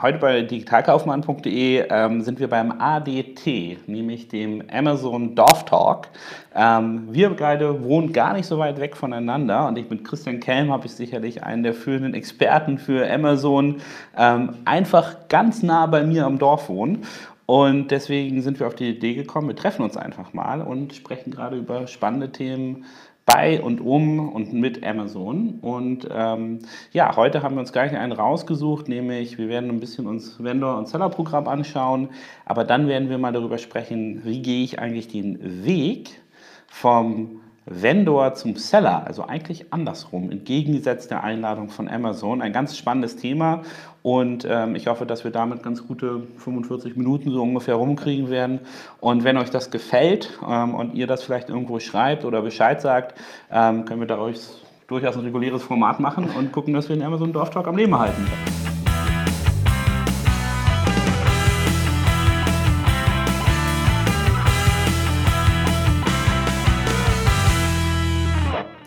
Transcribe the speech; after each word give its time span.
heute 0.00 0.18
bei 0.18 0.42
digitalkaufmann.de 0.42 1.86
ähm, 1.88 2.20
sind 2.20 2.38
wir 2.38 2.48
beim 2.48 2.80
ADT, 2.80 3.88
nämlich 3.88 4.28
dem 4.28 4.62
Amazon 4.70 5.34
Dorf 5.34 5.64
Talk. 5.64 6.08
Ähm, 6.54 7.08
wir 7.10 7.30
beide 7.30 7.82
wohnen 7.82 8.12
gar 8.12 8.34
nicht 8.34 8.46
so 8.46 8.58
weit 8.58 8.78
weg 8.78 8.96
voneinander 8.96 9.66
und 9.66 9.78
ich 9.78 9.88
mit 9.88 10.04
Christian 10.04 10.40
Kelm 10.40 10.70
habe 10.70 10.86
ich 10.86 10.92
sicherlich 10.92 11.42
einen 11.42 11.62
der 11.62 11.72
führenden 11.72 12.14
Experten 12.14 12.78
für 12.78 13.10
Amazon 13.10 13.76
ähm, 14.16 14.56
einfach 14.66 15.28
ganz 15.28 15.62
nah 15.62 15.86
bei 15.86 16.02
mir 16.02 16.26
am 16.26 16.38
Dorf 16.38 16.68
wohnen. 16.68 17.04
Und 17.46 17.92
deswegen 17.92 18.42
sind 18.42 18.58
wir 18.58 18.66
auf 18.66 18.74
die 18.74 18.90
Idee 18.90 19.14
gekommen, 19.14 19.48
wir 19.48 19.56
treffen 19.56 19.82
uns 19.82 19.96
einfach 19.96 20.34
mal 20.34 20.60
und 20.60 20.94
sprechen 20.94 21.30
gerade 21.30 21.56
über 21.56 21.86
spannende 21.86 22.32
Themen 22.32 22.84
bei 23.26 23.60
und 23.60 23.80
um 23.80 24.30
und 24.30 24.52
mit 24.52 24.86
Amazon. 24.86 25.58
Und 25.60 26.08
ähm, 26.10 26.60
ja, 26.92 27.16
heute 27.16 27.42
haben 27.42 27.56
wir 27.56 27.60
uns 27.60 27.72
gleich 27.72 27.94
einen 27.94 28.12
rausgesucht, 28.12 28.88
nämlich 28.88 29.36
wir 29.36 29.48
werden 29.48 29.68
ein 29.68 29.80
bisschen 29.80 30.06
uns 30.06 30.42
Vendor- 30.42 30.78
und 30.78 30.88
Seller-Programm 30.88 31.48
anschauen, 31.48 32.08
aber 32.46 32.64
dann 32.64 32.88
werden 32.88 33.10
wir 33.10 33.18
mal 33.18 33.32
darüber 33.32 33.58
sprechen, 33.58 34.24
wie 34.24 34.40
gehe 34.40 34.64
ich 34.64 34.78
eigentlich 34.78 35.08
den 35.08 35.64
Weg 35.64 36.22
vom 36.68 37.40
Vendor 37.66 38.34
zum 38.34 38.54
Seller, 38.54 39.04
also 39.06 39.26
eigentlich 39.26 39.72
andersrum, 39.72 40.30
entgegengesetzt 40.30 41.10
der 41.10 41.24
Einladung 41.24 41.68
von 41.68 41.88
Amazon. 41.88 42.40
Ein 42.40 42.52
ganz 42.52 42.76
spannendes 42.78 43.16
Thema 43.16 43.62
und 44.02 44.46
ähm, 44.48 44.76
ich 44.76 44.86
hoffe, 44.86 45.04
dass 45.04 45.24
wir 45.24 45.32
damit 45.32 45.64
ganz 45.64 45.84
gute 45.84 46.22
45 46.38 46.96
Minuten 46.96 47.32
so 47.32 47.42
ungefähr 47.42 47.74
rumkriegen 47.74 48.30
werden. 48.30 48.60
Und 49.00 49.24
wenn 49.24 49.36
euch 49.36 49.50
das 49.50 49.72
gefällt 49.72 50.38
ähm, 50.48 50.76
und 50.76 50.94
ihr 50.94 51.08
das 51.08 51.24
vielleicht 51.24 51.48
irgendwo 51.48 51.80
schreibt 51.80 52.24
oder 52.24 52.40
Bescheid 52.42 52.80
sagt, 52.80 53.18
ähm, 53.50 53.84
können 53.84 53.98
wir 53.98 54.06
daraus 54.06 54.62
durchaus 54.86 55.16
ein 55.16 55.24
reguläres 55.24 55.64
Format 55.64 55.98
machen 55.98 56.30
und 56.38 56.52
gucken, 56.52 56.72
dass 56.72 56.88
wir 56.88 56.94
den 56.94 57.04
Amazon 57.04 57.32
Dorf 57.32 57.50
Talk 57.50 57.66
am 57.66 57.76
Leben 57.76 57.98
halten. 57.98 58.24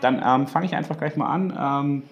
Dann 0.00 0.22
ähm, 0.24 0.46
fange 0.46 0.66
ich 0.66 0.74
einfach 0.74 0.98
gleich 0.98 1.16
mal 1.16 1.26
an. 1.26 1.52
Ähm, 1.58 2.02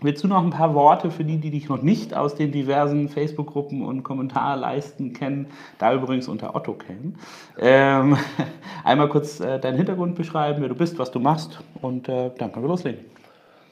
willst 0.00 0.22
du 0.24 0.28
noch 0.28 0.42
ein 0.42 0.50
paar 0.50 0.74
Worte 0.74 1.10
für 1.10 1.24
die, 1.24 1.38
die 1.38 1.50
dich 1.50 1.68
noch 1.68 1.82
nicht 1.82 2.14
aus 2.14 2.34
den 2.34 2.52
diversen 2.52 3.08
Facebook-Gruppen 3.08 3.82
und 3.82 4.02
Kommentarleisten 4.02 5.12
kennen, 5.12 5.46
da 5.78 5.94
übrigens 5.94 6.28
unter 6.28 6.54
Otto 6.54 6.74
kennen? 6.74 7.18
Ähm, 7.58 8.16
einmal 8.84 9.08
kurz 9.08 9.40
äh, 9.40 9.58
deinen 9.58 9.76
Hintergrund 9.76 10.14
beschreiben, 10.14 10.60
wer 10.60 10.68
du 10.68 10.74
bist, 10.74 10.98
was 10.98 11.10
du 11.10 11.20
machst 11.20 11.60
und 11.80 12.08
äh, 12.08 12.30
dann 12.36 12.52
können 12.52 12.64
wir 12.64 12.70
loslegen. 12.70 13.12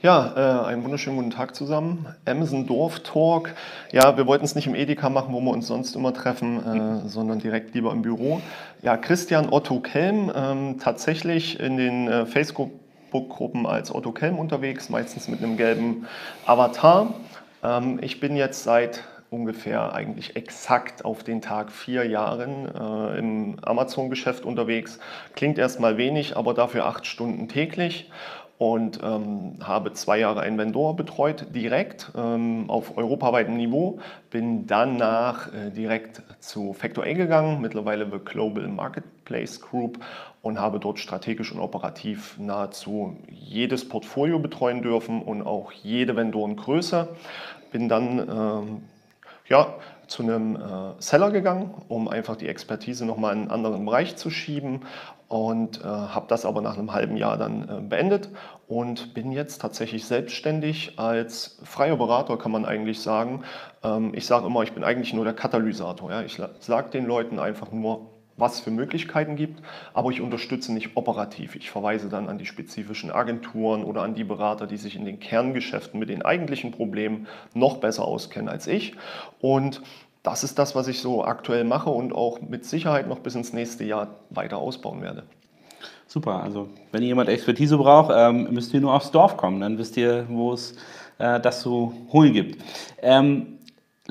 Ja, 0.03 0.63
äh, 0.65 0.67
einen 0.69 0.83
wunderschönen 0.83 1.19
guten 1.19 1.31
Tag 1.31 1.55
zusammen. 1.55 2.07
Amazon 2.25 2.67
Dorf 2.67 3.01
Talk. 3.01 3.51
Ja, 3.93 4.17
wir 4.17 4.27
wollten 4.27 4.47
es 4.47 4.55
nicht 4.55 4.67
im 4.67 4.75
Edeka 4.75 5.11
machen, 5.11 5.35
wo 5.35 5.43
wir 5.43 5.51
uns 5.51 5.67
sonst 5.67 5.95
immer 5.95 6.15
treffen, 6.15 7.05
äh, 7.05 7.07
sondern 7.09 7.39
direkt 7.39 7.75
lieber 7.75 7.93
im 7.93 8.01
Büro. 8.01 8.41
Ja, 8.81 8.97
Christian 8.97 9.53
Otto 9.53 9.81
Kelm, 9.81 10.33
ähm, 10.35 10.79
tatsächlich 10.79 11.61
in 11.61 11.77
den 11.77 12.09
äh, 12.09 12.25
Facebook 12.25 12.71
Facebook-Gruppen 13.11 13.67
als 13.67 13.95
Otto 13.95 14.13
Kelm 14.13 14.39
unterwegs, 14.39 14.89
meistens 14.89 15.29
mit 15.29 15.43
einem 15.43 15.57
gelben 15.57 16.07
Avatar. 16.47 17.15
Ähm, 17.63 17.99
ich 18.03 18.21
bin 18.21 18.37
jetzt 18.37 18.63
seit 18.63 19.03
ungefähr 19.31 19.93
eigentlich 19.93 20.35
exakt 20.35 21.05
auf 21.05 21.23
den 21.23 21.41
Tag 21.41 21.71
vier 21.71 22.05
Jahren 22.05 22.67
äh, 22.67 23.19
im 23.19 23.57
Amazon-Geschäft 23.63 24.45
unterwegs. 24.45 24.99
Klingt 25.37 25.59
erstmal 25.59 25.97
wenig, 25.97 26.37
aber 26.37 26.55
dafür 26.55 26.87
acht 26.87 27.07
Stunden 27.07 27.49
täglich 27.49 28.11
und 28.61 29.01
ähm, 29.03 29.57
habe 29.63 29.95
zwei 29.95 30.19
Jahre 30.19 30.41
einen 30.41 30.59
Vendor 30.59 30.95
betreut, 30.95 31.47
direkt 31.55 32.13
ähm, 32.15 32.67
auf 32.69 32.99
europaweitem 32.99 33.57
Niveau. 33.57 34.01
Bin 34.29 34.67
danach 34.67 35.51
äh, 35.55 35.71
direkt 35.71 36.21
zu 36.41 36.75
Factor 36.75 37.05
A 37.05 37.15
gegangen, 37.15 37.63
mittlerweile 37.63 38.05
The 38.05 38.19
Global 38.23 38.69
Marketplace 38.69 39.63
Group 39.63 39.99
und 40.43 40.61
habe 40.61 40.79
dort 40.79 40.99
strategisch 40.99 41.53
und 41.53 41.59
operativ 41.59 42.37
nahezu 42.39 43.17
jedes 43.31 43.89
Portfolio 43.89 44.39
betreuen 44.39 44.83
dürfen 44.83 45.23
und 45.23 45.41
auch 45.41 45.73
jede 45.73 46.15
Vendorengröße. 46.15 47.09
Bin 47.73 47.89
dann 47.89 48.19
ähm, 48.19 48.83
ja, 49.49 49.73
zu 50.11 50.23
einem 50.25 50.57
äh, 50.57 50.59
Seller 50.99 51.31
gegangen, 51.31 51.73
um 51.89 52.09
einfach 52.09 52.37
die 52.37 52.49
Expertise 52.49 53.07
nochmal 53.07 53.33
in 53.33 53.43
einen 53.43 53.51
anderen 53.51 53.85
Bereich 53.87 54.17
zu 54.17 54.29
schieben 54.29 54.81
und 55.29 55.81
äh, 55.81 55.85
habe 55.85 56.27
das 56.29 56.45
aber 56.45 56.61
nach 56.61 56.77
einem 56.77 56.93
halben 56.93 57.17
Jahr 57.17 57.39
dann 57.39 57.69
äh, 57.69 57.81
beendet 57.81 58.29
und 58.67 59.15
bin 59.15 59.31
jetzt 59.31 59.61
tatsächlich 59.61 60.05
selbstständig 60.05 60.99
als 60.99 61.61
freier 61.63 61.97
Berater, 61.97 62.37
kann 62.37 62.51
man 62.51 62.65
eigentlich 62.65 63.01
sagen. 63.01 63.45
Ähm, 63.85 64.13
ich 64.13 64.27
sage 64.27 64.47
immer, 64.47 64.65
ich 64.65 64.73
bin 64.73 64.83
eigentlich 64.83 65.15
nur 65.15 65.25
der 65.25 65.35
Katalysator. 65.35 66.11
Ja? 66.11 66.23
Ich 66.23 66.43
sage 66.59 66.91
den 66.91 67.07
Leuten 67.07 67.39
einfach 67.39 67.71
nur, 67.71 68.11
was 68.41 68.61
für 68.61 68.71
Möglichkeiten 68.71 69.37
gibt, 69.37 69.63
aber 69.95 70.11
ich 70.11 70.21
unterstütze 70.21 70.73
nicht 70.73 70.97
operativ. 70.97 71.55
Ich 71.55 71.71
verweise 71.71 72.09
dann 72.09 72.29
an 72.29 72.39
die 72.39 72.47
spezifischen 72.47 73.11
Agenturen 73.11 73.85
oder 73.85 74.03
an 74.03 74.15
die 74.15 74.25
Berater, 74.25 74.67
die 74.67 74.77
sich 74.77 74.97
in 74.97 75.05
den 75.05 75.21
Kerngeschäften 75.21 76.01
mit 76.01 76.09
den 76.09 76.23
eigentlichen 76.23 76.73
Problemen 76.73 77.27
noch 77.55 77.79
besser 77.79 78.05
auskennen 78.05 78.49
als 78.49 78.67
ich. 78.67 78.95
Und 79.41 79.83
das 80.23 80.45
ist 80.45 80.59
das, 80.59 80.75
was 80.75 80.89
ich 80.89 81.01
so 81.01 81.25
aktuell 81.25 81.65
mache 81.65 81.91
und 81.91 82.13
auch 82.13 82.41
mit 82.41 82.65
Sicherheit 82.65 83.09
noch 83.09 83.21
bis 83.21 83.35
ins 83.35 83.53
nächste 83.53 83.85
Jahr 83.85 84.17
weiter 84.31 84.59
ausbauen 84.59 85.01
werde. 85.03 85.23
Super, 86.07 86.43
also 86.43 86.69
wenn 86.91 87.03
jemand 87.03 87.29
Expertise 87.29 87.79
braucht, 87.79 88.13
ähm, 88.15 88.49
müsst 88.51 88.75
ihr 88.75 88.81
nur 88.81 88.93
aufs 88.93 89.13
Dorf 89.13 89.37
kommen, 89.37 89.61
dann 89.61 89.79
wisst 89.79 89.97
ihr, 89.97 90.27
wo 90.29 90.53
es 90.53 90.75
äh, 91.19 91.39
das 91.39 91.61
zu 91.61 91.95
holen 92.13 92.33
gibt. 92.33 92.61
Ähm, 93.01 93.60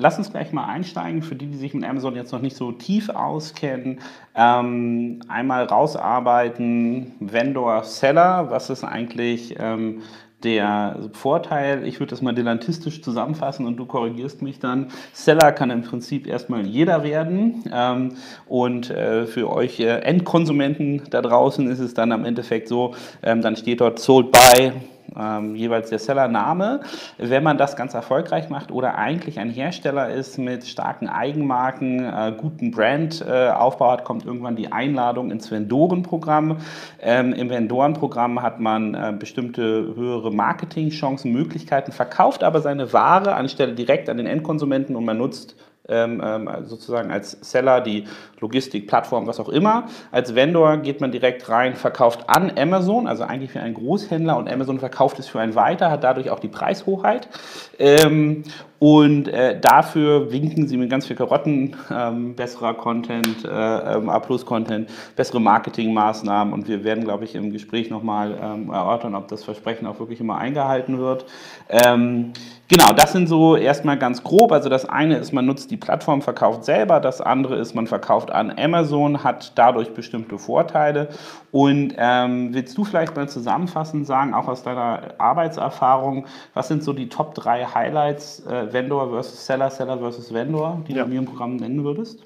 lass 0.00 0.18
uns 0.18 0.30
gleich 0.30 0.52
mal 0.52 0.64
einsteigen, 0.64 1.22
für 1.22 1.34
die, 1.34 1.46
die 1.46 1.56
sich 1.56 1.74
mit 1.74 1.84
Amazon 1.84 2.16
jetzt 2.16 2.32
noch 2.32 2.40
nicht 2.40 2.56
so 2.56 2.72
tief 2.72 3.10
auskennen. 3.10 4.00
Ähm, 4.34 5.20
einmal 5.28 5.64
rausarbeiten, 5.64 7.12
Vendor, 7.20 7.84
Seller, 7.84 8.50
was 8.50 8.70
ist 8.70 8.84
eigentlich 8.84 9.56
ähm, 9.58 10.02
der 10.42 10.96
Vorteil, 11.12 11.86
ich 11.86 12.00
würde 12.00 12.10
das 12.10 12.22
mal 12.22 12.34
dilettantistisch 12.34 13.02
zusammenfassen 13.02 13.66
und 13.66 13.76
du 13.76 13.84
korrigierst 13.84 14.42
mich 14.42 14.58
dann. 14.58 14.88
Seller 15.12 15.52
kann 15.52 15.70
im 15.70 15.82
Prinzip 15.82 16.26
erstmal 16.26 16.66
jeder 16.66 17.02
werden 17.04 17.64
ähm, 17.72 18.16
und 18.48 18.90
äh, 18.90 19.26
für 19.26 19.52
euch 19.52 19.80
äh, 19.80 19.98
Endkonsumenten 19.98 21.02
da 21.10 21.20
draußen 21.20 21.70
ist 21.70 21.80
es 21.80 21.94
dann 21.94 22.12
am 22.12 22.24
Endeffekt 22.24 22.68
so, 22.68 22.94
ähm, 23.22 23.42
dann 23.42 23.56
steht 23.56 23.80
dort 23.80 23.98
sold 23.98 24.32
by 24.32 24.72
ähm, 25.18 25.54
jeweils 25.54 25.90
der 25.90 25.98
Sellername. 25.98 26.80
Wenn 27.18 27.42
man 27.42 27.58
das 27.58 27.76
ganz 27.76 27.94
erfolgreich 27.94 28.48
macht 28.48 28.70
oder 28.70 28.96
eigentlich 28.96 29.38
ein 29.38 29.50
Hersteller 29.50 30.10
ist 30.10 30.38
mit 30.38 30.66
starken 30.66 31.08
Eigenmarken, 31.08 32.04
äh, 32.04 32.32
guten 32.36 32.70
Brandaufbau 32.70 33.88
äh, 33.88 33.92
hat, 33.92 34.04
kommt 34.04 34.24
irgendwann 34.24 34.56
die 34.56 34.72
Einladung 34.72 35.30
ins 35.30 35.50
Vendorenprogramm. 35.50 36.58
Ähm, 37.00 37.32
Im 37.32 37.50
Vendorenprogramm 37.50 38.42
hat 38.42 38.60
man 38.60 38.94
äh, 38.94 39.14
bestimmte 39.18 39.94
höhere 39.94 40.30
Marketingchancen, 40.30 41.32
Möglichkeiten, 41.32 41.92
verkauft 41.92 42.42
aber 42.42 42.60
seine 42.60 42.92
Ware 42.92 43.34
anstelle 43.34 43.74
direkt 43.74 44.08
an 44.08 44.16
den 44.16 44.26
Endkonsumenten 44.26 44.96
und 44.96 45.04
man 45.04 45.18
nutzt 45.18 45.56
sozusagen 45.86 47.10
als 47.10 47.32
Seller, 47.40 47.80
die 47.80 48.04
Logistik, 48.38 48.86
Plattform, 48.86 49.26
was 49.26 49.40
auch 49.40 49.48
immer. 49.48 49.88
Als 50.12 50.34
Vendor 50.34 50.76
geht 50.76 51.00
man 51.00 51.10
direkt 51.10 51.48
rein, 51.48 51.74
verkauft 51.74 52.24
an 52.28 52.52
Amazon, 52.56 53.06
also 53.06 53.24
eigentlich 53.24 53.50
für 53.50 53.60
einen 53.60 53.74
Großhändler 53.74 54.36
und 54.36 54.48
Amazon 54.48 54.78
verkauft 54.78 55.18
es 55.18 55.28
für 55.28 55.40
einen 55.40 55.54
weiter, 55.54 55.90
hat 55.90 56.04
dadurch 56.04 56.30
auch 56.30 56.38
die 56.38 56.48
Preishochheit. 56.48 57.28
Ähm, 57.78 58.44
und 58.78 59.28
äh, 59.28 59.60
dafür 59.60 60.32
winken 60.32 60.66
sie 60.66 60.78
mit 60.78 60.88
ganz 60.88 61.06
viel 61.06 61.14
Karotten, 61.14 61.76
ähm, 61.90 62.34
besserer 62.34 62.72
Content, 62.72 63.44
äh, 63.44 63.48
ähm, 63.48 64.08
A-Plus-Content, 64.08 64.88
bessere 65.16 65.38
Marketingmaßnahmen. 65.38 66.54
Und 66.54 66.66
wir 66.66 66.82
werden, 66.82 67.04
glaube 67.04 67.24
ich, 67.24 67.34
im 67.34 67.52
Gespräch 67.52 67.90
nochmal 67.90 68.38
ähm, 68.42 68.70
erörtern, 68.70 69.14
ob 69.14 69.28
das 69.28 69.44
Versprechen 69.44 69.86
auch 69.86 69.98
wirklich 69.98 70.20
immer 70.20 70.38
eingehalten 70.38 70.98
wird. 70.98 71.26
Genau, 72.70 72.92
das 72.92 73.10
sind 73.10 73.28
so 73.28 73.56
erstmal 73.56 73.98
ganz 73.98 74.22
grob. 74.22 74.52
Also 74.52 74.68
das 74.68 74.88
eine 74.88 75.16
ist, 75.16 75.32
man 75.32 75.44
nutzt 75.44 75.72
die 75.72 75.76
Plattform, 75.76 76.22
verkauft 76.22 76.64
selber. 76.64 77.00
Das 77.00 77.20
andere 77.20 77.56
ist, 77.56 77.74
man 77.74 77.88
verkauft 77.88 78.30
an 78.30 78.52
Amazon, 78.56 79.24
hat 79.24 79.58
dadurch 79.58 79.92
bestimmte 79.92 80.38
Vorteile. 80.38 81.08
Und 81.50 81.94
ähm, 81.98 82.54
willst 82.54 82.78
du 82.78 82.84
vielleicht 82.84 83.16
mal 83.16 83.28
zusammenfassend 83.28 84.06
sagen, 84.06 84.34
auch 84.34 84.46
aus 84.46 84.62
deiner 84.62 85.00
Arbeitserfahrung, 85.18 86.26
was 86.54 86.68
sind 86.68 86.84
so 86.84 86.92
die 86.92 87.08
Top 87.08 87.34
3 87.34 87.64
Highlights? 87.64 88.46
Äh, 88.46 88.72
Vendor 88.72 89.10
versus 89.10 89.44
Seller, 89.44 89.70
Seller 89.70 89.98
versus 89.98 90.32
Vendor, 90.32 90.80
die 90.86 90.92
ja. 90.92 91.02
du 91.02 91.08
mir 91.08 91.18
im 91.18 91.24
Programm 91.24 91.56
nennen 91.56 91.82
würdest? 91.82 92.22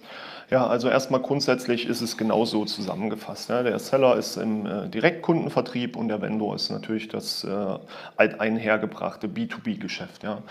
Ja, 0.55 0.69
also 0.69 0.89
erstmal 0.89 1.21
grundsätzlich 1.21 1.85
ist 1.85 2.01
es 2.01 2.17
genauso 2.17 2.65
zusammengefasst. 2.65 3.51
Ja. 3.51 3.65
Der 3.65 3.77
Seller 3.81 4.15
ist 4.15 4.37
im 4.37 4.67
äh, 4.67 4.89
Direktkundenvertrieb 4.89 5.97
und 5.97 6.07
der 6.07 6.23
Vendor 6.23 6.55
ist 6.55 6.71
natürlich 6.71 7.09
das 7.09 7.43
äh, 7.43 7.79
alteinhergebrachte 8.15 9.27
B2B-Geschäft. 9.27 10.23
Ja. 10.23 10.43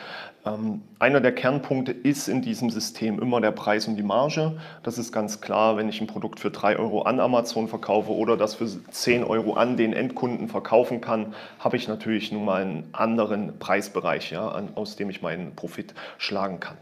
Ähm, 0.46 0.82
einer 1.00 1.22
der 1.22 1.34
Kernpunkte 1.34 1.94
ist 1.94 2.28
in 2.28 2.42
diesem 2.42 2.70
System 2.70 3.18
immer 3.18 3.40
der 3.40 3.52
Preis 3.52 3.88
und 3.88 3.96
die 3.96 4.04
Marge. 4.04 4.60
Das 4.84 4.98
ist 4.98 5.14
ganz 5.14 5.40
klar, 5.40 5.78
wenn 5.78 5.88
ich 5.88 6.02
ein 6.02 6.08
Produkt 6.08 6.42
für 6.42 6.52
3 6.52 6.80
Euro 6.80 7.04
an 7.04 7.22
Amazon 7.22 7.70
verkaufe 7.70 8.12
oder 8.12 8.36
das 8.36 8.56
für 8.56 8.68
10 8.68 9.24
Euro 9.24 9.54
an 9.54 9.78
den 9.78 9.94
Endkunden 9.94 10.50
verkaufen 10.50 11.00
kann, 11.00 11.34
habe 11.60 11.78
ich 11.78 11.88
natürlich 11.88 12.30
nun 12.34 12.44
mal 12.44 12.62
einen 12.62 12.90
anderen 12.92 13.58
Preisbereich, 13.58 14.36
aus 14.76 14.98
dem 14.98 15.10
ich 15.10 15.22
meinen 15.22 15.56
Profit 15.56 15.94
schlagen 16.18 16.60
kann. 16.60 16.76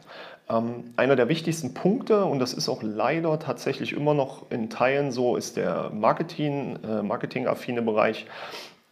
Ähm, 0.50 0.94
einer 0.96 1.16
der 1.16 1.30
wichtigsten 1.30 1.74
Punkte, 1.74 2.26
und 2.26 2.40
das 2.40 2.54
ist 2.54 2.70
auch 2.70 2.84
leider 2.84 3.40
tatsächlich 3.40 3.94
immer 3.94 4.14
noch 4.14 4.52
in 4.52 4.70
Teilen 4.70 5.12
so, 5.12 5.36
ist 5.36 5.58
der 5.58 5.92
Marketing, 5.94 6.78
äh, 6.84 7.02
marketingaffine 7.02 7.82
Bereich. 7.82 8.26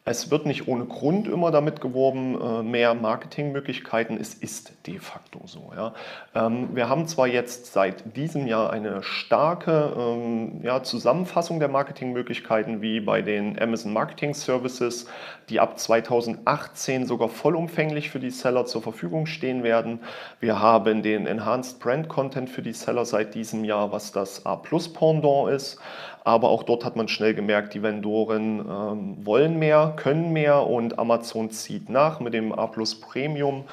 Es 0.09 0.31
wird 0.31 0.47
nicht 0.47 0.67
ohne 0.67 0.85
Grund 0.85 1.27
immer 1.27 1.51
damit 1.51 1.81
geworben, 1.81 2.41
äh, 2.41 2.63
mehr 2.63 2.95
Marketingmöglichkeiten. 2.95 4.19
Es 4.19 4.33
ist 4.33 4.73
de 4.87 4.97
facto 4.97 5.41
so. 5.45 5.71
Ja. 5.75 5.93
Ähm, 6.33 6.75
wir 6.75 6.89
haben 6.89 7.05
zwar 7.05 7.27
jetzt 7.27 7.73
seit 7.73 8.17
diesem 8.17 8.47
Jahr 8.47 8.71
eine 8.71 9.03
starke 9.03 9.93
ähm, 9.95 10.61
ja, 10.63 10.81
Zusammenfassung 10.81 11.59
der 11.59 11.69
Marketingmöglichkeiten 11.69 12.81
wie 12.81 13.01
bei 13.01 13.21
den 13.21 13.61
Amazon 13.61 13.93
Marketing 13.93 14.33
Services, 14.33 15.05
die 15.49 15.59
ab 15.59 15.77
2018 15.77 17.05
sogar 17.05 17.29
vollumfänglich 17.29 18.09
für 18.09 18.19
die 18.19 18.31
Seller 18.31 18.65
zur 18.65 18.81
Verfügung 18.81 19.27
stehen 19.27 19.61
werden. 19.61 19.99
Wir 20.39 20.59
haben 20.59 21.03
den 21.03 21.27
Enhanced 21.27 21.79
Brand 21.79 22.09
Content 22.09 22.49
für 22.49 22.63
die 22.63 22.73
Seller 22.73 23.05
seit 23.05 23.35
diesem 23.35 23.63
Jahr, 23.63 23.91
was 23.91 24.11
das 24.11 24.43
A-Plus-Pendant 24.43 25.51
ist. 25.51 25.79
Aber 26.23 26.49
auch 26.49 26.63
dort 26.63 26.85
hat 26.85 26.95
man 26.95 27.07
schnell 27.07 27.33
gemerkt, 27.33 27.73
die 27.73 27.81
Vendoren 27.81 28.59
ähm, 28.59 29.25
wollen 29.25 29.57
mehr, 29.57 29.93
können 29.95 30.31
mehr 30.33 30.67
und 30.67 30.99
Amazon 30.99 31.49
zieht 31.51 31.89
nach 31.89 32.19
mit 32.19 32.33
dem 32.33 32.51
A 32.51 32.67
Plus 32.67 32.99
Premium. 32.99 33.65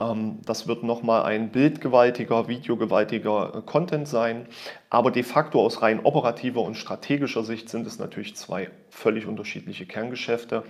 Ähm, 0.00 0.38
das 0.44 0.68
wird 0.68 0.82
nochmal 0.82 1.24
ein 1.24 1.50
bildgewaltiger, 1.50 2.48
videogewaltiger 2.48 3.54
äh, 3.56 3.62
Content 3.62 4.08
sein. 4.08 4.46
Aber 4.90 5.10
de 5.10 5.22
facto 5.22 5.60
aus 5.60 5.82
rein 5.82 6.00
operativer 6.04 6.62
und 6.62 6.74
strategischer 6.74 7.44
Sicht 7.44 7.68
sind 7.68 7.86
es 7.86 7.98
natürlich 7.98 8.36
zwei 8.36 8.70
völlig 8.90 9.26
unterschiedliche 9.26 9.84
Kerngeschäfte. 9.84 10.62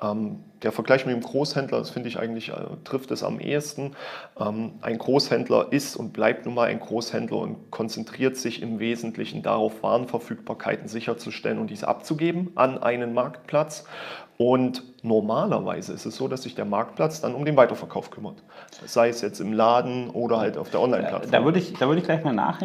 Ähm, 0.00 0.44
der 0.62 0.70
Vergleich 0.72 1.04
mit 1.04 1.14
dem 1.14 1.22
Großhändler, 1.22 1.78
das 1.78 1.90
finde 1.90 2.08
ich 2.08 2.18
eigentlich, 2.18 2.50
äh, 2.50 2.54
trifft 2.84 3.10
es 3.10 3.24
am 3.24 3.40
ehesten. 3.40 3.96
Ähm, 4.38 4.74
ein 4.82 4.98
Großhändler 4.98 5.72
ist 5.72 5.96
und 5.96 6.12
bleibt 6.12 6.46
nun 6.46 6.54
mal 6.54 6.68
ein 6.68 6.78
Großhändler 6.78 7.38
und 7.38 7.70
konzentriert 7.70 8.36
sich 8.36 8.62
im 8.62 8.78
Wesentlichen 8.78 9.42
darauf, 9.42 9.82
Warenverfügbarkeiten 9.82 10.86
sicherzustellen 10.86 11.58
und 11.58 11.68
diese 11.68 11.88
abzugeben 11.88 12.52
an 12.54 12.82
einen 12.82 13.14
Marktplatz. 13.14 13.84
Und 14.38 14.82
normalerweise 15.02 15.94
ist 15.94 16.04
es 16.04 16.16
so, 16.16 16.28
dass 16.28 16.42
sich 16.42 16.54
der 16.54 16.66
Marktplatz 16.66 17.22
dann 17.22 17.34
um 17.34 17.46
den 17.46 17.56
Weiterverkauf 17.56 18.10
kümmert. 18.10 18.42
Sei 18.84 19.08
es 19.08 19.22
jetzt 19.22 19.40
im 19.40 19.54
Laden 19.54 20.10
oder 20.10 20.38
halt 20.38 20.58
auf 20.58 20.68
der 20.68 20.82
Online-Plattform. 20.82 21.30
Da 21.30 21.44
würde 21.44 21.58
ich, 21.58 21.72
da 21.72 21.86
würde 21.86 22.00
ich 22.00 22.04
gleich 22.04 22.22
mal 22.22 22.34
nach, 22.34 22.60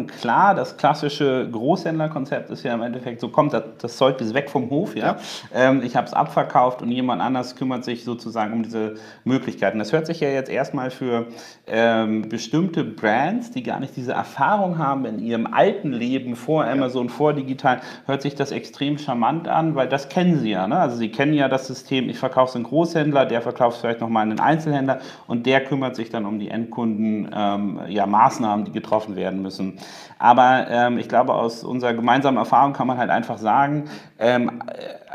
nachhaken. 0.00 0.20
Klar, 0.20 0.54
das 0.54 0.76
klassische 0.76 1.48
Großhändlerkonzept 1.50 2.50
ist 2.50 2.62
ja 2.62 2.74
im 2.74 2.82
Endeffekt 2.82 3.20
so, 3.20 3.28
kommt 3.28 3.52
das, 3.52 3.64
das 3.78 3.96
Zeug 3.96 4.20
ist 4.20 4.34
weg 4.34 4.50
vom 4.50 4.70
Hof. 4.70 4.96
Ja? 4.96 5.04
ja. 5.04 5.16
Ähm, 5.54 5.82
ich 5.82 5.96
habe 5.96 6.06
es 6.06 6.12
abverkauft 6.12 6.82
und 6.82 6.90
jemand 6.90 7.22
anders 7.22 7.56
kümmert 7.56 7.84
sich 7.84 8.04
sozusagen 8.04 8.52
um 8.52 8.62
diese 8.62 8.94
Möglichkeiten. 9.24 9.78
Das 9.78 9.92
hört 9.92 10.06
sich 10.06 10.20
ja 10.20 10.28
jetzt 10.28 10.50
erstmal 10.50 10.90
für 10.90 11.26
ähm, 11.66 12.28
bestimmte 12.28 12.84
Brands, 12.84 13.50
die 13.50 13.62
gar 13.62 13.80
nicht 13.80 13.96
diese 13.96 14.12
Erfahrung 14.12 14.78
haben 14.78 15.04
in 15.04 15.18
ihrem 15.18 15.46
alten 15.46 15.92
Leben 15.92 16.36
vor 16.36 16.64
Amazon, 16.64 17.06
ja. 17.06 17.12
vor 17.12 17.32
digital, 17.32 17.80
hört 18.06 18.22
sich 18.22 18.34
das 18.34 18.52
extrem 18.52 18.98
charmant 18.98 19.48
an, 19.48 19.74
weil 19.74 19.88
das 19.88 20.08
kennen 20.08 20.38
sie 20.38 20.50
ja. 20.50 20.66
Ne? 20.66 20.78
Also 20.78 20.96
sie 20.96 21.10
kennen 21.10 21.34
ja 21.34 21.48
das 21.48 21.66
System, 21.66 22.08
ich 22.08 22.18
verkaufe 22.18 22.50
es 22.50 22.56
an 22.56 22.62
Großhändler, 22.62 23.26
der 23.26 23.42
verkauft 23.42 23.76
es 23.76 23.80
vielleicht 23.80 24.00
nochmal 24.00 24.24
an 24.24 24.30
einen 24.30 24.40
Einzelhändler 24.40 25.00
und 25.26 25.46
der 25.46 25.64
kümmert 25.64 25.96
sich 25.96 26.10
dann 26.10 26.26
um 26.26 26.38
die 26.38 26.48
Endkunden, 26.48 27.30
ähm, 27.34 27.80
ja, 27.88 28.06
Maßnahmen, 28.06 28.64
die 28.64 28.72
getroffen 28.72 29.16
werden 29.16 29.42
müssen. 29.42 29.78
Aber 30.18 30.66
ähm, 30.68 30.98
ich 30.98 31.08
glaube, 31.08 31.34
aus 31.34 31.64
unserer 31.64 31.94
gemeinsamen 31.94 32.38
Erfahrung 32.38 32.72
kann 32.72 32.86
man 32.86 32.98
halt 32.98 33.10
einfach 33.10 33.38
sagen, 33.38 33.84
ähm, 34.18 34.62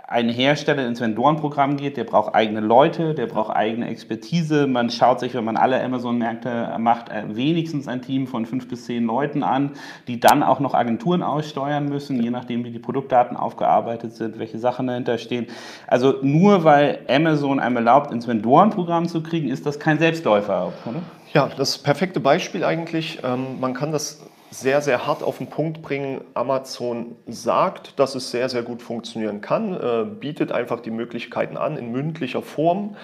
ein 0.07 0.29
Hersteller 0.29 0.85
ins 0.85 1.01
Vendorenprogramm 1.01 1.77
geht, 1.77 1.97
der 1.97 2.03
braucht 2.03 2.35
eigene 2.35 2.59
Leute, 2.59 3.15
der 3.15 3.25
braucht 3.25 3.55
eigene 3.55 3.87
Expertise. 3.87 4.67
Man 4.67 4.89
schaut 4.89 5.19
sich, 5.19 5.33
wenn 5.33 5.43
man 5.43 5.57
alle 5.57 5.83
Amazon-Märkte 5.83 6.75
macht, 6.77 7.09
äh, 7.09 7.23
wenigstens 7.27 7.87
ein 7.87 8.01
Team 8.01 8.27
von 8.27 8.45
fünf 8.45 8.67
bis 8.67 8.85
zehn 8.85 9.05
Leuten 9.05 9.41
an, 9.41 9.71
die 10.07 10.19
dann 10.19 10.43
auch 10.43 10.59
noch 10.59 10.73
Agenturen 10.75 11.23
aussteuern 11.23 11.89
müssen, 11.89 12.21
je 12.21 12.29
nachdem, 12.29 12.63
wie 12.63 12.71
die 12.71 12.79
Produktdaten 12.79 13.35
aufgearbeitet 13.35 14.13
sind, 14.13 14.37
welche 14.37 14.59
Sachen 14.59 14.87
dahinter 14.87 15.17
stehen. 15.17 15.47
Also 15.87 16.15
nur 16.21 16.63
weil 16.63 16.99
Amazon 17.09 17.59
einem 17.59 17.77
erlaubt, 17.77 18.11
ins 18.11 18.27
Vendorenprogramm 18.27 19.07
zu 19.07 19.23
kriegen, 19.23 19.49
ist 19.49 19.65
das 19.65 19.79
kein 19.79 19.97
Selbstläufer, 19.97 20.71
oder? 20.85 21.01
Ja, 21.33 21.49
das 21.57 21.79
perfekte 21.79 22.19
Beispiel 22.19 22.63
eigentlich. 22.63 23.19
Ähm, 23.23 23.59
man 23.59 23.73
kann 23.73 23.91
das 23.91 24.25
sehr, 24.59 24.81
sehr 24.81 25.05
hart 25.05 25.23
auf 25.23 25.39
den 25.39 25.47
Punkt 25.47 25.81
bringen. 25.81 26.21
Amazon 26.33 27.15
sagt, 27.27 27.99
dass 27.99 28.15
es 28.15 28.31
sehr, 28.31 28.49
sehr 28.49 28.63
gut 28.63 28.81
funktionieren 28.81 29.41
kann, 29.41 29.73
äh, 29.73 30.05
bietet 30.05 30.51
einfach 30.51 30.79
die 30.79 30.91
Möglichkeiten 30.91 31.57
an 31.57 31.77
in 31.77 31.91
mündlicher 31.91 32.41
Form 32.41 32.95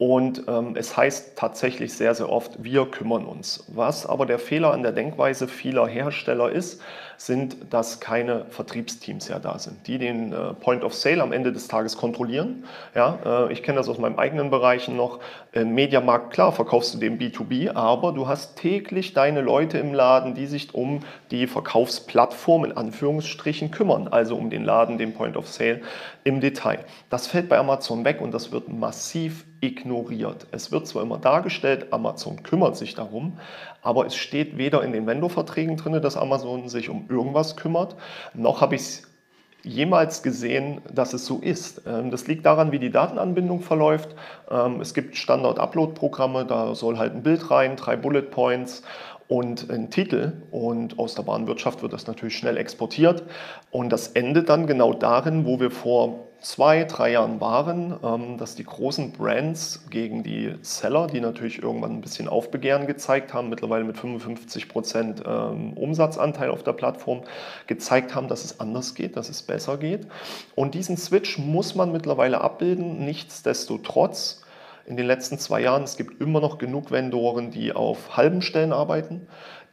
und 0.00 0.44
ähm, 0.48 0.76
es 0.76 0.96
heißt 0.96 1.36
tatsächlich 1.36 1.92
sehr, 1.92 2.14
sehr 2.14 2.30
oft, 2.30 2.64
wir 2.64 2.86
kümmern 2.86 3.26
uns. 3.26 3.66
Was 3.68 4.06
aber 4.06 4.24
der 4.24 4.38
Fehler 4.38 4.72
an 4.72 4.82
der 4.82 4.92
Denkweise 4.92 5.46
vieler 5.46 5.86
Hersteller 5.86 6.50
ist, 6.50 6.80
sind, 7.20 7.58
dass 7.68 8.00
keine 8.00 8.46
Vertriebsteams 8.48 9.28
ja 9.28 9.38
da 9.38 9.58
sind, 9.58 9.86
die 9.86 9.98
den 9.98 10.32
äh, 10.32 10.54
Point 10.54 10.82
of 10.82 10.94
Sale 10.94 11.22
am 11.22 11.32
Ende 11.32 11.52
des 11.52 11.68
Tages 11.68 11.98
kontrollieren. 11.98 12.64
Ja, 12.94 13.18
äh, 13.24 13.52
ich 13.52 13.62
kenne 13.62 13.76
das 13.76 13.90
aus 13.90 13.98
meinen 13.98 14.18
eigenen 14.18 14.48
Bereichen 14.48 14.96
noch. 14.96 15.20
Im 15.52 15.74
Mediamarkt, 15.74 16.32
klar, 16.32 16.50
verkaufst 16.50 16.94
du 16.94 16.98
dem 16.98 17.18
B2B, 17.18 17.74
aber 17.74 18.12
du 18.12 18.26
hast 18.26 18.56
täglich 18.56 19.12
deine 19.12 19.42
Leute 19.42 19.76
im 19.76 19.92
Laden, 19.92 20.34
die 20.34 20.46
sich 20.46 20.74
um 20.74 21.00
die 21.30 21.46
Verkaufsplattform 21.46 22.64
in 22.64 22.72
Anführungsstrichen 22.72 23.70
kümmern, 23.70 24.08
also 24.08 24.34
um 24.34 24.48
den 24.48 24.64
Laden, 24.64 24.96
den 24.96 25.12
Point 25.12 25.36
of 25.36 25.46
Sale 25.46 25.82
im 26.24 26.40
Detail. 26.40 26.78
Das 27.10 27.26
fällt 27.26 27.50
bei 27.50 27.58
Amazon 27.58 28.04
weg 28.06 28.22
und 28.22 28.32
das 28.32 28.50
wird 28.50 28.72
massiv 28.72 29.44
ignoriert. 29.60 30.46
Es 30.52 30.72
wird 30.72 30.86
zwar 30.86 31.02
immer 31.02 31.18
dargestellt, 31.18 31.92
Amazon 31.92 32.42
kümmert 32.42 32.76
sich 32.76 32.94
darum, 32.94 33.38
aber 33.82 34.06
es 34.06 34.14
steht 34.14 34.56
weder 34.56 34.82
in 34.82 34.92
den 34.92 35.06
Vendor-Verträgen 35.06 35.76
drin, 35.76 36.00
dass 36.00 36.16
Amazon 36.16 36.68
sich 36.68 36.88
um 36.88 37.06
irgendwas 37.10 37.56
kümmert, 37.56 37.96
noch 38.34 38.60
habe 38.60 38.76
ich 38.76 38.82
es 38.82 39.10
jemals 39.62 40.22
gesehen, 40.22 40.80
dass 40.92 41.12
es 41.12 41.26
so 41.26 41.38
ist. 41.38 41.82
Ähm, 41.86 42.10
das 42.10 42.26
liegt 42.26 42.46
daran, 42.46 42.72
wie 42.72 42.78
die 42.78 42.90
Datenanbindung 42.90 43.60
verläuft. 43.60 44.14
Ähm, 44.50 44.80
es 44.80 44.94
gibt 44.94 45.16
Standard-Upload-Programme, 45.16 46.46
da 46.46 46.74
soll 46.74 46.98
halt 46.98 47.14
ein 47.14 47.22
Bild 47.22 47.50
rein, 47.50 47.76
drei 47.76 47.96
Bullet 47.96 48.22
Points 48.22 48.82
und 49.28 49.70
ein 49.70 49.90
Titel. 49.90 50.32
Und 50.50 50.98
aus 50.98 51.14
der 51.14 51.22
Bahnwirtschaft 51.22 51.82
wird 51.82 51.92
das 51.92 52.06
natürlich 52.06 52.36
schnell 52.36 52.56
exportiert. 52.56 53.24
Und 53.70 53.90
das 53.90 54.08
endet 54.08 54.48
dann 54.48 54.66
genau 54.66 54.92
darin, 54.94 55.44
wo 55.46 55.60
wir 55.60 55.70
vor 55.70 56.29
zwei, 56.40 56.84
drei 56.84 57.12
Jahren 57.12 57.40
waren, 57.40 57.98
ähm, 58.02 58.38
dass 58.38 58.54
die 58.54 58.64
großen 58.64 59.12
Brands 59.12 59.84
gegen 59.90 60.22
die 60.22 60.54
Seller, 60.62 61.06
die 61.06 61.20
natürlich 61.20 61.62
irgendwann 61.62 61.92
ein 61.92 62.00
bisschen 62.00 62.28
Aufbegehren 62.28 62.86
gezeigt 62.86 63.34
haben, 63.34 63.48
mittlerweile 63.48 63.84
mit 63.84 63.98
55 63.98 64.68
Prozent 64.68 65.22
ähm, 65.26 65.74
Umsatzanteil 65.74 66.50
auf 66.50 66.62
der 66.62 66.72
Plattform, 66.72 67.22
gezeigt 67.66 68.14
haben, 68.14 68.28
dass 68.28 68.44
es 68.44 68.60
anders 68.60 68.94
geht, 68.94 69.16
dass 69.16 69.28
es 69.28 69.42
besser 69.42 69.76
geht. 69.76 70.06
Und 70.54 70.74
diesen 70.74 70.96
Switch 70.96 71.38
muss 71.38 71.74
man 71.74 71.92
mittlerweile 71.92 72.40
abbilden. 72.40 73.04
Nichtsdestotrotz, 73.04 74.42
in 74.86 74.96
den 74.96 75.06
letzten 75.06 75.38
zwei 75.38 75.60
Jahren, 75.60 75.84
es 75.84 75.96
gibt 75.96 76.20
immer 76.20 76.40
noch 76.40 76.58
genug 76.58 76.90
Vendoren, 76.90 77.50
die 77.50 77.72
auf 77.72 78.16
halben 78.16 78.42
Stellen 78.42 78.72
arbeiten 78.72 79.26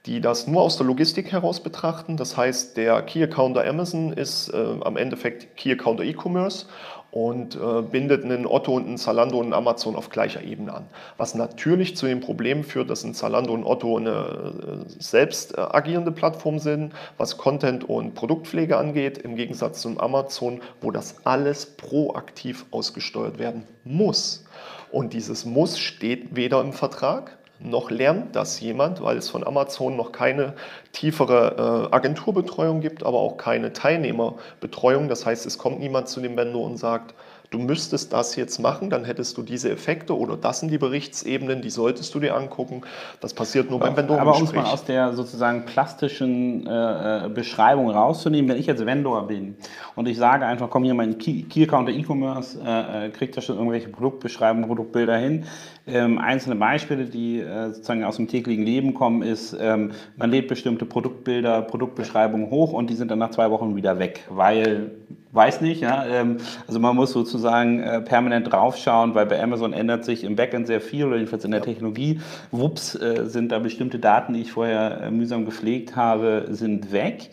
die 0.08 0.22
das 0.22 0.48
nur 0.48 0.62
aus 0.62 0.78
der 0.78 0.88
Logistik 0.88 1.32
heraus 1.32 1.60
betrachten. 1.62 2.16
Das 2.16 2.38
heißt, 2.38 2.78
der 2.78 3.02
Key 3.02 3.22
Accounter 3.22 3.68
Amazon 3.68 4.14
ist 4.14 4.50
äh, 4.50 4.76
am 4.82 4.96
Endeffekt 4.96 5.58
Key 5.58 5.74
Accounter 5.74 6.04
E-Commerce 6.04 6.66
und 7.12 7.56
äh, 7.56 7.82
bindet 7.82 8.24
einen 8.24 8.46
Otto 8.46 8.74
und 8.74 8.88
einen 8.88 8.98
Zalando 8.98 9.38
und 9.38 9.46
einen 9.46 9.54
Amazon 9.54 9.96
auf 9.96 10.10
gleicher 10.10 10.44
Ebene 10.44 10.74
an. 10.74 10.86
Was 11.18 11.36
natürlich 11.36 11.98
zu 11.98 12.06
dem 12.06 12.22
Problem 12.22 12.64
führt, 12.64 12.90
dass 12.90 13.04
ein 13.04 13.14
Zalando 13.14 13.54
und 13.54 13.66
Otto 13.66 13.98
eine 13.98 14.86
äh, 14.88 14.90
selbst 15.00 15.58
äh, 15.58 15.62
agierende 15.62 16.12
Plattform 16.12 16.60
sind, 16.60 16.94
was 17.18 17.38
Content 17.38 17.88
und 17.88 18.14
Produktpflege 18.14 18.78
angeht, 18.78 19.18
im 19.18 19.36
Gegensatz 19.36 19.82
zum 19.82 20.00
Amazon, 20.00 20.62
wo 20.82 20.92
das 20.92 21.26
alles 21.26 21.66
proaktiv 21.66 22.66
ausgesteuert 22.72 23.40
werden 23.40 23.64
muss. 23.84 24.46
Und 24.92 25.14
dieses 25.14 25.46
Muss 25.46 25.80
steht 25.80 26.36
weder 26.36 26.62
im 26.62 26.72
Vertrag, 26.72 27.37
noch 27.60 27.90
lernt 27.90 28.36
das 28.36 28.60
jemand, 28.60 29.02
weil 29.02 29.18
es 29.18 29.30
von 29.30 29.46
Amazon 29.46 29.96
noch 29.96 30.12
keine 30.12 30.54
tiefere 30.92 31.90
äh, 31.92 31.96
Agenturbetreuung 31.96 32.82
gibt, 32.82 33.04
aber 33.04 33.20
auch 33.20 33.38
keine 33.38 33.74
Teilnehmerbetreuung. 33.74 35.08
Das 35.08 35.26
heißt, 35.26 35.46
es 35.46 35.58
kommt 35.58 35.80
niemand 35.80 36.08
zu 36.08 36.22
dem 36.22 36.38
Vendor 36.38 36.66
und 36.66 36.78
sagt, 36.78 37.14
du 37.50 37.60
müsstest 37.60 38.12
das 38.14 38.36
jetzt 38.36 38.60
machen, 38.60 38.90
dann 38.90 39.06
hättest 39.06 39.38
du 39.38 39.42
diese 39.42 39.70
Effekte 39.72 40.18
oder 40.18 40.36
das 40.36 40.60
sind 40.60 40.70
die 40.70 40.78
Berichtsebenen, 40.78 41.62
die 41.62 41.70
solltest 41.70 42.14
du 42.14 42.20
dir 42.20 42.36
angucken. 42.36 42.82
Das 43.22 43.34
passiert 43.34 43.70
nur 43.70 43.80
beim 43.80 43.96
Vendor. 43.96 44.20
Aber 44.20 44.36
um 44.36 44.44
es 44.44 44.54
mal 44.54 44.66
aus 44.66 44.84
der 44.84 45.14
sozusagen 45.14 45.66
plastischen 45.66 46.68
äh, 46.68 47.26
äh, 47.26 47.30
Beschreibung 47.30 47.90
rauszunehmen, 47.90 48.50
wenn 48.50 48.58
ich 48.58 48.66
jetzt 48.66 48.86
Vendor 48.86 49.28
bin 49.28 49.56
und 49.96 50.08
ich 50.08 50.18
sage 50.18 50.46
einfach, 50.46 50.70
komm 50.70 50.84
hier 50.84 50.94
mein 50.94 51.18
Key, 51.18 51.44
Key 51.44 51.64
Account 51.64 51.90
E-Commerce, 51.90 52.60
äh, 52.64 53.06
äh, 53.06 53.10
kriegt 53.10 53.38
da 53.38 53.42
schon 53.42 53.58
irgendwelche 53.58 53.90
Produktbeschreibungen, 53.90 54.68
Produktbilder 54.68 55.18
hin. 55.18 55.46
Ähm, 55.88 56.18
einzelne 56.18 56.56
Beispiele, 56.56 57.06
die 57.06 57.40
äh, 57.40 57.70
sozusagen 57.70 58.04
aus 58.04 58.18
dem 58.18 58.28
täglichen 58.28 58.66
Leben 58.66 58.94
kommen, 58.94 59.22
ist, 59.22 59.56
ähm, 59.60 59.92
man 60.18 60.32
lädt 60.32 60.48
bestimmte 60.48 60.86
Produktbilder, 60.86 61.62
Produktbeschreibungen 61.62 62.50
hoch 62.50 62.74
und 62.74 62.90
die 62.90 62.96
sind 62.96 63.10
dann 63.10 63.20
nach 63.20 63.32
zwei 63.32 63.50
Wochen 63.52 63.76
wieder 63.76 63.98
weg, 63.98 64.26
weil 64.30 64.92
weiß 65.38 65.62
nicht. 65.62 65.82
Ja? 65.82 66.06
Ähm, 66.06 66.38
also 66.68 66.80
man 66.80 66.96
muss 66.96 67.12
sozusagen 67.12 67.80
äh, 67.80 68.02
permanent 68.02 68.52
draufschauen, 68.52 69.16
weil 69.16 69.26
bei 69.26 69.42
Amazon 69.42 69.72
ändert 69.72 70.04
sich 70.04 70.24
im 70.24 70.36
Backend 70.36 70.68
sehr 70.68 70.82
viel 70.82 71.06
oder 71.06 71.16
jedenfalls 71.16 71.46
in 71.46 71.52
der 71.52 71.62
Technologie. 71.62 72.20
Wups, 72.52 72.96
äh, 72.96 73.26
sind 73.26 73.52
da 73.52 73.60
bestimmte 73.60 74.00
Daten, 74.00 74.34
die 74.34 74.42
ich 74.42 74.52
vorher 74.52 75.02
äh, 75.02 75.12
mühsam 75.12 75.46
gepflegt 75.46 75.96
habe, 75.96 76.48
sind 76.50 76.92
weg. 76.92 77.30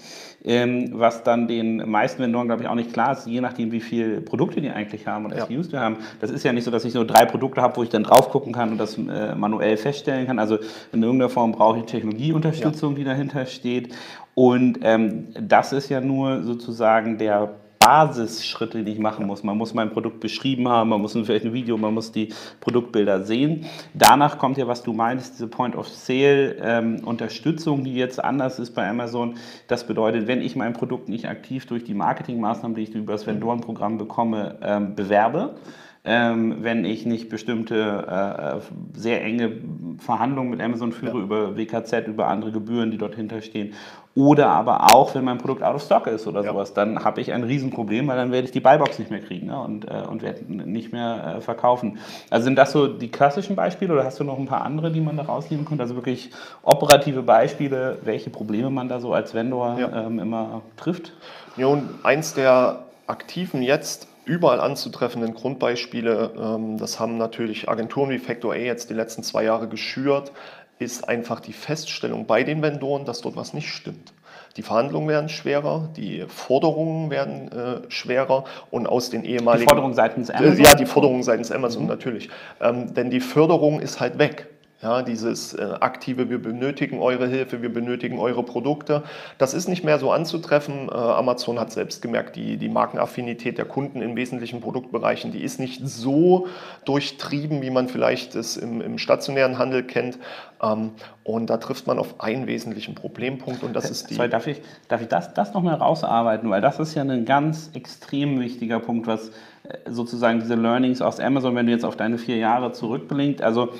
Ähm, 0.46 0.90
was 0.92 1.22
dann 1.22 1.48
den 1.48 1.88
meisten 1.88 2.22
Vendoren, 2.22 2.48
glaube 2.48 2.62
ich, 2.62 2.68
auch 2.68 2.74
nicht 2.74 2.92
klar 2.92 3.12
ist, 3.12 3.26
je 3.26 3.40
nachdem, 3.40 3.72
wie 3.72 3.80
viele 3.80 4.20
Produkte 4.20 4.60
die 4.60 4.68
eigentlich 4.68 5.06
haben 5.06 5.24
oder 5.24 5.38
ja. 5.38 5.46
SKUs 5.46 5.72
wir 5.72 5.80
haben. 5.80 5.96
Das 6.20 6.30
ist 6.30 6.44
ja 6.44 6.52
nicht 6.52 6.64
so, 6.64 6.70
dass 6.70 6.84
ich 6.84 6.92
nur 6.92 7.06
drei 7.06 7.24
Produkte 7.24 7.62
habe, 7.62 7.76
wo 7.78 7.82
ich 7.82 7.88
dann 7.88 8.02
drauf 8.02 8.28
gucken 8.28 8.52
kann 8.52 8.72
und 8.72 8.78
das 8.78 8.98
äh, 8.98 9.34
manuell 9.34 9.78
feststellen 9.78 10.26
kann. 10.26 10.38
Also 10.38 10.58
in 10.92 11.02
irgendeiner 11.02 11.30
Form 11.30 11.52
brauche 11.52 11.78
ich 11.78 11.84
Technologieunterstützung, 11.86 12.92
ja. 12.92 12.98
die 12.98 13.04
dahinter 13.04 13.46
steht. 13.46 13.94
Und 14.34 14.80
ähm, 14.82 15.28
das 15.40 15.72
ist 15.72 15.88
ja 15.88 16.02
nur 16.02 16.42
sozusagen 16.42 17.16
der 17.16 17.54
Basisschritte, 17.84 18.82
die 18.82 18.92
ich 18.92 18.98
machen 18.98 19.26
muss. 19.26 19.42
Man 19.42 19.58
muss 19.58 19.74
mein 19.74 19.90
Produkt 19.90 20.20
beschrieben 20.20 20.66
haben, 20.68 20.88
man 20.88 21.02
muss 21.02 21.12
vielleicht 21.12 21.44
ein 21.44 21.52
Video, 21.52 21.76
man 21.76 21.92
muss 21.92 22.12
die 22.12 22.32
Produktbilder 22.60 23.24
sehen. 23.24 23.66
Danach 23.92 24.38
kommt 24.38 24.56
ja, 24.56 24.66
was 24.66 24.82
du 24.82 24.94
meinst, 24.94 25.34
diese 25.34 25.48
Point-of-Sale-Unterstützung, 25.48 27.80
ähm, 27.80 27.84
die 27.84 27.94
jetzt 27.94 28.24
anders 28.24 28.58
ist 28.58 28.70
bei 28.70 28.88
Amazon. 28.88 29.34
Das 29.68 29.86
bedeutet, 29.86 30.26
wenn 30.28 30.40
ich 30.40 30.56
mein 30.56 30.72
Produkt 30.72 31.10
nicht 31.10 31.28
aktiv 31.28 31.66
durch 31.66 31.84
die 31.84 31.92
Marketingmaßnahmen, 31.92 32.74
die 32.74 32.84
ich 32.84 32.94
über 32.94 33.12
das 33.12 33.26
Vendorenprogramm 33.26 33.98
bekomme, 33.98 34.56
ähm, 34.62 34.94
bewerbe, 34.94 35.56
ähm, 36.06 36.58
wenn 36.60 36.84
ich 36.84 37.06
nicht 37.06 37.30
bestimmte 37.30 38.60
äh, 38.94 38.98
sehr 38.98 39.24
enge 39.24 39.52
Verhandlungen 39.98 40.50
mit 40.50 40.60
Amazon 40.60 40.92
führe 40.92 41.18
ja. 41.18 41.24
über 41.24 41.56
WKZ, 41.56 42.06
über 42.08 42.28
andere 42.28 42.52
Gebühren, 42.52 42.90
die 42.90 42.98
dort 42.98 43.14
hinterstehen. 43.14 43.72
Oder 44.14 44.48
aber 44.48 44.94
auch, 44.94 45.14
wenn 45.14 45.24
mein 45.24 45.38
Produkt 45.38 45.62
out 45.62 45.74
of 45.74 45.82
stock 45.82 46.06
ist 46.06 46.26
oder 46.26 46.44
ja. 46.44 46.52
sowas, 46.52 46.74
dann 46.74 47.04
habe 47.04 47.20
ich 47.20 47.32
ein 47.32 47.42
Riesenproblem, 47.42 48.06
weil 48.06 48.16
dann 48.16 48.30
werde 48.30 48.44
ich 48.44 48.52
die 48.52 48.60
Buybox 48.60 48.98
nicht 48.98 49.10
mehr 49.10 49.20
kriegen 49.20 49.46
ne? 49.46 49.58
und, 49.58 49.86
äh, 49.86 50.02
und 50.08 50.22
werde 50.22 50.44
nicht 50.44 50.92
mehr 50.92 51.36
äh, 51.38 51.40
verkaufen. 51.40 51.98
Also 52.30 52.44
sind 52.44 52.56
das 52.56 52.72
so 52.72 52.86
die 52.86 53.10
klassischen 53.10 53.56
Beispiele 53.56 53.94
oder 53.94 54.04
hast 54.04 54.20
du 54.20 54.24
noch 54.24 54.38
ein 54.38 54.46
paar 54.46 54.62
andere, 54.62 54.92
die 54.92 55.00
man 55.00 55.16
da 55.16 55.24
rausnehmen 55.24 55.64
könnte? 55.64 55.82
Also 55.82 55.96
wirklich 55.96 56.30
operative 56.62 57.22
Beispiele, 57.22 57.98
welche 58.04 58.28
Probleme 58.28 58.68
man 58.68 58.88
da 58.88 59.00
so 59.00 59.14
als 59.14 59.34
Vendor 59.34 59.78
ja. 59.80 60.06
ähm, 60.06 60.18
immer 60.18 60.62
trifft? 60.76 61.12
Ja, 61.56 61.66
und 61.66 61.88
eins 62.04 62.34
der 62.34 62.84
aktiven 63.06 63.62
jetzt 63.62 64.06
überall 64.24 64.60
anzutreffenden 64.60 65.34
Grundbeispiele, 65.34 66.32
ähm, 66.36 66.78
das 66.78 67.00
haben 67.00 67.16
natürlich 67.18 67.68
Agenturen 67.68 68.10
wie 68.10 68.18
Factor 68.18 68.52
A 68.52 68.56
jetzt 68.56 68.90
die 68.90 68.94
letzten 68.94 69.22
zwei 69.22 69.44
Jahre 69.44 69.68
geschürt, 69.68 70.32
ist 70.78 71.08
einfach 71.08 71.40
die 71.40 71.52
Feststellung 71.52 72.26
bei 72.26 72.42
den 72.42 72.62
Vendoren, 72.62 73.04
dass 73.04 73.20
dort 73.20 73.36
was 73.36 73.54
nicht 73.54 73.68
stimmt. 73.68 74.12
Die 74.56 74.62
Verhandlungen 74.62 75.08
werden 75.08 75.28
schwerer, 75.28 75.88
die 75.96 76.24
Forderungen 76.28 77.10
werden 77.10 77.50
äh, 77.50 77.90
schwerer 77.90 78.44
und 78.70 78.86
aus 78.86 79.10
den 79.10 79.24
ehemaligen... 79.24 79.66
Die 79.66 79.68
Forderungen 79.68 79.94
seitens 79.94 80.30
Amazon? 80.30 80.64
ja, 80.64 80.74
die 80.74 80.86
Forderungen 80.86 81.22
seitens 81.24 81.50
Amazon 81.50 81.82
mhm. 81.82 81.88
natürlich. 81.88 82.30
Ähm, 82.60 82.94
denn 82.94 83.10
die 83.10 83.20
Förderung 83.20 83.80
ist 83.80 83.98
halt 83.98 84.18
weg. 84.18 84.46
Ja, 84.84 85.00
dieses 85.00 85.54
äh, 85.54 85.62
aktive, 85.80 86.28
wir 86.28 86.42
benötigen 86.42 87.00
eure 87.00 87.26
Hilfe, 87.26 87.62
wir 87.62 87.72
benötigen 87.72 88.18
eure 88.18 88.42
Produkte, 88.42 89.02
das 89.38 89.54
ist 89.54 89.66
nicht 89.66 89.82
mehr 89.82 89.98
so 89.98 90.12
anzutreffen. 90.12 90.90
Äh, 90.90 90.92
Amazon 90.92 91.58
hat 91.58 91.72
selbst 91.72 92.02
gemerkt, 92.02 92.36
die, 92.36 92.58
die 92.58 92.68
Markenaffinität 92.68 93.56
der 93.56 93.64
Kunden 93.64 94.02
in 94.02 94.14
wesentlichen 94.14 94.60
Produktbereichen, 94.60 95.32
die 95.32 95.42
ist 95.42 95.58
nicht 95.58 95.88
so 95.88 96.48
durchtrieben, 96.84 97.62
wie 97.62 97.70
man 97.70 97.88
vielleicht 97.88 98.34
es 98.34 98.58
im, 98.58 98.82
im 98.82 98.98
stationären 98.98 99.56
Handel 99.56 99.84
kennt. 99.84 100.18
Ähm, 100.62 100.90
und 101.22 101.48
da 101.48 101.56
trifft 101.56 101.86
man 101.86 101.98
auf 101.98 102.20
einen 102.20 102.46
wesentlichen 102.46 102.94
Problempunkt 102.94 103.62
und 103.62 103.74
das 103.74 103.90
ist 103.90 104.10
die. 104.10 104.14
Sorry, 104.16 104.28
darf 104.28 104.46
ich, 104.46 104.60
darf 104.88 105.00
ich 105.00 105.08
das, 105.08 105.32
das 105.32 105.54
noch 105.54 105.62
mal 105.62 105.76
rausarbeiten? 105.76 106.50
Weil 106.50 106.60
das 106.60 106.78
ist 106.78 106.94
ja 106.94 107.00
ein 107.00 107.24
ganz 107.24 107.70
extrem 107.72 108.38
wichtiger 108.38 108.80
Punkt, 108.80 109.06
was 109.06 109.28
äh, 109.28 109.90
sozusagen 109.90 110.40
diese 110.40 110.56
Learnings 110.56 111.00
aus 111.00 111.20
Amazon, 111.20 111.56
wenn 111.56 111.64
du 111.64 111.72
jetzt 111.72 111.86
auf 111.86 111.96
deine 111.96 112.18
vier 112.18 112.36
Jahre 112.36 112.72
zurückblinkt, 112.72 113.40
also 113.40 113.70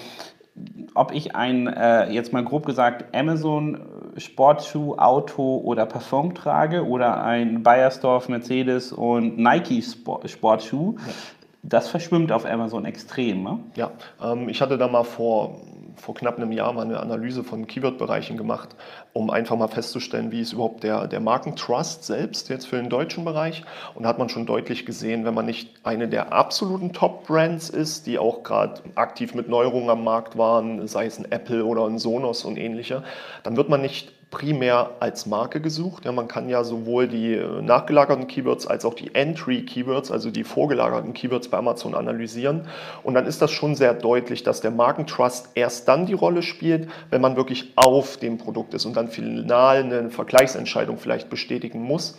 ob 0.94 1.12
ich 1.12 1.34
ein, 1.34 1.66
äh, 1.66 2.10
jetzt 2.10 2.32
mal 2.32 2.44
grob 2.44 2.66
gesagt, 2.66 3.14
Amazon 3.14 3.80
äh, 4.16 4.20
Sportschuh, 4.20 4.94
Auto 4.94 5.58
oder 5.58 5.86
Parfum 5.86 6.34
trage 6.34 6.86
oder 6.86 7.22
ein 7.22 7.62
Bayersdorf, 7.62 8.28
Mercedes 8.28 8.92
und 8.92 9.38
Nike 9.38 9.82
Sport, 9.82 10.30
Sportschuh, 10.30 10.94
ja. 10.96 11.12
das 11.62 11.88
verschwimmt 11.88 12.30
auf 12.30 12.46
Amazon 12.46 12.84
extrem. 12.84 13.42
Ne? 13.42 13.58
Ja, 13.74 13.90
ähm, 14.22 14.48
ich 14.48 14.60
hatte 14.60 14.78
da 14.78 14.88
mal 14.88 15.04
vor 15.04 15.56
vor 15.96 16.14
knapp 16.14 16.36
einem 16.36 16.52
Jahr 16.52 16.72
mal 16.72 16.82
eine 16.82 17.00
Analyse 17.00 17.44
von 17.44 17.66
Keyword-Bereichen 17.66 18.36
gemacht, 18.36 18.70
um 19.12 19.30
einfach 19.30 19.56
mal 19.56 19.68
festzustellen, 19.68 20.32
wie 20.32 20.40
ist 20.40 20.52
überhaupt 20.52 20.82
der, 20.82 21.06
der 21.06 21.20
Markentrust 21.20 22.04
selbst 22.04 22.48
jetzt 22.48 22.66
für 22.66 22.76
den 22.76 22.88
deutschen 22.88 23.24
Bereich. 23.24 23.64
Und 23.94 24.02
da 24.02 24.08
hat 24.08 24.18
man 24.18 24.28
schon 24.28 24.46
deutlich 24.46 24.86
gesehen, 24.86 25.24
wenn 25.24 25.34
man 25.34 25.46
nicht 25.46 25.70
eine 25.84 26.08
der 26.08 26.32
absoluten 26.32 26.92
Top-Brands 26.92 27.70
ist, 27.70 28.06
die 28.06 28.18
auch 28.18 28.42
gerade 28.42 28.82
aktiv 28.94 29.34
mit 29.34 29.48
Neuerungen 29.48 29.90
am 29.90 30.04
Markt 30.04 30.36
waren, 30.36 30.86
sei 30.86 31.06
es 31.06 31.18
ein 31.18 31.30
Apple 31.30 31.64
oder 31.64 31.86
ein 31.86 31.98
Sonos 31.98 32.44
und 32.44 32.56
ähnliche, 32.56 33.04
dann 33.42 33.56
wird 33.56 33.68
man 33.68 33.80
nicht 33.80 34.12
primär 34.34 34.90
als 34.98 35.26
Marke 35.26 35.60
gesucht. 35.60 36.04
Ja, 36.04 36.10
man 36.10 36.26
kann 36.26 36.48
ja 36.48 36.64
sowohl 36.64 37.06
die 37.06 37.34
äh, 37.34 37.62
nachgelagerten 37.62 38.26
Keywords 38.26 38.66
als 38.66 38.84
auch 38.84 38.94
die 38.94 39.14
Entry-Keywords, 39.14 40.10
also 40.10 40.32
die 40.32 40.42
vorgelagerten 40.42 41.14
Keywords 41.14 41.46
bei 41.46 41.58
Amazon 41.58 41.94
analysieren. 41.94 42.66
Und 43.04 43.14
dann 43.14 43.26
ist 43.26 43.40
das 43.40 43.52
schon 43.52 43.76
sehr 43.76 43.94
deutlich, 43.94 44.42
dass 44.42 44.60
der 44.60 44.72
Markentrust 44.72 45.50
erst 45.54 45.86
dann 45.86 46.06
die 46.06 46.14
Rolle 46.14 46.42
spielt, 46.42 46.88
wenn 47.10 47.20
man 47.20 47.36
wirklich 47.36 47.74
auf 47.76 48.16
dem 48.16 48.36
Produkt 48.36 48.74
ist 48.74 48.86
und 48.86 48.96
dann 48.96 49.06
final 49.06 49.84
eine 49.84 50.10
Vergleichsentscheidung 50.10 50.98
vielleicht 50.98 51.30
bestätigen 51.30 51.80
muss. 51.80 52.18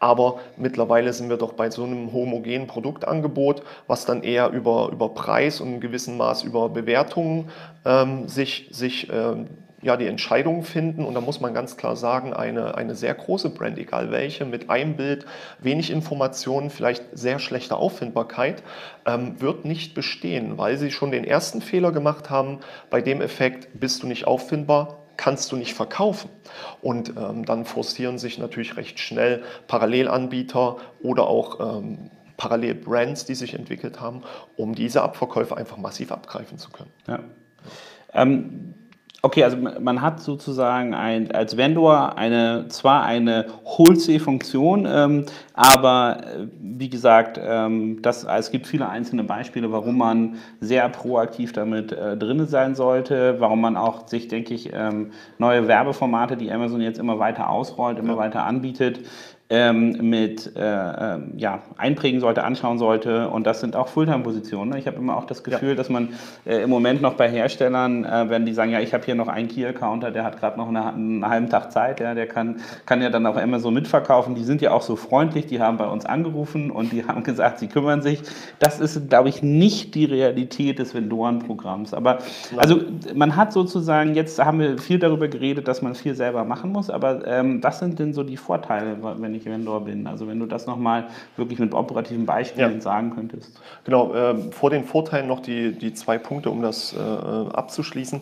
Aber 0.00 0.40
mittlerweile 0.58 1.14
sind 1.14 1.30
wir 1.30 1.38
doch 1.38 1.54
bei 1.54 1.70
so 1.70 1.84
einem 1.84 2.12
homogenen 2.12 2.66
Produktangebot, 2.66 3.62
was 3.86 4.04
dann 4.04 4.22
eher 4.22 4.50
über, 4.50 4.90
über 4.92 5.08
Preis 5.08 5.62
und 5.62 5.72
in 5.72 5.80
gewissem 5.80 6.18
Maß 6.18 6.42
über 6.42 6.68
Bewertungen 6.68 7.48
ähm, 7.86 8.28
sich, 8.28 8.68
sich 8.70 9.08
ähm, 9.10 9.46
ja, 9.84 9.96
die 9.96 10.06
Entscheidungen 10.06 10.62
finden. 10.62 11.04
Und 11.04 11.14
da 11.14 11.20
muss 11.20 11.40
man 11.40 11.54
ganz 11.54 11.76
klar 11.76 11.94
sagen, 11.94 12.32
eine, 12.32 12.74
eine 12.74 12.94
sehr 12.94 13.14
große 13.14 13.50
Brand, 13.50 13.78
egal 13.78 14.10
welche, 14.10 14.44
mit 14.44 14.70
einem 14.70 14.96
Bild, 14.96 15.26
wenig 15.60 15.90
Informationen, 15.90 16.70
vielleicht 16.70 17.04
sehr 17.12 17.38
schlechte 17.38 17.76
Auffindbarkeit, 17.76 18.62
ähm, 19.06 19.40
wird 19.40 19.64
nicht 19.64 19.94
bestehen, 19.94 20.56
weil 20.58 20.78
sie 20.78 20.90
schon 20.90 21.10
den 21.10 21.24
ersten 21.24 21.60
Fehler 21.60 21.92
gemacht 21.92 22.30
haben. 22.30 22.60
Bei 22.90 23.02
dem 23.02 23.20
Effekt 23.20 23.68
bist 23.78 24.02
du 24.02 24.06
nicht 24.06 24.26
auffindbar, 24.26 25.04
kannst 25.18 25.52
du 25.52 25.56
nicht 25.56 25.74
verkaufen. 25.74 26.30
Und 26.80 27.10
ähm, 27.10 27.44
dann 27.44 27.66
forcieren 27.66 28.18
sich 28.18 28.38
natürlich 28.38 28.76
recht 28.78 28.98
schnell 28.98 29.42
Parallelanbieter 29.68 30.78
oder 31.02 31.26
auch 31.26 31.78
ähm, 31.78 32.10
Parallelbrands, 32.38 33.26
die 33.26 33.34
sich 33.34 33.54
entwickelt 33.54 34.00
haben, 34.00 34.22
um 34.56 34.74
diese 34.74 35.02
Abverkäufe 35.02 35.56
einfach 35.56 35.76
massiv 35.76 36.10
abgreifen 36.10 36.58
zu 36.58 36.70
können. 36.70 36.90
Ja. 37.06 37.20
Ähm, 38.14 38.74
Okay, 39.24 39.42
also 39.42 39.56
man 39.56 40.02
hat 40.02 40.20
sozusagen 40.20 40.92
ein, 40.92 41.30
als 41.32 41.56
Vendor 41.56 42.18
eine, 42.18 42.66
zwar 42.68 43.04
eine 43.04 43.46
Wholesale-Funktion, 43.64 44.86
ähm, 44.86 45.24
aber 45.54 46.18
äh, 46.18 46.46
wie 46.60 46.90
gesagt, 46.90 47.40
ähm, 47.42 48.02
das, 48.02 48.24
es 48.24 48.50
gibt 48.50 48.66
viele 48.66 48.86
einzelne 48.86 49.24
Beispiele, 49.24 49.72
warum 49.72 49.96
man 49.96 50.34
sehr 50.60 50.86
proaktiv 50.90 51.54
damit 51.54 51.90
äh, 51.90 52.18
drin 52.18 52.46
sein 52.46 52.74
sollte, 52.74 53.36
warum 53.38 53.62
man 53.62 53.78
auch 53.78 54.08
sich, 54.08 54.28
denke 54.28 54.52
ich, 54.52 54.74
ähm, 54.74 55.12
neue 55.38 55.68
Werbeformate, 55.68 56.36
die 56.36 56.52
Amazon 56.52 56.82
jetzt 56.82 56.98
immer 56.98 57.18
weiter 57.18 57.48
ausrollt, 57.48 57.98
immer 57.98 58.12
ja. 58.12 58.18
weiter 58.18 58.44
anbietet, 58.44 59.00
ähm, 59.50 59.98
mit 60.00 60.56
äh, 60.56 60.60
äh, 60.60 61.18
ja, 61.36 61.62
einprägen 61.76 62.20
sollte, 62.20 62.44
anschauen 62.44 62.78
sollte. 62.78 63.28
Und 63.28 63.46
das 63.46 63.60
sind 63.60 63.76
auch 63.76 63.88
Fulltime-Positionen. 63.88 64.70
Ne? 64.72 64.78
Ich 64.78 64.86
habe 64.86 64.96
immer 64.96 65.18
auch 65.18 65.26
das 65.26 65.44
Gefühl, 65.44 65.70
ja. 65.70 65.74
dass 65.74 65.90
man 65.90 66.14
äh, 66.46 66.62
im 66.62 66.70
Moment 66.70 67.02
noch 67.02 67.14
bei 67.14 67.28
Herstellern, 67.28 68.04
äh, 68.04 68.30
wenn 68.30 68.46
die 68.46 68.54
sagen, 68.54 68.70
ja, 68.70 68.80
ich 68.80 68.94
habe 68.94 69.04
hier 69.04 69.14
noch 69.14 69.28
einen 69.28 69.48
Key-Accounter, 69.48 70.10
der 70.10 70.24
hat 70.24 70.40
gerade 70.40 70.56
noch 70.56 70.68
eine, 70.68 70.86
einen 70.86 71.28
halben 71.28 71.50
Tag 71.50 71.72
Zeit, 71.72 72.00
ja, 72.00 72.14
der 72.14 72.26
kann, 72.26 72.60
kann 72.86 73.02
ja 73.02 73.10
dann 73.10 73.26
auch 73.26 73.36
immer 73.36 73.60
so 73.60 73.70
mitverkaufen. 73.70 74.34
Die 74.34 74.44
sind 74.44 74.62
ja 74.62 74.70
auch 74.70 74.80
so 74.80 74.96
freundlich, 74.96 75.46
die 75.46 75.60
haben 75.60 75.76
bei 75.76 75.86
uns 75.86 76.06
angerufen 76.06 76.70
und 76.70 76.92
die 76.92 77.04
haben 77.06 77.22
gesagt, 77.22 77.58
sie 77.58 77.66
kümmern 77.66 78.00
sich. 78.00 78.22
Das 78.60 78.80
ist, 78.80 79.10
glaube 79.10 79.28
ich, 79.28 79.42
nicht 79.42 79.94
die 79.94 80.06
Realität 80.06 80.78
des 80.78 80.94
Vendorenprogramms. 80.94 81.92
Aber 81.92 82.18
also 82.56 82.80
man 83.14 83.36
hat 83.36 83.52
sozusagen, 83.52 84.14
jetzt 84.14 84.42
haben 84.42 84.58
wir 84.58 84.78
viel 84.78 84.98
darüber 84.98 85.28
geredet, 85.28 85.68
dass 85.68 85.82
man 85.82 85.94
viel 85.94 86.14
selber 86.14 86.44
machen 86.44 86.72
muss, 86.72 86.88
aber 86.88 87.26
ähm, 87.26 87.62
was 87.62 87.78
sind 87.78 87.98
denn 87.98 88.14
so 88.14 88.22
die 88.22 88.38
Vorteile, 88.38 88.96
wenn 89.18 89.33
wenn 89.34 89.40
ich 89.40 89.46
Vendor 89.46 89.84
bin. 89.84 90.06
Also 90.06 90.28
wenn 90.28 90.38
du 90.38 90.46
das 90.46 90.66
nochmal 90.66 91.08
wirklich 91.36 91.58
mit 91.58 91.74
operativen 91.74 92.26
Beispielen 92.26 92.74
ja. 92.74 92.80
sagen 92.80 93.14
könntest. 93.14 93.60
Genau, 93.84 94.14
äh, 94.14 94.34
vor 94.52 94.70
den 94.70 94.84
Vorteilen 94.84 95.26
noch 95.26 95.40
die, 95.40 95.72
die 95.72 95.92
zwei 95.94 96.18
Punkte, 96.18 96.50
um 96.50 96.62
das 96.62 96.94
äh, 96.94 96.98
abzuschließen. 96.98 98.20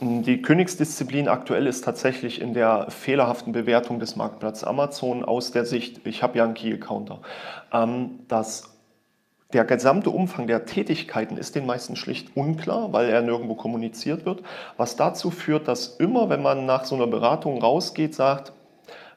Die 0.00 0.42
Königsdisziplin 0.42 1.28
aktuell 1.28 1.66
ist 1.66 1.84
tatsächlich 1.84 2.40
in 2.40 2.54
der 2.54 2.86
fehlerhaften 2.90 3.52
Bewertung 3.52 4.00
des 4.00 4.16
Marktplatzes 4.16 4.64
Amazon 4.64 5.24
aus 5.24 5.52
der 5.52 5.64
Sicht, 5.64 6.06
ich 6.06 6.22
habe 6.22 6.38
ja 6.38 6.44
einen 6.44 6.54
Key-Accounter. 6.54 7.20
Ähm, 7.72 8.18
das 8.28 8.68
der 9.52 9.66
gesamte 9.66 10.08
Umfang 10.08 10.46
der 10.46 10.64
Tätigkeiten 10.64 11.36
ist 11.36 11.54
den 11.54 11.66
meisten 11.66 11.94
schlicht 11.94 12.34
unklar, 12.38 12.94
weil 12.94 13.10
er 13.10 13.20
nirgendwo 13.20 13.54
kommuniziert 13.54 14.24
wird, 14.24 14.42
was 14.78 14.96
dazu 14.96 15.30
führt, 15.30 15.68
dass 15.68 15.88
immer, 15.96 16.30
wenn 16.30 16.40
man 16.40 16.64
nach 16.64 16.86
so 16.86 16.94
einer 16.94 17.06
Beratung 17.06 17.60
rausgeht, 17.60 18.14
sagt, 18.14 18.54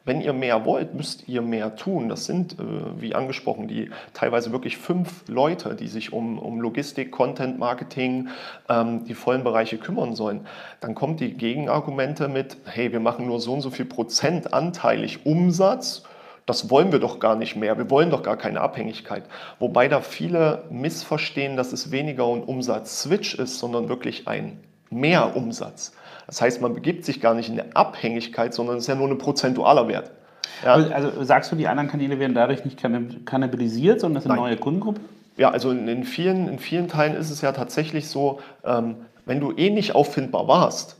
Wenn 0.05 0.21
ihr 0.21 0.33
mehr 0.33 0.65
wollt, 0.65 0.93
müsst 0.93 1.27
ihr 1.27 1.41
mehr 1.41 1.75
tun. 1.75 2.09
Das 2.09 2.25
sind, 2.25 2.59
äh, 2.59 3.01
wie 3.01 3.15
angesprochen, 3.15 3.67
die 3.67 3.89
teilweise 4.13 4.51
wirklich 4.51 4.77
fünf 4.77 5.27
Leute, 5.27 5.73
die 5.73 5.87
sich 5.87 6.13
um, 6.13 6.37
um 6.37 6.61
Logistik, 6.61 7.11
Content, 7.11 7.57
Marketing, 7.57 8.29
ähm, 8.69 9.03
die 9.05 9.15
vollen 9.15 9.43
Bereiche 9.43 9.79
kümmern 9.79 10.15
sollen. 10.15 10.45
Dann 10.79 10.93
kommt 10.93 11.21
die 11.21 11.33
Gegenargumente 11.33 12.27
mit, 12.27 12.57
hey, 12.65 12.91
wir 12.91 12.99
machen 12.99 13.25
nur 13.25 13.39
so 13.39 13.53
und 13.53 13.61
so 13.61 13.71
viel 13.71 13.85
Prozent 13.85 14.53
anteilig 14.53 15.25
Umsatz. 15.25 16.03
Das 16.45 16.69
wollen 16.69 16.91
wir 16.91 16.99
doch 16.99 17.17
gar 17.19 17.35
nicht 17.35 17.55
mehr. 17.55 17.75
Wir 17.75 17.89
wollen 17.89 18.11
doch 18.11 18.21
gar 18.21 18.37
keine 18.37 18.61
Abhängigkeit. 18.61 19.23
Wobei 19.57 19.87
da 19.87 20.01
viele 20.01 20.65
missverstehen, 20.69 21.57
dass 21.57 21.73
es 21.73 21.89
weniger 21.89 22.25
ein 22.27 22.43
Umsatz-Switch 22.43 23.33
ist, 23.39 23.57
sondern 23.57 23.89
wirklich 23.89 24.27
ein 24.27 24.59
Mehrumsatz. 24.91 25.93
Das 26.27 26.41
heißt, 26.41 26.61
man 26.61 26.73
begibt 26.73 27.05
sich 27.05 27.21
gar 27.21 27.33
nicht 27.33 27.49
in 27.49 27.59
eine 27.59 27.75
Abhängigkeit, 27.75 28.53
sondern 28.53 28.77
es 28.77 28.83
ist 28.83 28.87
ja 28.87 28.95
nur 28.95 29.07
ein 29.07 29.17
prozentualer 29.17 29.87
Wert. 29.87 30.11
Ja. 30.63 30.73
Also 30.73 31.23
sagst 31.23 31.51
du, 31.51 31.55
die 31.55 31.67
anderen 31.67 31.89
Kanäle 31.89 32.19
werden 32.19 32.33
dadurch 32.33 32.65
nicht 32.65 32.79
kannibalisiert, 33.25 33.99
sondern 33.99 34.15
das 34.15 34.23
sind 34.23 34.31
Nein. 34.31 34.39
neue 34.39 34.57
Kundengruppen? 34.57 35.03
Ja, 35.37 35.51
also 35.51 35.71
in, 35.71 35.87
in, 35.87 36.03
vielen, 36.03 36.47
in 36.47 36.59
vielen 36.59 36.87
Teilen 36.87 37.15
ist 37.15 37.29
es 37.29 37.41
ja 37.41 37.51
tatsächlich 37.51 38.07
so, 38.07 38.39
ähm, 38.63 38.95
wenn 39.25 39.39
du 39.39 39.51
eh 39.51 39.69
nicht 39.69 39.95
auffindbar 39.95 40.47
warst, 40.47 40.97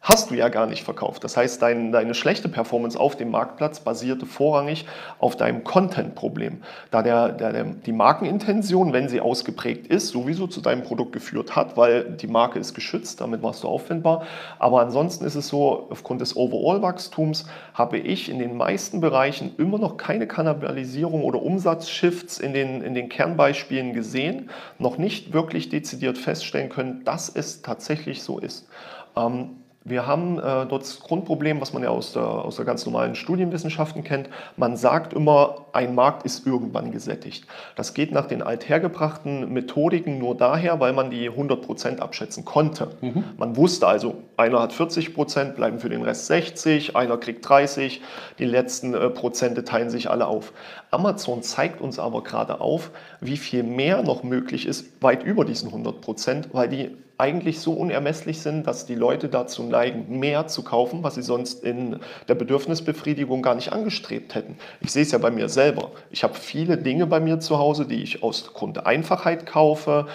hast 0.00 0.30
du 0.30 0.34
ja 0.34 0.48
gar 0.48 0.66
nicht 0.66 0.84
verkauft. 0.84 1.24
Das 1.24 1.36
heißt, 1.36 1.60
dein, 1.60 1.90
deine 1.90 2.14
schlechte 2.14 2.48
Performance 2.48 2.98
auf 2.98 3.16
dem 3.16 3.30
Marktplatz 3.30 3.80
basierte 3.80 4.26
vorrangig 4.26 4.86
auf 5.18 5.36
deinem 5.36 5.64
Content-Problem. 5.64 6.62
Da 6.90 7.02
der, 7.02 7.30
der, 7.30 7.64
die 7.64 7.92
Markenintention, 7.92 8.92
wenn 8.92 9.08
sie 9.08 9.20
ausgeprägt 9.20 9.88
ist, 9.88 10.08
sowieso 10.08 10.46
zu 10.46 10.60
deinem 10.60 10.84
Produkt 10.84 11.12
geführt 11.12 11.56
hat, 11.56 11.76
weil 11.76 12.04
die 12.04 12.28
Marke 12.28 12.60
ist 12.60 12.74
geschützt, 12.74 13.20
damit 13.20 13.42
warst 13.42 13.64
du 13.64 13.68
auffindbar. 13.68 14.24
Aber 14.58 14.80
ansonsten 14.80 15.24
ist 15.24 15.34
es 15.34 15.48
so, 15.48 15.88
aufgrund 15.90 16.20
des 16.20 16.36
Overall-Wachstums 16.36 17.46
habe 17.74 17.98
ich 17.98 18.30
in 18.30 18.38
den 18.38 18.56
meisten 18.56 19.00
Bereichen 19.00 19.56
immer 19.58 19.78
noch 19.78 19.96
keine 19.96 20.28
Kannibalisierung 20.28 21.24
oder 21.24 21.42
Umsatzshifts 21.42 22.38
in 22.38 22.54
den, 22.54 22.82
in 22.82 22.94
den 22.94 23.08
Kernbeispielen 23.08 23.92
gesehen, 23.92 24.50
noch 24.78 24.96
nicht 24.96 25.32
wirklich 25.32 25.68
dezidiert 25.68 26.18
feststellen 26.18 26.68
können, 26.68 27.04
dass 27.04 27.28
es 27.28 27.62
tatsächlich 27.62 28.22
so 28.22 28.38
ist. 28.38 28.68
Ähm, 29.16 29.56
wir 29.88 30.06
haben 30.06 30.38
äh, 30.38 30.66
dort 30.66 30.82
das 30.82 31.00
Grundproblem, 31.00 31.60
was 31.60 31.72
man 31.72 31.82
ja 31.82 31.88
aus 31.88 32.12
der, 32.12 32.22
aus 32.22 32.56
der 32.56 32.64
ganz 32.64 32.84
normalen 32.84 33.14
Studienwissenschaften 33.14 34.04
kennt. 34.04 34.28
Man 34.56 34.76
sagt 34.76 35.12
immer, 35.12 35.66
ein 35.72 35.94
Markt 35.94 36.24
ist 36.24 36.46
irgendwann 36.46 36.90
gesättigt. 36.92 37.46
Das 37.76 37.94
geht 37.94 38.12
nach 38.12 38.26
den 38.26 38.42
althergebrachten 38.42 39.52
Methodiken 39.52 40.18
nur 40.18 40.36
daher, 40.36 40.80
weil 40.80 40.92
man 40.92 41.10
die 41.10 41.30
100% 41.30 41.98
abschätzen 41.98 42.44
konnte. 42.44 42.90
Mhm. 43.00 43.24
Man 43.36 43.56
wusste 43.56 43.86
also, 43.86 44.16
einer 44.36 44.60
hat 44.60 44.72
40%, 44.72 45.52
bleiben 45.52 45.78
für 45.78 45.88
den 45.88 46.02
Rest 46.02 46.26
60, 46.26 46.96
einer 46.96 47.16
kriegt 47.16 47.48
30, 47.48 48.02
die 48.38 48.44
letzten 48.44 48.94
äh, 48.94 49.10
Prozente 49.10 49.64
teilen 49.64 49.90
sich 49.90 50.10
alle 50.10 50.26
auf. 50.26 50.52
Amazon 50.90 51.42
zeigt 51.42 51.80
uns 51.80 51.98
aber 51.98 52.22
gerade 52.22 52.60
auf, 52.60 52.90
wie 53.20 53.36
viel 53.36 53.62
mehr 53.62 54.02
noch 54.02 54.22
möglich 54.22 54.66
ist, 54.66 55.02
weit 55.02 55.22
über 55.22 55.44
diesen 55.44 55.70
100%, 55.70 56.46
weil 56.52 56.68
die 56.68 56.96
eigentlich 57.18 57.58
so 57.58 57.72
unermesslich 57.72 58.40
sind, 58.40 58.66
dass 58.68 58.86
die 58.86 58.94
Leute 58.94 59.28
dazu 59.28 59.64
neigen, 59.64 60.18
mehr 60.20 60.46
zu 60.46 60.62
kaufen, 60.62 61.02
was 61.02 61.16
sie 61.16 61.22
sonst 61.22 61.64
in 61.64 61.98
der 62.28 62.36
Bedürfnisbefriedigung 62.36 63.42
gar 63.42 63.56
nicht 63.56 63.72
angestrebt 63.72 64.36
hätten. 64.36 64.56
Ich 64.80 64.92
sehe 64.92 65.02
es 65.02 65.10
ja 65.10 65.18
bei 65.18 65.32
mir 65.32 65.48
selber. 65.48 65.90
Ich 66.10 66.22
habe 66.22 66.34
viele 66.34 66.78
Dinge 66.78 67.06
bei 67.06 67.18
mir 67.18 67.40
zu 67.40 67.58
Hause, 67.58 67.86
die 67.86 68.02
ich 68.02 68.22
aus 68.22 68.54
Grund 68.54 68.76
der 68.76 68.86
Einfachheit 68.86 69.46
kaufe, 69.46 70.06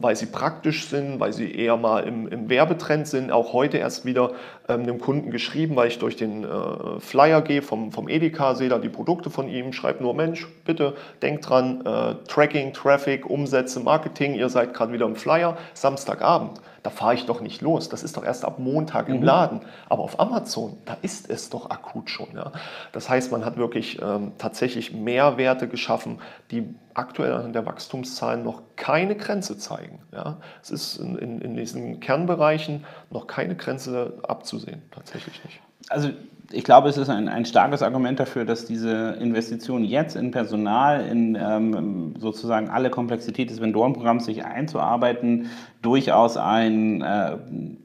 weil 0.00 0.16
sie 0.16 0.26
praktisch 0.26 0.88
sind, 0.88 1.20
weil 1.20 1.32
sie 1.32 1.54
eher 1.54 1.76
mal 1.76 2.04
im, 2.04 2.28
im 2.28 2.48
Werbetrend 2.48 3.06
sind. 3.06 3.30
Auch 3.30 3.52
heute 3.52 3.78
erst 3.78 4.04
wieder 4.04 4.32
ähm, 4.68 4.82
einem 4.82 4.98
Kunden 4.98 5.30
geschrieben, 5.30 5.76
weil 5.76 5.88
ich 5.88 5.98
durch 5.98 6.16
den 6.16 6.44
äh, 6.44 7.00
Flyer 7.00 7.42
gehe 7.42 7.62
vom, 7.62 7.92
vom 7.92 8.08
Edeka, 8.08 8.54
sehe 8.54 8.68
da 8.68 8.78
die 8.78 8.88
Produkte 8.88 9.30
von 9.30 9.48
ihm, 9.48 9.72
schreibe 9.72 10.02
nur, 10.02 10.14
Mensch, 10.14 10.46
bitte 10.64 10.94
denkt 11.22 11.48
dran, 11.48 11.84
äh, 11.86 12.14
Tracking, 12.28 12.72
Traffic, 12.72 13.28
Umsätze, 13.28 13.80
Marketing, 13.80 14.34
ihr 14.34 14.48
seid 14.48 14.74
gerade 14.74 14.92
wieder 14.92 15.06
im 15.06 15.16
Flyer, 15.16 15.56
Samstagabend 15.74 16.60
da 16.82 16.90
fahre 16.90 17.14
ich 17.14 17.26
doch 17.26 17.40
nicht 17.40 17.62
los. 17.62 17.88
Das 17.88 18.02
ist 18.02 18.16
doch 18.16 18.24
erst 18.24 18.44
ab 18.44 18.58
Montag 18.58 19.08
im 19.08 19.18
mhm. 19.18 19.22
Laden. 19.22 19.60
Aber 19.88 20.02
auf 20.02 20.18
Amazon, 20.18 20.76
da 20.84 20.96
ist 21.02 21.30
es 21.30 21.48
doch 21.50 21.70
akut 21.70 22.10
schon. 22.10 22.28
Ja. 22.34 22.52
Das 22.92 23.08
heißt, 23.08 23.30
man 23.30 23.44
hat 23.44 23.56
wirklich 23.56 24.00
ähm, 24.02 24.32
tatsächlich 24.38 24.92
Mehrwerte 24.92 25.68
geschaffen, 25.68 26.20
die 26.50 26.74
aktuell 26.94 27.34
an 27.34 27.52
der 27.52 27.66
Wachstumszahlen 27.66 28.42
noch 28.42 28.62
keine 28.76 29.16
Grenze 29.16 29.58
zeigen. 29.58 30.00
Ja. 30.12 30.38
Es 30.62 30.70
ist 30.70 30.96
in, 30.96 31.16
in, 31.16 31.40
in 31.40 31.56
diesen 31.56 32.00
Kernbereichen 32.00 32.84
noch 33.10 33.26
keine 33.26 33.54
Grenze 33.54 34.18
abzusehen, 34.26 34.82
tatsächlich 34.90 35.42
nicht. 35.44 35.60
Also 35.88 36.10
ich 36.52 36.64
glaube, 36.64 36.88
es 36.88 36.96
ist 36.96 37.08
ein, 37.08 37.28
ein 37.28 37.44
starkes 37.44 37.82
Argument 37.82 38.20
dafür, 38.20 38.44
dass 38.44 38.66
diese 38.66 39.16
Investition 39.20 39.84
jetzt 39.84 40.16
in 40.16 40.30
Personal, 40.30 41.06
in 41.06 41.36
ähm, 41.40 42.14
sozusagen 42.18 42.68
alle 42.68 42.90
Komplexität 42.90 43.50
des 43.50 43.60
Vendorenprogramms 43.60 44.24
sich 44.24 44.44
einzuarbeiten, 44.44 45.50
durchaus 45.82 46.36
ein, 46.36 47.02
äh, 47.02 47.36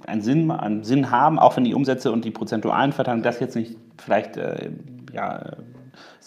einen, 0.06 0.22
Sinn, 0.22 0.52
einen 0.52 0.84
Sinn 0.84 1.12
haben, 1.12 1.40
auch 1.40 1.58
wenn 1.58 1.64
die 1.64 1.74
Umsätze 1.74 2.12
und 2.12 2.26
die 2.26 2.32
prozentualen 2.32 2.92
Verteilungen 2.92 3.24
das 3.24 3.40
jetzt 3.40 3.56
nicht 3.56 3.78
vielleicht 3.98 4.38
äh, 4.38 4.72
ja, 5.14 5.58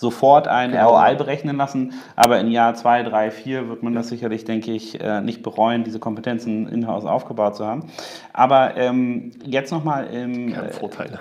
sofort 0.01 0.49
ein 0.49 0.73
genau. 0.73 0.97
ROI 0.97 1.15
berechnen 1.15 1.59
lassen, 1.59 1.93
aber 2.17 2.41
in 2.41 2.51
Jahr 2.51 2.75
2, 2.75 3.03
3, 3.03 3.31
4 3.31 3.69
wird 3.69 3.83
man 3.83 3.95
das 3.95 4.09
sicherlich, 4.09 4.47
denke 4.47 4.73
ich, 4.73 4.99
äh, 4.99 5.21
nicht 5.21 5.43
bereuen, 5.43 5.85
diese 5.85 5.99
Kompetenzen 5.99 6.67
in-house 6.69 7.05
aufgebaut 7.05 7.57
zu 7.57 7.67
haben. 7.67 7.85
Aber 8.33 8.77
ähm, 8.79 9.33
jetzt 9.45 9.73
nochmal 9.73 10.07
im... 10.07 10.55
Keine 10.55 10.71
Vorteile. 10.71 11.19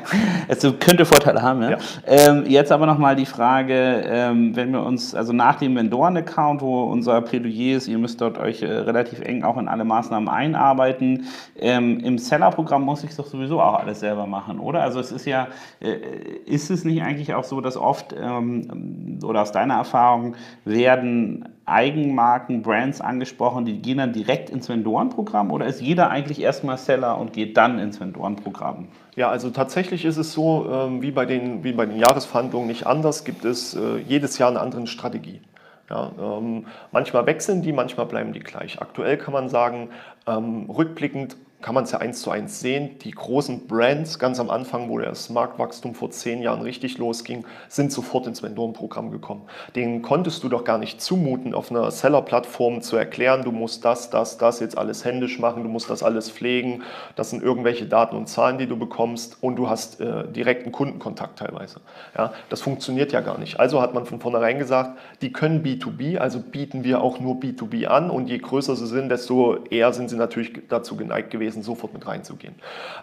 es 0.48 0.60
könnte 0.78 1.06
Vorteile 1.06 1.40
haben, 1.40 1.62
ja. 1.62 1.70
ja. 1.70 1.78
Ähm, 2.06 2.44
jetzt 2.46 2.70
aber 2.70 2.84
nochmal 2.84 3.16
die 3.16 3.24
Frage, 3.24 4.04
ähm, 4.06 4.54
wenn 4.54 4.72
wir 4.72 4.84
uns, 4.84 5.14
also 5.14 5.32
nach 5.32 5.56
dem 5.56 5.74
Vendoren-Account, 5.74 6.60
wo 6.60 6.82
unser 6.82 7.22
Plädoyer 7.22 7.78
ist, 7.78 7.88
ihr 7.88 7.96
müsst 7.96 8.20
dort 8.20 8.36
euch 8.36 8.62
äh, 8.62 8.66
relativ 8.66 9.20
eng 9.20 9.42
auch 9.42 9.56
in 9.56 9.68
alle 9.68 9.84
Maßnahmen 9.84 10.28
einarbeiten, 10.28 11.28
ähm, 11.58 12.00
im 12.00 12.18
Seller-Programm 12.18 12.82
muss 12.82 13.04
ich 13.04 13.10
es 13.10 13.16
doch 13.16 13.26
sowieso 13.26 13.62
auch 13.62 13.78
alles 13.78 14.00
selber 14.00 14.26
machen, 14.26 14.60
oder? 14.60 14.82
Also 14.82 15.00
es 15.00 15.12
ist 15.12 15.24
ja, 15.24 15.48
äh, 15.80 15.94
ist 16.44 16.70
es 16.70 16.84
nicht 16.84 17.02
eigentlich 17.02 17.32
auch 17.32 17.44
so, 17.44 17.62
dass 17.62 17.78
oft 17.78 18.17
ähm, 18.20 19.18
oder 19.24 19.42
aus 19.42 19.52
deiner 19.52 19.74
Erfahrung 19.74 20.36
werden 20.64 21.48
Eigenmarken, 21.64 22.62
Brands 22.62 23.00
angesprochen, 23.00 23.64
die 23.64 23.80
gehen 23.80 23.98
dann 23.98 24.12
direkt 24.12 24.48
ins 24.50 24.68
Vendorenprogramm 24.68 25.50
oder 25.50 25.66
ist 25.66 25.80
jeder 25.80 26.10
eigentlich 26.10 26.40
erstmal 26.40 26.78
Seller 26.78 27.18
und 27.18 27.32
geht 27.32 27.56
dann 27.56 27.78
ins 27.78 28.00
Vendorenprogramm? 28.00 28.88
Ja, 29.16 29.28
also 29.28 29.50
tatsächlich 29.50 30.04
ist 30.04 30.16
es 30.16 30.32
so, 30.32 30.66
ähm, 30.70 31.02
wie, 31.02 31.10
bei 31.10 31.26
den, 31.26 31.64
wie 31.64 31.72
bei 31.72 31.84
den 31.84 31.98
Jahresverhandlungen 31.98 32.68
nicht 32.68 32.86
anders, 32.86 33.24
gibt 33.24 33.44
es 33.44 33.74
äh, 33.74 33.98
jedes 33.98 34.38
Jahr 34.38 34.50
eine 34.50 34.60
andere 34.60 34.86
Strategie. 34.86 35.40
Ja, 35.90 36.12
ähm, 36.20 36.66
manchmal 36.92 37.26
wechseln 37.26 37.62
die, 37.62 37.72
manchmal 37.72 38.06
bleiben 38.06 38.32
die 38.32 38.40
gleich. 38.40 38.80
Aktuell 38.80 39.16
kann 39.16 39.32
man 39.32 39.48
sagen, 39.48 39.88
ähm, 40.26 40.68
rückblickend 40.68 41.36
kann 41.60 41.74
man 41.74 41.84
es 41.84 41.90
ja 41.90 41.98
eins 41.98 42.22
zu 42.22 42.30
eins 42.30 42.60
sehen. 42.60 42.98
Die 43.00 43.10
großen 43.10 43.66
Brands, 43.66 44.18
ganz 44.18 44.38
am 44.38 44.48
Anfang, 44.48 44.88
wo 44.88 44.98
das 44.98 45.28
Marktwachstum 45.28 45.94
vor 45.94 46.10
zehn 46.10 46.40
Jahren 46.40 46.62
richtig 46.62 46.98
losging, 46.98 47.44
sind 47.68 47.90
sofort 47.90 48.28
ins 48.28 48.42
Vendorenprogramm 48.42 49.10
gekommen. 49.10 49.42
Denen 49.74 50.02
konntest 50.02 50.44
du 50.44 50.48
doch 50.48 50.62
gar 50.62 50.78
nicht 50.78 51.00
zumuten, 51.00 51.54
auf 51.54 51.70
einer 51.70 51.90
Seller-Plattform 51.90 52.80
zu 52.80 52.96
erklären, 52.96 53.42
du 53.42 53.50
musst 53.50 53.84
das, 53.84 54.10
das, 54.10 54.38
das 54.38 54.60
jetzt 54.60 54.78
alles 54.78 55.04
händisch 55.04 55.40
machen, 55.40 55.64
du 55.64 55.68
musst 55.68 55.90
das 55.90 56.04
alles 56.04 56.30
pflegen, 56.30 56.82
das 57.16 57.30
sind 57.30 57.42
irgendwelche 57.42 57.86
Daten 57.86 58.16
und 58.16 58.28
Zahlen, 58.28 58.58
die 58.58 58.66
du 58.66 58.76
bekommst 58.76 59.38
und 59.40 59.56
du 59.56 59.68
hast 59.68 60.00
äh, 60.00 60.28
direkten 60.28 60.70
Kundenkontakt 60.70 61.40
teilweise. 61.40 61.80
Ja, 62.16 62.32
das 62.50 62.60
funktioniert 62.60 63.12
ja 63.12 63.20
gar 63.20 63.38
nicht. 63.38 63.58
Also 63.58 63.82
hat 63.82 63.94
man 63.94 64.06
von 64.06 64.20
vornherein 64.20 64.58
gesagt, 64.58 64.98
die 65.22 65.32
können 65.32 65.64
B2B, 65.64 66.18
also 66.18 66.38
bieten 66.40 66.84
wir 66.84 67.02
auch 67.02 67.18
nur 67.18 67.36
B2B 67.36 67.86
an 67.86 68.10
und 68.10 68.28
je 68.28 68.38
größer 68.38 68.76
sie 68.76 68.86
sind, 68.86 69.08
desto 69.08 69.64
eher 69.70 69.92
sind 69.92 70.08
sie 70.08 70.16
natürlich 70.16 70.52
dazu 70.68 70.96
geneigt 70.96 71.30
gewesen, 71.30 71.47
gewesen, 71.48 71.62
sofort 71.62 71.94
mit 71.94 72.06
reinzugehen. 72.06 72.54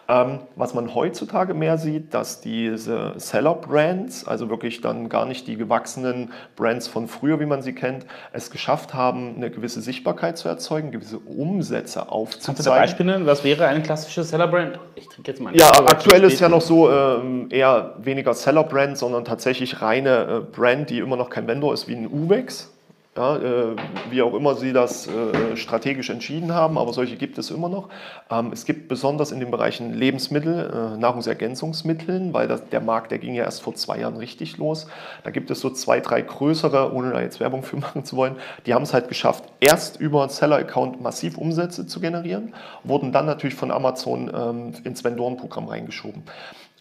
Ähm, 0.08 0.40
was 0.56 0.74
man 0.74 0.94
heutzutage 0.94 1.54
mehr 1.54 1.78
sieht, 1.78 2.14
dass 2.14 2.42
diese 2.42 3.14
Seller-Brands, 3.18 4.28
also 4.28 4.50
wirklich 4.50 4.82
dann 4.82 5.10
gar 5.10 5.26
nicht 5.26 5.48
die 5.48 5.58
gewachsenen 5.58 6.32
Brands 6.56 6.88
von 6.88 7.08
früher, 7.08 7.40
wie 7.40 7.46
man 7.46 7.62
sie 7.62 7.74
kennt, 7.74 8.06
es 8.32 8.52
geschafft 8.52 8.94
haben, 8.94 9.36
eine 9.36 9.50
gewisse 9.50 9.82
Sichtbarkeit 9.82 10.38
zu 10.38 10.48
erzeugen, 10.48 10.92
gewisse 10.92 11.18
Umsätze 11.18 12.10
aufzuzeigen. 12.10 12.56
Kannst 12.56 12.66
du 12.66 12.70
da 12.70 12.76
Beispiele 12.76 13.12
nennen? 13.12 13.26
Was 13.26 13.44
wäre 13.44 13.68
eine 13.68 13.82
klassische 13.82 14.24
Seller-Brand? 14.24 14.80
Ich 14.96 15.08
trinke 15.08 15.32
jetzt 15.32 15.42
mal 15.42 15.56
Ja, 15.56 15.70
aktuell 15.72 16.24
ist 16.24 16.40
ja 16.40 16.50
noch 16.50 16.62
so 16.62 16.90
ähm, 16.92 17.48
eher 17.50 17.96
weniger 18.00 18.34
Seller-Brand, 18.34 18.98
sondern 18.98 19.26
tatsächlich 19.26 19.82
reine 19.82 20.10
äh, 20.10 20.40
Brand, 20.40 20.90
die 20.90 21.00
immer 21.00 21.16
noch 21.16 21.30
kein 21.30 21.48
Vendor 21.48 21.74
ist, 21.74 21.88
wie 21.88 21.96
ein 21.96 22.08
Uwex 22.08 22.75
ja, 23.18 23.38
äh, 23.38 23.76
wie 24.10 24.22
auch 24.22 24.34
immer 24.34 24.56
sie 24.56 24.74
das 24.74 25.08
äh, 25.08 25.56
strategisch 25.56 26.10
entschieden 26.10 26.54
haben, 26.54 26.78
aber 26.78 26.92
solche 26.92 27.16
gibt 27.16 27.38
es 27.38 27.50
immer 27.50 27.70
noch. 27.70 27.88
Ähm, 28.30 28.52
es 28.52 28.66
gibt 28.66 28.90
besonders 28.90 29.32
in 29.32 29.40
den 29.40 29.52
Bereichen 29.52 29.94
Lebensmittel, 29.94 30.94
äh, 30.96 30.98
Nahrungsergänzungsmitteln, 30.98 32.34
weil 32.34 32.50
das, 32.50 32.68
der 32.70 32.82
Markt, 32.82 33.12
der 33.12 33.20
ging 33.20 33.34
ja 33.34 33.46
erst 33.46 33.62
vor 33.62 33.74
zwei 33.76 34.00
Jahren 34.00 34.18
richtig 34.18 34.58
los. 34.58 34.88
Da 35.24 35.32
gibt 35.32 35.50
es 35.50 35.62
so 35.62 35.70
zwei, 35.70 36.02
drei 36.02 36.22
größere, 36.22 36.94
ohne 36.94 37.12
da 37.12 37.22
jetzt 37.22 37.40
Werbung 37.40 37.64
für 37.64 37.78
machen 37.78 38.04
zu 38.04 38.18
wollen, 38.18 38.36
die 38.66 38.74
haben 38.74 38.84
es 38.84 38.94
halt 38.94 39.08
geschafft, 39.08 39.46
erst 39.62 40.00
über 40.00 40.28
Seller-Account 40.28 41.02
massiv 41.02 41.38
Umsätze 41.38 41.88
zu 41.88 42.02
generieren, 42.02 42.54
wurden 42.84 43.14
dann 43.14 43.26
natürlich 43.26 43.56
von 43.56 43.72
Amazon 43.72 44.30
ähm, 44.36 44.74
ins 44.84 45.06
Vendorenprogramm 45.06 45.70
reingeschoben. 45.70 46.24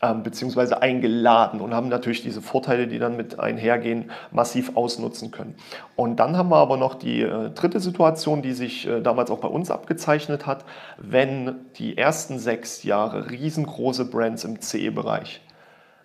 Ähm, 0.05 0.23
beziehungsweise 0.23 0.83
eingeladen 0.83 1.61
und 1.61 1.73
haben 1.73 1.89
natürlich 1.89 2.23
diese 2.23 2.43
Vorteile, 2.43 2.87
die 2.87 2.99
dann 2.99 3.17
mit 3.17 3.41
einhergehen, 3.41 4.11
massiv 4.31 4.77
ausnutzen 4.77 5.31
können. 5.31 5.55
Und 5.97 6.17
dann 6.17 6.37
haben 6.37 6.51
wir 6.51 6.57
aber 6.57 6.77
noch 6.77 6.95
die 6.95 7.23
äh, 7.23 7.51
dritte 7.51 7.81
Situation, 7.81 8.43
die 8.43 8.53
sich 8.53 8.87
äh, 8.87 9.01
damals 9.01 9.31
auch 9.31 9.39
bei 9.39 9.49
uns 9.49 9.71
abgezeichnet 9.71 10.47
hat, 10.47 10.65
wenn 10.99 11.55
die 11.77 11.97
ersten 11.97 12.39
sechs 12.39 12.83
Jahre 12.83 13.31
riesengroße 13.31 14.05
Brands 14.05 14.45
im 14.45 14.61
CE-Bereich 14.61 15.41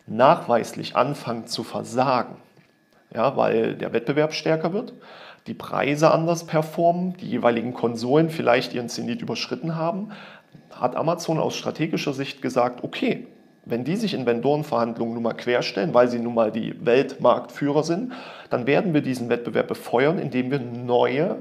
nachweislich 0.08 0.96
anfangen 0.96 1.46
zu 1.48 1.64
versagen, 1.64 2.38
ja, 3.14 3.36
weil 3.36 3.76
der 3.76 3.94
Wettbewerb 3.94 4.34
stärker 4.34 4.74
wird, 4.74 4.94
die 5.46 5.54
Preise 5.54 6.12
anders 6.12 6.46
performen, 6.46 7.18
die 7.18 7.30
jeweiligen 7.30 7.74
Konsolen 7.74 8.30
vielleicht 8.30 8.74
ihren 8.74 8.90
Zenit 8.90 9.22
überschritten 9.22 9.76
haben, 9.76 10.12
hat 10.72 10.96
Amazon 10.96 11.38
aus 11.38 11.56
strategischer 11.56 12.14
Sicht 12.14 12.42
gesagt, 12.42 12.84
okay, 12.84 13.28
wenn 13.70 13.84
die 13.84 13.96
sich 13.96 14.14
in 14.14 14.26
Vendorenverhandlungen 14.26 15.14
nun 15.14 15.24
mal 15.24 15.34
querstellen, 15.34 15.94
weil 15.94 16.08
sie 16.08 16.20
nun 16.20 16.34
mal 16.34 16.52
die 16.52 16.74
Weltmarktführer 16.86 17.84
sind, 17.84 18.14
dann 18.50 18.68
werden 18.68 18.94
wir 18.94 19.02
diesen 19.02 19.30
Wettbewerb 19.30 19.68
befeuern, 19.68 20.20
indem 20.20 20.52
wir 20.52 20.60
neue 20.60 21.38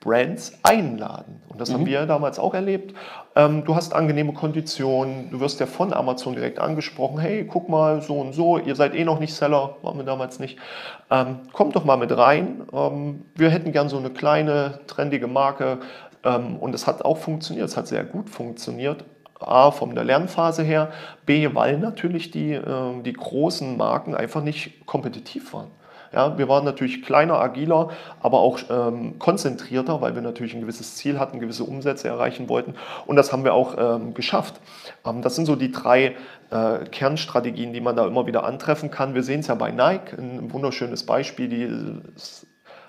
Brands 0.00 0.58
einladen. 0.62 1.42
Und 1.48 1.60
das 1.60 1.70
mhm. 1.70 1.74
haben 1.74 1.86
wir 1.86 2.06
damals 2.06 2.38
auch 2.38 2.54
erlebt. 2.54 2.94
Ähm, 3.34 3.64
du 3.64 3.74
hast 3.74 3.94
angenehme 3.94 4.32
Konditionen, 4.32 5.30
du 5.30 5.40
wirst 5.40 5.58
ja 5.60 5.66
von 5.66 5.92
Amazon 5.92 6.34
direkt 6.34 6.60
angesprochen, 6.60 7.18
hey, 7.18 7.44
guck 7.44 7.68
mal, 7.68 8.00
so 8.00 8.20
und 8.20 8.32
so, 8.32 8.58
ihr 8.58 8.76
seid 8.76 8.94
eh 8.94 9.04
noch 9.04 9.18
nicht 9.18 9.34
Seller, 9.34 9.76
waren 9.82 9.96
wir 9.98 10.04
damals 10.04 10.38
nicht. 10.38 10.58
Ähm, 11.10 11.40
kommt 11.52 11.74
doch 11.74 11.84
mal 11.84 11.96
mit 11.96 12.16
rein. 12.16 12.62
Ähm, 12.72 13.24
wir 13.34 13.50
hätten 13.50 13.72
gern 13.72 13.88
so 13.88 13.98
eine 13.98 14.10
kleine, 14.10 14.80
trendige 14.86 15.26
Marke. 15.26 15.78
Ähm, 16.24 16.56
und 16.56 16.74
es 16.74 16.86
hat 16.86 17.04
auch 17.04 17.18
funktioniert, 17.18 17.68
es 17.68 17.76
hat 17.76 17.88
sehr 17.88 18.04
gut 18.04 18.30
funktioniert. 18.30 19.04
A, 19.40 19.70
von 19.70 19.94
der 19.94 20.04
Lernphase 20.04 20.62
her, 20.62 20.90
B, 21.26 21.54
weil 21.54 21.78
natürlich 21.78 22.30
die, 22.30 22.52
äh, 22.52 23.02
die 23.02 23.12
großen 23.12 23.76
Marken 23.76 24.14
einfach 24.14 24.42
nicht 24.42 24.86
kompetitiv 24.86 25.52
waren. 25.52 25.70
Ja, 26.12 26.38
wir 26.38 26.48
waren 26.48 26.64
natürlich 26.64 27.02
kleiner, 27.02 27.38
agiler, 27.38 27.90
aber 28.20 28.40
auch 28.40 28.58
ähm, 28.70 29.18
konzentrierter, 29.18 30.00
weil 30.00 30.14
wir 30.14 30.22
natürlich 30.22 30.54
ein 30.54 30.62
gewisses 30.62 30.96
Ziel 30.96 31.18
hatten, 31.18 31.38
gewisse 31.38 31.64
Umsätze 31.64 32.08
erreichen 32.08 32.48
wollten. 32.48 32.74
Und 33.06 33.16
das 33.16 33.32
haben 33.32 33.44
wir 33.44 33.52
auch 33.52 33.76
ähm, 33.78 34.14
geschafft. 34.14 34.58
Ähm, 35.04 35.20
das 35.20 35.36
sind 35.36 35.44
so 35.44 35.54
die 35.54 35.70
drei 35.70 36.16
äh, 36.50 36.86
Kernstrategien, 36.90 37.74
die 37.74 37.82
man 37.82 37.94
da 37.94 38.06
immer 38.06 38.26
wieder 38.26 38.44
antreffen 38.44 38.90
kann. 38.90 39.14
Wir 39.14 39.22
sehen 39.22 39.40
es 39.40 39.48
ja 39.48 39.54
bei 39.54 39.70
Nike, 39.70 40.16
ein 40.16 40.50
wunderschönes 40.50 41.04
Beispiel, 41.04 41.48
die 41.48 41.68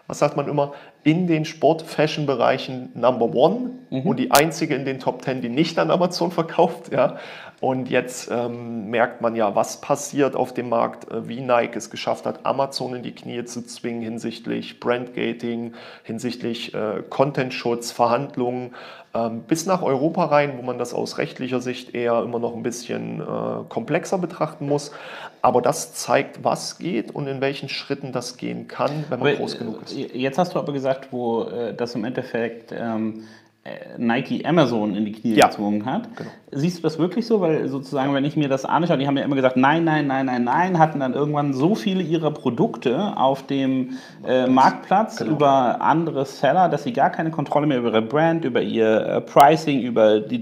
was 0.10 0.18
sagt 0.18 0.36
man 0.36 0.48
immer, 0.48 0.74
in 1.04 1.28
den 1.28 1.46
Sport-Fashion-Bereichen 1.46 2.90
Number 2.96 3.28
One 3.28 3.74
mhm. 3.92 4.02
und 4.02 4.18
die 4.18 4.32
einzige 4.32 4.74
in 4.74 4.84
den 4.84 5.00
Top 5.00 5.22
Ten, 5.22 5.42
die 5.42 5.50
nicht 5.50 5.78
an 5.78 5.92
Amazon 5.92 6.32
verkauft. 6.32 6.92
Ja. 6.92 7.18
Und 7.62 7.90
jetzt 7.90 8.30
ähm, 8.32 8.90
merkt 8.90 9.22
man 9.22 9.36
ja, 9.36 9.54
was 9.54 9.82
passiert 9.82 10.36
auf 10.36 10.54
dem 10.54 10.70
Markt, 10.70 11.12
äh, 11.12 11.28
wie 11.28 11.42
Nike 11.42 11.78
es 11.78 11.90
geschafft 11.90 12.26
hat, 12.26 12.46
Amazon 12.46 12.96
in 12.96 13.04
die 13.04 13.14
Knie 13.14 13.44
zu 13.44 13.66
zwingen 13.66 14.02
hinsichtlich 14.02 14.80
Brandgating, 14.80 15.74
hinsichtlich 16.04 16.74
äh, 16.74 17.04
Content-Schutz, 17.10 17.92
Verhandlungen, 17.92 18.74
ähm, 19.14 19.42
bis 19.42 19.66
nach 19.66 19.82
Europa 19.82 20.26
rein, 20.26 20.54
wo 20.58 20.62
man 20.62 20.78
das 20.78 20.94
aus 20.94 21.18
rechtlicher 21.18 21.60
Sicht 21.60 21.96
eher 21.96 22.22
immer 22.22 22.40
noch 22.40 22.56
ein 22.56 22.64
bisschen 22.64 23.20
äh, 23.20 23.26
komplexer 23.68 24.20
betrachten 24.20 24.68
muss. 24.68 24.92
Aber 25.42 25.62
das 25.62 25.94
zeigt, 25.94 26.44
was 26.44 26.78
geht 26.78 27.14
und 27.14 27.28
in 27.28 27.42
welchen 27.42 27.68
Schritten 27.70 28.12
das 28.12 28.38
gehen 28.38 28.68
kann, 28.68 29.06
wenn 29.10 29.20
man 29.20 29.30
aber, 29.30 29.38
groß 29.38 29.58
genug 29.58 29.82
ist. 29.84 29.98
Äh, 29.98 30.18
jetzt 30.18 30.38
hast 30.38 30.56
du 30.56 30.60
aber 30.60 30.72
gesagt, 30.72 31.10
wo 31.12 31.44
äh, 31.44 31.74
das 31.74 31.96
im 31.96 32.06
Endeffekt 32.06 32.72
ähm, 32.72 33.24
äh, 33.24 33.49
Nike 33.98 34.46
Amazon 34.46 34.96
in 34.96 35.06
die 35.06 35.12
Knie 35.12 35.36
ja. 35.36 35.48
gezwungen 35.48 35.86
hat. 35.86 36.16
Genau. 36.16 36.30
Siehst 36.52 36.80
du 36.80 36.84
das 36.84 36.98
wirklich 36.98 37.28
so? 37.28 37.42
Weil 37.42 37.68
sozusagen, 37.68 38.14
wenn 38.14 38.26
ich 38.26 38.36
mir 38.36 38.50
das 38.50 38.66
anschaue, 38.66 38.98
die 38.98 39.08
haben 39.08 39.18
ja 39.18 39.24
immer 39.24 39.36
gesagt, 39.36 39.58
nein, 39.58 39.84
nein, 39.84 40.08
nein, 40.08 40.26
nein, 40.26 40.44
nein, 40.44 40.80
hatten 40.80 41.00
dann 41.00 41.14
irgendwann 41.14 41.54
so 41.54 41.76
viele 41.76 42.02
ihrer 42.02 42.32
Produkte 42.32 43.18
auf 43.18 43.46
dem 43.46 43.92
äh, 44.26 44.48
Marktplatz 44.48 45.18
genau. 45.18 45.34
über 45.34 45.82
andere 45.82 46.26
Seller, 46.26 46.70
dass 46.70 46.84
sie 46.84 46.94
gar 46.94 47.10
keine 47.10 47.32
Kontrolle 47.32 47.68
mehr 47.68 47.80
über 47.80 47.90
ihre 47.90 48.02
Brand, 48.02 48.46
über 48.46 48.62
ihr 48.62 49.06
äh, 49.06 49.22
Pricing, 49.22 49.82
über 49.82 50.20
die 50.20 50.42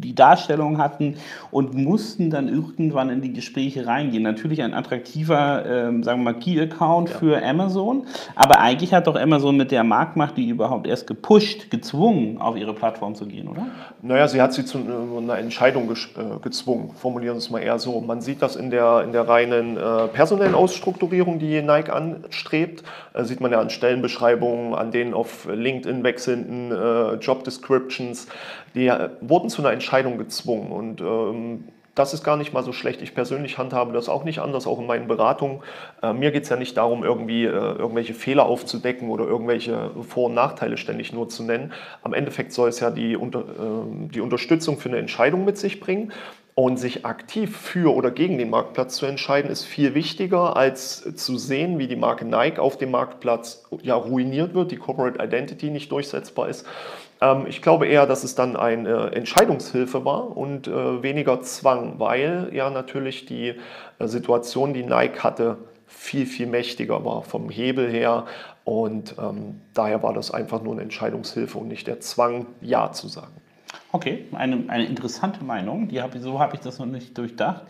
die 0.00 0.14
Darstellung 0.14 0.78
hatten 0.78 1.16
und 1.50 1.74
mussten 1.74 2.30
dann 2.30 2.48
irgendwann 2.48 3.10
in 3.10 3.20
die 3.20 3.32
Gespräche 3.32 3.86
reingehen. 3.86 4.22
Natürlich 4.22 4.62
ein 4.62 4.74
attraktiver, 4.74 5.64
ähm, 5.66 6.02
sagen 6.02 6.20
wir 6.20 6.32
mal, 6.32 6.38
Key-Account 6.38 7.10
ja. 7.10 7.16
für 7.16 7.44
Amazon, 7.44 8.06
aber 8.34 8.60
eigentlich 8.60 8.94
hat 8.94 9.06
doch 9.06 9.16
Amazon 9.16 9.56
mit 9.56 9.70
der 9.70 9.84
Marktmacht 9.84 10.36
die 10.36 10.48
überhaupt 10.48 10.86
erst 10.86 11.06
gepusht, 11.06 11.70
gezwungen, 11.70 12.38
auf 12.38 12.56
ihre 12.56 12.74
Plattform 12.74 13.14
zu 13.14 13.26
gehen, 13.26 13.48
oder? 13.48 13.66
Naja, 14.02 14.28
sie 14.28 14.40
hat 14.40 14.52
sie 14.52 14.64
zu 14.64 14.78
äh, 14.78 15.18
einer 15.18 15.38
Entscheidung 15.38 15.90
äh, 15.90 16.38
gezwungen, 16.42 16.90
formulieren 16.94 17.34
wir 17.34 17.38
es 17.38 17.50
mal 17.50 17.60
eher 17.60 17.78
so. 17.78 18.00
Man 18.00 18.20
sieht 18.20 18.42
das 18.42 18.56
in 18.56 18.70
der, 18.70 19.02
in 19.04 19.12
der 19.12 19.28
reinen 19.28 19.76
äh, 19.76 20.08
personellen 20.08 20.54
Ausstrukturierung, 20.54 21.38
die 21.38 21.60
Nike 21.62 21.90
anstrebt. 21.90 22.84
Äh, 23.14 23.24
sieht 23.24 23.40
man 23.40 23.50
ja 23.50 23.60
an 23.60 23.70
Stellenbeschreibungen, 23.70 24.74
an 24.74 24.90
denen 24.90 25.14
auf 25.14 25.48
LinkedIn 25.50 26.04
wechselnden 26.04 26.72
äh, 26.72 27.14
Job 27.14 27.44
Descriptions. 27.44 28.28
Die 28.74 28.92
wurden 29.20 29.48
zu 29.48 29.62
einer 29.62 29.72
Entscheidung 29.72 29.87
gezwungen 30.18 30.72
und 30.72 31.00
ähm, 31.00 31.64
das 31.98 32.14
ist 32.14 32.22
gar 32.22 32.36
nicht 32.36 32.52
mal 32.52 32.62
so 32.62 32.72
schlecht. 32.72 33.02
Ich 33.02 33.14
persönlich 33.14 33.58
handhabe 33.58 33.92
das 33.92 34.08
auch 34.08 34.22
nicht 34.22 34.38
anders, 34.38 34.66
auch 34.66 34.78
in 34.78 34.86
meinen 34.86 35.08
Beratungen. 35.08 35.60
Äh, 36.02 36.12
mir 36.12 36.30
geht 36.30 36.44
es 36.44 36.48
ja 36.48 36.56
nicht 36.56 36.76
darum, 36.76 37.02
irgendwie 37.02 37.44
äh, 37.44 37.48
irgendwelche 37.48 38.14
Fehler 38.14 38.46
aufzudecken 38.46 39.10
oder 39.10 39.26
irgendwelche 39.26 39.90
Vor- 40.08 40.26
und 40.26 40.34
Nachteile 40.34 40.76
ständig 40.76 41.12
nur 41.12 41.28
zu 41.28 41.42
nennen. 41.42 41.72
Am 42.02 42.14
Endeffekt 42.14 42.52
soll 42.52 42.68
es 42.68 42.78
ja 42.80 42.90
die, 42.90 43.16
unter, 43.16 43.40
äh, 43.40 44.08
die 44.14 44.20
Unterstützung 44.20 44.78
für 44.78 44.88
eine 44.88 44.98
Entscheidung 44.98 45.44
mit 45.44 45.58
sich 45.58 45.80
bringen. 45.80 46.12
Und 46.54 46.76
sich 46.76 47.06
aktiv 47.06 47.56
für 47.56 47.94
oder 47.94 48.10
gegen 48.10 48.36
den 48.36 48.50
Marktplatz 48.50 48.96
zu 48.96 49.06
entscheiden, 49.06 49.48
ist 49.48 49.62
viel 49.62 49.94
wichtiger, 49.94 50.56
als 50.56 51.14
zu 51.14 51.38
sehen, 51.38 51.78
wie 51.78 51.86
die 51.86 51.94
Marke 51.94 52.24
Nike 52.24 52.58
auf 52.58 52.76
dem 52.76 52.90
Marktplatz 52.90 53.64
ja, 53.82 53.94
ruiniert 53.94 54.54
wird, 54.54 54.72
die 54.72 54.76
Corporate 54.76 55.22
Identity 55.22 55.70
nicht 55.70 55.92
durchsetzbar 55.92 56.48
ist. 56.48 56.66
Ähm, 57.20 57.46
ich 57.48 57.62
glaube 57.62 57.86
eher, 57.86 58.06
dass 58.06 58.24
es 58.24 58.34
dann 58.34 58.56
eine 58.56 59.12
Entscheidungshilfe 59.12 60.04
war 60.04 60.36
und 60.36 60.68
äh, 60.68 61.02
weniger 61.02 61.42
Zwang, 61.42 61.98
weil 61.98 62.50
ja 62.52 62.70
natürlich 62.70 63.26
die 63.26 63.54
äh, 63.98 64.06
Situation, 64.06 64.74
die 64.74 64.84
Nike 64.84 65.20
hatte, 65.22 65.58
viel, 65.86 66.26
viel 66.26 66.46
mächtiger 66.46 67.04
war 67.04 67.22
vom 67.22 67.48
Hebel 67.48 67.90
her. 67.90 68.26
Und 68.64 69.14
ähm, 69.18 69.60
daher 69.72 70.02
war 70.02 70.12
das 70.12 70.30
einfach 70.30 70.62
nur 70.62 70.74
eine 70.74 70.82
Entscheidungshilfe 70.82 71.58
und 71.58 71.68
nicht 71.68 71.86
der 71.86 72.00
Zwang, 72.00 72.46
Ja 72.60 72.92
zu 72.92 73.08
sagen. 73.08 73.32
Okay, 73.98 74.26
eine, 74.32 74.62
eine 74.68 74.86
interessante 74.86 75.42
Meinung. 75.42 75.88
Die 75.88 76.00
hab, 76.00 76.16
so 76.18 76.38
habe 76.38 76.54
ich 76.54 76.60
das 76.60 76.78
noch 76.78 76.86
nicht 76.86 77.18
durchdacht. 77.18 77.62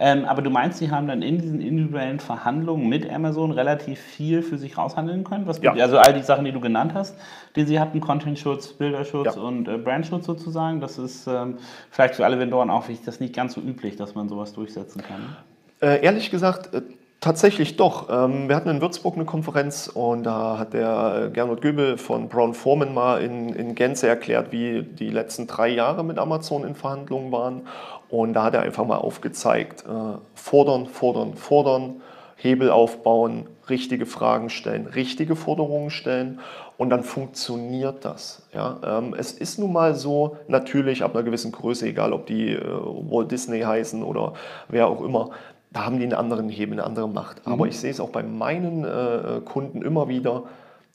Ähm, 0.00 0.24
aber 0.24 0.42
du 0.42 0.50
meinst, 0.50 0.78
sie 0.78 0.90
haben 0.90 1.06
dann 1.06 1.22
in 1.22 1.38
diesen 1.38 1.60
individuellen 1.60 2.18
Verhandlungen 2.18 2.88
mit 2.88 3.08
Amazon 3.08 3.52
relativ 3.52 4.00
viel 4.00 4.42
für 4.42 4.58
sich 4.58 4.76
raushandeln 4.76 5.22
können? 5.22 5.46
Was, 5.46 5.62
ja. 5.62 5.74
Also 5.74 5.98
all 5.98 6.12
die 6.12 6.24
Sachen, 6.24 6.44
die 6.44 6.50
du 6.50 6.58
genannt 6.58 6.92
hast, 6.94 7.16
die 7.54 7.62
sie 7.62 7.78
hatten, 7.78 8.00
Content-Schutz, 8.00 8.72
Bilderschutz 8.72 9.36
ja. 9.36 9.40
und 9.40 9.68
äh, 9.68 9.78
Brandschutz 9.78 10.26
sozusagen. 10.26 10.80
Das 10.80 10.98
ist 10.98 11.28
ähm, 11.28 11.58
vielleicht 11.92 12.16
für 12.16 12.24
alle 12.24 12.40
Vendoren 12.40 12.68
auch 12.68 12.86
das 13.04 13.20
nicht 13.20 13.36
ganz 13.36 13.52
so 13.54 13.60
üblich, 13.60 13.94
dass 13.94 14.16
man 14.16 14.28
sowas 14.28 14.54
durchsetzen 14.54 15.02
kann. 15.02 15.36
Äh, 15.80 16.04
ehrlich 16.04 16.32
gesagt, 16.32 16.74
äh, 16.74 16.82
Tatsächlich 17.20 17.76
doch. 17.76 18.08
Ähm, 18.10 18.48
wir 18.48 18.56
hatten 18.56 18.68
in 18.68 18.80
Würzburg 18.80 19.14
eine 19.14 19.24
Konferenz 19.24 19.88
und 19.88 20.24
da 20.24 20.58
hat 20.58 20.74
der 20.74 21.30
Gernot 21.32 21.62
Göbel 21.62 21.96
von 21.96 22.28
Brown 22.28 22.52
Foreman 22.52 22.92
mal 22.92 23.22
in, 23.22 23.48
in 23.54 23.74
Gänze 23.74 24.06
erklärt, 24.06 24.52
wie 24.52 24.82
die 24.82 25.08
letzten 25.08 25.46
drei 25.46 25.68
Jahre 25.68 26.04
mit 26.04 26.18
Amazon 26.18 26.64
in 26.64 26.74
Verhandlungen 26.74 27.32
waren. 27.32 27.62
Und 28.08 28.34
da 28.34 28.44
hat 28.44 28.54
er 28.54 28.62
einfach 28.62 28.84
mal 28.84 28.98
aufgezeigt, 28.98 29.84
äh, 29.88 30.18
fordern, 30.34 30.86
fordern, 30.86 31.34
fordern, 31.34 32.02
Hebel 32.36 32.70
aufbauen, 32.70 33.46
richtige 33.68 34.04
Fragen 34.04 34.50
stellen, 34.50 34.86
richtige 34.86 35.36
Forderungen 35.36 35.90
stellen 35.90 36.40
und 36.76 36.90
dann 36.90 37.02
funktioniert 37.02 38.04
das. 38.04 38.46
Ja? 38.52 38.78
Ähm, 38.84 39.14
es 39.18 39.32
ist 39.32 39.58
nun 39.58 39.72
mal 39.72 39.94
so, 39.94 40.36
natürlich 40.46 41.02
ab 41.02 41.14
einer 41.14 41.24
gewissen 41.24 41.50
Größe, 41.50 41.86
egal 41.86 42.12
ob 42.12 42.26
die 42.26 42.52
äh, 42.52 42.60
Walt 42.62 43.32
Disney 43.32 43.60
heißen 43.60 44.02
oder 44.02 44.34
wer 44.68 44.86
auch 44.86 45.02
immer, 45.02 45.30
da 45.76 45.84
haben 45.84 45.98
die 45.98 46.04
einen 46.04 46.14
anderen 46.14 46.48
Hebel, 46.48 46.72
eine 46.72 46.84
andere 46.84 47.06
Macht. 47.06 47.42
Aber 47.44 47.64
mhm. 47.64 47.70
ich 47.70 47.78
sehe 47.78 47.90
es 47.90 48.00
auch 48.00 48.08
bei 48.08 48.22
meinen 48.22 48.84
äh, 48.84 49.42
Kunden 49.44 49.82
immer 49.82 50.08
wieder, 50.08 50.44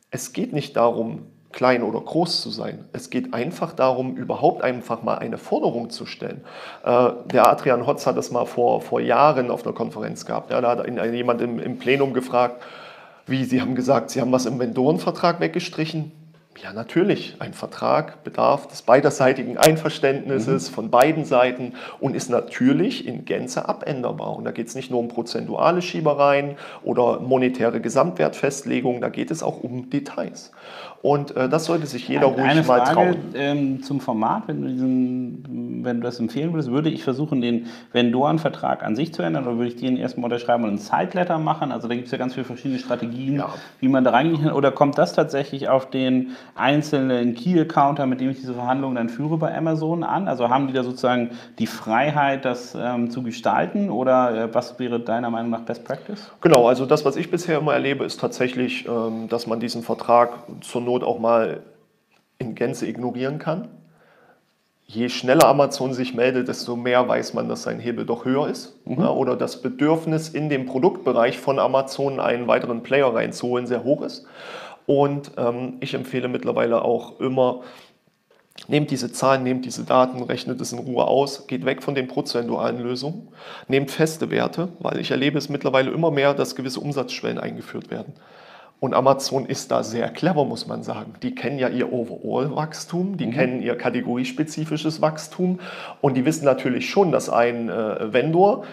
es 0.09 0.33
geht 0.33 0.53
nicht 0.53 0.75
darum, 0.75 1.27
klein 1.51 1.83
oder 1.83 2.01
groß 2.01 2.41
zu 2.41 2.49
sein. 2.49 2.85
Es 2.91 3.11
geht 3.11 3.31
einfach 3.35 3.73
darum, 3.73 4.15
überhaupt 4.15 4.63
einfach 4.63 5.03
mal 5.03 5.19
eine 5.19 5.37
Forderung 5.37 5.91
zu 5.91 6.07
stellen. 6.07 6.41
Äh, 6.83 7.11
der 7.25 7.47
Adrian 7.47 7.85
Hotz 7.85 8.07
hat 8.07 8.17
das 8.17 8.31
mal 8.31 8.45
vor, 8.45 8.81
vor 8.81 8.99
Jahren 8.99 9.51
auf 9.51 9.63
einer 9.63 9.75
Konferenz 9.75 10.25
gehabt. 10.25 10.49
Ja, 10.49 10.61
da 10.61 10.71
hat 10.71 10.87
ihn 10.87 10.97
jemand 11.13 11.41
im, 11.41 11.59
im 11.59 11.77
Plenum 11.77 12.15
gefragt, 12.15 12.63
wie, 13.27 13.43
Sie 13.45 13.61
haben 13.61 13.75
gesagt, 13.75 14.09
Sie 14.09 14.19
haben 14.19 14.31
was 14.31 14.47
im 14.47 14.57
Vendorenvertrag 14.57 15.39
weggestrichen. 15.39 16.11
Ja, 16.57 16.73
natürlich. 16.73 17.37
Ein 17.39 17.53
Vertrag 17.53 18.23
bedarf 18.23 18.67
des 18.67 18.81
beiderseitigen 18.83 19.57
Einverständnisses 19.57 20.69
mhm. 20.69 20.73
von 20.73 20.89
beiden 20.91 21.25
Seiten 21.25 21.73
und 21.99 22.15
ist 22.15 22.29
natürlich 22.29 23.07
in 23.07 23.25
Gänze 23.25 23.67
abänderbar. 23.67 24.35
Und 24.35 24.43
da 24.43 24.51
geht 24.51 24.67
es 24.67 24.75
nicht 24.75 24.91
nur 24.91 24.99
um 24.99 25.07
prozentuale 25.07 25.81
Schiebereien 25.81 26.57
oder 26.83 27.19
monetäre 27.19 27.79
Gesamtwertfestlegungen, 27.81 29.01
da 29.01 29.09
geht 29.09 29.31
es 29.31 29.41
auch 29.41 29.63
um 29.63 29.89
Details. 29.89 30.51
Und 31.01 31.35
äh, 31.35 31.49
das 31.49 31.65
sollte 31.65 31.87
sich 31.87 32.07
jeder 32.07 32.27
Eine 32.27 32.35
ruhig 32.35 32.45
eine 32.45 32.61
mal 32.63 32.81
Frage 32.85 32.93
trauen. 32.93 33.17
ähm, 33.33 33.81
zum 33.81 33.99
Format, 34.01 34.43
wenn 34.47 34.61
du, 34.61 34.67
diesen, 34.69 35.79
wenn 35.83 35.97
du 35.97 36.03
das 36.03 36.19
empfehlen 36.19 36.53
würdest, 36.53 36.69
würde 36.69 36.89
ich 36.91 37.03
versuchen, 37.03 37.41
den 37.41 37.65
Vendoren-Vertrag 37.91 38.83
an 38.83 38.95
sich 38.95 39.11
zu 39.11 39.23
ändern 39.23 39.47
oder 39.47 39.57
würde 39.57 39.69
ich 39.69 39.77
den 39.77 39.97
erstmal 39.97 40.25
unterschreiben 40.25 40.63
und 40.63 40.69
einen 40.69 40.77
Sideletter 40.77 41.39
machen? 41.39 41.71
Also 41.71 41.87
da 41.87 41.95
gibt 41.95 42.05
es 42.05 42.11
ja 42.11 42.19
ganz 42.19 42.35
viele 42.35 42.45
verschiedene 42.45 42.79
Strategien, 42.79 43.37
Ja. 43.37 43.49
wie 43.79 43.87
man 43.87 44.03
da 44.03 44.11
reingehen 44.11 44.43
kann. 44.43 44.51
Oder 44.53 44.71
kommt 44.71 44.99
das 44.99 45.13
tatsächlich 45.13 45.69
auf 45.69 45.89
den 45.89 46.31
einzelnen 46.55 47.33
Key-Accounter, 47.33 48.05
mit 48.05 48.21
dem 48.21 48.29
ich 48.29 48.37
diese 48.39 48.53
Verhandlungen 48.53 48.95
dann 48.95 49.09
führe 49.09 49.37
bei 49.37 49.57
Amazon 49.57 50.03
an? 50.03 50.27
Also 50.27 50.49
haben 50.49 50.67
die 50.67 50.73
da 50.73 50.83
sozusagen 50.83 51.31
die 51.57 51.65
Freiheit, 51.67 52.45
das 52.45 52.77
ähm, 52.79 53.09
zu 53.09 53.23
gestalten 53.23 53.89
oder 53.89 54.35
äh, 54.43 54.53
was 54.53 54.77
wäre 54.77 54.99
deiner 54.99 55.31
Meinung 55.31 55.49
nach 55.49 55.61
Best 55.61 55.83
Practice? 55.83 56.29
Genau, 56.41 56.67
also 56.67 56.85
das, 56.85 57.05
was 57.05 57.15
ich 57.15 57.31
bisher 57.31 57.57
immer 57.57 57.73
erlebe, 57.73 58.03
ist 58.05 58.19
tatsächlich, 58.19 58.87
ähm, 58.87 59.27
dass 59.29 59.47
man 59.47 59.59
diesen 59.59 59.81
Vertrag 59.81 60.29
zur 60.61 60.81
Not 60.81 60.90
auch 60.99 61.19
mal 61.19 61.63
in 62.37 62.55
Gänze 62.55 62.87
ignorieren 62.87 63.39
kann. 63.39 63.69
Je 64.85 65.07
schneller 65.07 65.47
Amazon 65.47 65.93
sich 65.93 66.13
meldet, 66.13 66.49
desto 66.49 66.75
mehr 66.75 67.07
weiß 67.07 67.33
man, 67.33 67.47
dass 67.47 67.63
sein 67.63 67.79
Hebel 67.79 68.05
doch 68.05 68.25
höher 68.25 68.49
ist. 68.49 68.75
Ja, 68.85 69.09
oder 69.09 69.37
das 69.37 69.61
Bedürfnis 69.61 70.27
in 70.29 70.49
dem 70.49 70.65
Produktbereich 70.65 71.39
von 71.39 71.59
Amazon 71.59 72.19
einen 72.19 72.47
weiteren 72.47 72.83
Player 72.83 73.13
reinzuholen 73.13 73.67
sehr 73.67 73.85
hoch 73.85 74.01
ist. 74.01 74.25
Und 74.85 75.31
ähm, 75.37 75.77
ich 75.79 75.93
empfehle 75.93 76.27
mittlerweile 76.27 76.83
auch 76.83 77.21
immer, 77.21 77.61
Nehmt 78.67 78.91
diese 78.91 79.11
Zahlen, 79.11 79.43
nehmt 79.43 79.65
diese 79.65 79.85
Daten, 79.85 80.21
rechnet 80.21 80.61
es 80.61 80.71
in 80.71 80.79
Ruhe 80.79 81.05
aus, 81.05 81.47
geht 81.47 81.65
weg 81.65 81.81
von 81.81 81.95
den 81.95 82.07
prozentualen 82.07 82.79
Lösungen, 82.79 83.29
nehmt 83.67 83.89
feste 83.89 84.29
Werte, 84.29 84.69
weil 84.79 84.99
ich 84.99 85.09
erlebe 85.09 85.37
es 85.37 85.49
mittlerweile 85.49 85.89
immer 85.91 86.11
mehr, 86.11 86.33
dass 86.33 86.55
gewisse 86.55 86.79
Umsatzschwellen 86.79 87.39
eingeführt 87.39 87.89
werden. 87.89 88.13
Und 88.81 88.95
Amazon 88.95 89.45
ist 89.45 89.69
da 89.69 89.83
sehr 89.83 90.09
clever, 90.09 90.43
muss 90.43 90.65
man 90.65 90.81
sagen. 90.81 91.13
Die 91.21 91.35
kennen 91.35 91.59
ja 91.59 91.69
ihr 91.69 91.93
Overall-Wachstum, 91.93 93.15
die 93.15 93.29
kennen 93.29 93.61
ihr 93.61 93.77
kategoriespezifisches 93.77 95.03
Wachstum 95.03 95.59
und 96.01 96.17
die 96.17 96.25
wissen 96.25 96.45
natürlich 96.45 96.89
schon, 96.89 97.11
dass 97.11 97.29
ein 97.29 97.69
äh, 97.69 98.11
Vendor 98.11 98.63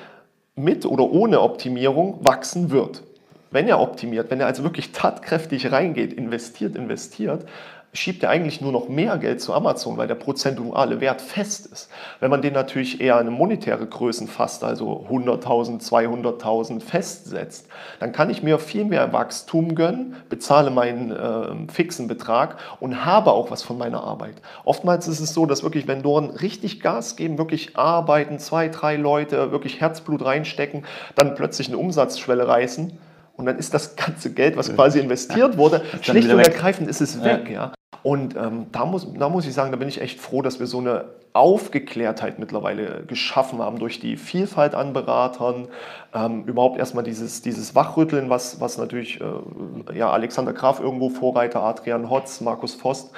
mit 0.56 0.86
oder 0.86 1.04
ohne 1.04 1.42
Optimierung 1.42 2.20
wachsen 2.22 2.70
wird. 2.70 3.02
Wenn 3.50 3.68
er 3.68 3.80
optimiert, 3.80 4.30
wenn 4.30 4.40
er 4.40 4.46
also 4.46 4.62
wirklich 4.62 4.92
tatkräftig 4.92 5.72
reingeht, 5.72 6.14
investiert, 6.14 6.74
investiert, 6.74 7.44
schiebt 7.92 8.22
er 8.22 8.30
eigentlich 8.30 8.60
nur 8.60 8.70
noch 8.70 8.88
mehr 8.88 9.16
Geld 9.18 9.40
zu 9.40 9.54
Amazon, 9.54 9.96
weil 9.96 10.06
der 10.06 10.14
prozentuale 10.14 11.00
Wert 11.00 11.22
fest 11.22 11.66
ist. 11.66 11.90
Wenn 12.20 12.30
man 12.30 12.42
den 12.42 12.52
natürlich 12.52 13.00
eher 13.00 13.16
an 13.16 13.32
monetäre 13.32 13.86
Größen 13.86 14.28
fasst, 14.28 14.62
also 14.62 15.06
100.000, 15.10 15.82
200.000 15.82 16.80
festsetzt, 16.80 17.66
dann 17.98 18.12
kann 18.12 18.30
ich 18.30 18.42
mir 18.42 18.58
viel 18.58 18.84
mehr 18.84 19.12
Wachstum 19.12 19.74
gönnen, 19.74 20.16
bezahle 20.28 20.70
meinen 20.70 21.10
äh, 21.10 21.72
fixen 21.72 22.08
Betrag 22.08 22.58
und 22.78 23.04
habe 23.04 23.32
auch 23.32 23.50
was 23.50 23.62
von 23.62 23.78
meiner 23.78 24.02
Arbeit. 24.02 24.34
Oftmals 24.64 25.08
ist 25.08 25.20
es 25.20 25.32
so, 25.32 25.46
dass 25.46 25.62
wirklich 25.62 25.88
Vendoren 25.88 26.30
richtig 26.30 26.80
Gas 26.80 27.16
geben, 27.16 27.38
wirklich 27.38 27.76
arbeiten, 27.76 28.38
zwei, 28.38 28.68
drei 28.68 28.96
Leute, 28.96 29.50
wirklich 29.50 29.80
Herzblut 29.80 30.24
reinstecken, 30.24 30.84
dann 31.14 31.34
plötzlich 31.34 31.68
eine 31.68 31.78
Umsatzschwelle 31.78 32.46
reißen 32.46 32.98
und 33.38 33.46
dann 33.46 33.56
ist 33.56 33.72
das 33.72 33.96
ganze 33.96 34.32
Geld, 34.32 34.56
was 34.56 34.74
quasi 34.74 34.98
investiert 34.98 35.56
wurde, 35.56 35.82
schlicht 36.02 36.28
und 36.28 36.40
ergreifend 36.40 36.88
ist 36.88 37.00
es 37.00 37.22
weg. 37.22 37.48
Ja. 37.48 37.72
Und 38.02 38.36
ähm, 38.36 38.66
da, 38.70 38.84
muss, 38.84 39.12
da 39.14 39.28
muss 39.28 39.46
ich 39.46 39.54
sagen, 39.54 39.72
da 39.72 39.76
bin 39.76 39.88
ich 39.88 40.00
echt 40.00 40.20
froh, 40.20 40.42
dass 40.42 40.60
wir 40.60 40.66
so 40.66 40.78
eine 40.78 41.06
Aufgeklärtheit 41.32 42.38
mittlerweile 42.38 43.04
geschaffen 43.06 43.60
haben 43.60 43.78
durch 43.78 44.00
die 44.00 44.16
Vielfalt 44.16 44.74
an 44.74 44.92
Beratern. 44.92 45.68
Ähm, 46.14 46.44
überhaupt 46.44 46.78
erstmal 46.78 47.04
dieses, 47.04 47.42
dieses 47.42 47.74
Wachrütteln, 47.74 48.30
was, 48.30 48.60
was 48.60 48.78
natürlich 48.78 49.20
äh, 49.20 49.96
ja, 49.96 50.10
Alexander 50.10 50.52
Graf 50.52 50.80
irgendwo 50.80 51.10
Vorreiter, 51.10 51.62
Adrian 51.62 52.08
Hotz, 52.08 52.40
Markus 52.40 52.74
Vost, 52.74 53.10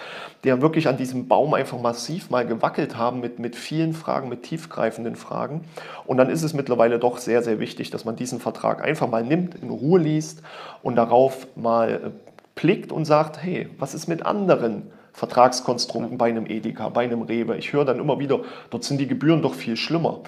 die 0.42 0.48
ja 0.48 0.60
wirklich 0.60 0.88
an 0.88 0.96
diesem 0.96 1.28
Baum 1.28 1.54
einfach 1.54 1.80
massiv 1.80 2.30
mal 2.30 2.44
gewackelt 2.44 2.96
haben 2.96 3.20
mit, 3.20 3.38
mit 3.38 3.54
vielen 3.54 3.92
Fragen, 3.92 4.28
mit 4.28 4.42
tiefgreifenden 4.42 5.14
Fragen. 5.14 5.64
Und 6.04 6.16
dann 6.16 6.28
ist 6.30 6.42
es 6.42 6.52
mittlerweile 6.52 6.98
doch 6.98 7.18
sehr, 7.18 7.42
sehr 7.42 7.60
wichtig, 7.60 7.90
dass 7.90 8.04
man 8.04 8.16
diesen 8.16 8.40
Vertrag 8.40 8.82
einfach 8.82 9.08
mal 9.08 9.22
nimmt, 9.22 9.54
in 9.54 9.70
Ruhe 9.70 10.00
liest 10.00 10.42
und 10.82 10.96
darauf 10.96 11.46
mal 11.54 11.90
äh, 11.90 12.29
blickt 12.60 12.92
und 12.92 13.06
sagt, 13.06 13.42
hey, 13.42 13.70
was 13.78 13.94
ist 13.94 14.06
mit 14.06 14.26
anderen 14.26 14.92
Vertragskonstrukten 15.12 16.18
bei 16.18 16.28
einem 16.28 16.44
Edeka, 16.46 16.90
bei 16.90 17.04
einem 17.04 17.22
Rewe? 17.22 17.56
Ich 17.56 17.72
höre 17.72 17.86
dann 17.86 17.98
immer 17.98 18.18
wieder, 18.18 18.40
dort 18.70 18.84
sind 18.84 18.98
die 18.98 19.08
Gebühren 19.08 19.40
doch 19.42 19.54
viel 19.54 19.76
schlimmer. 19.76 20.20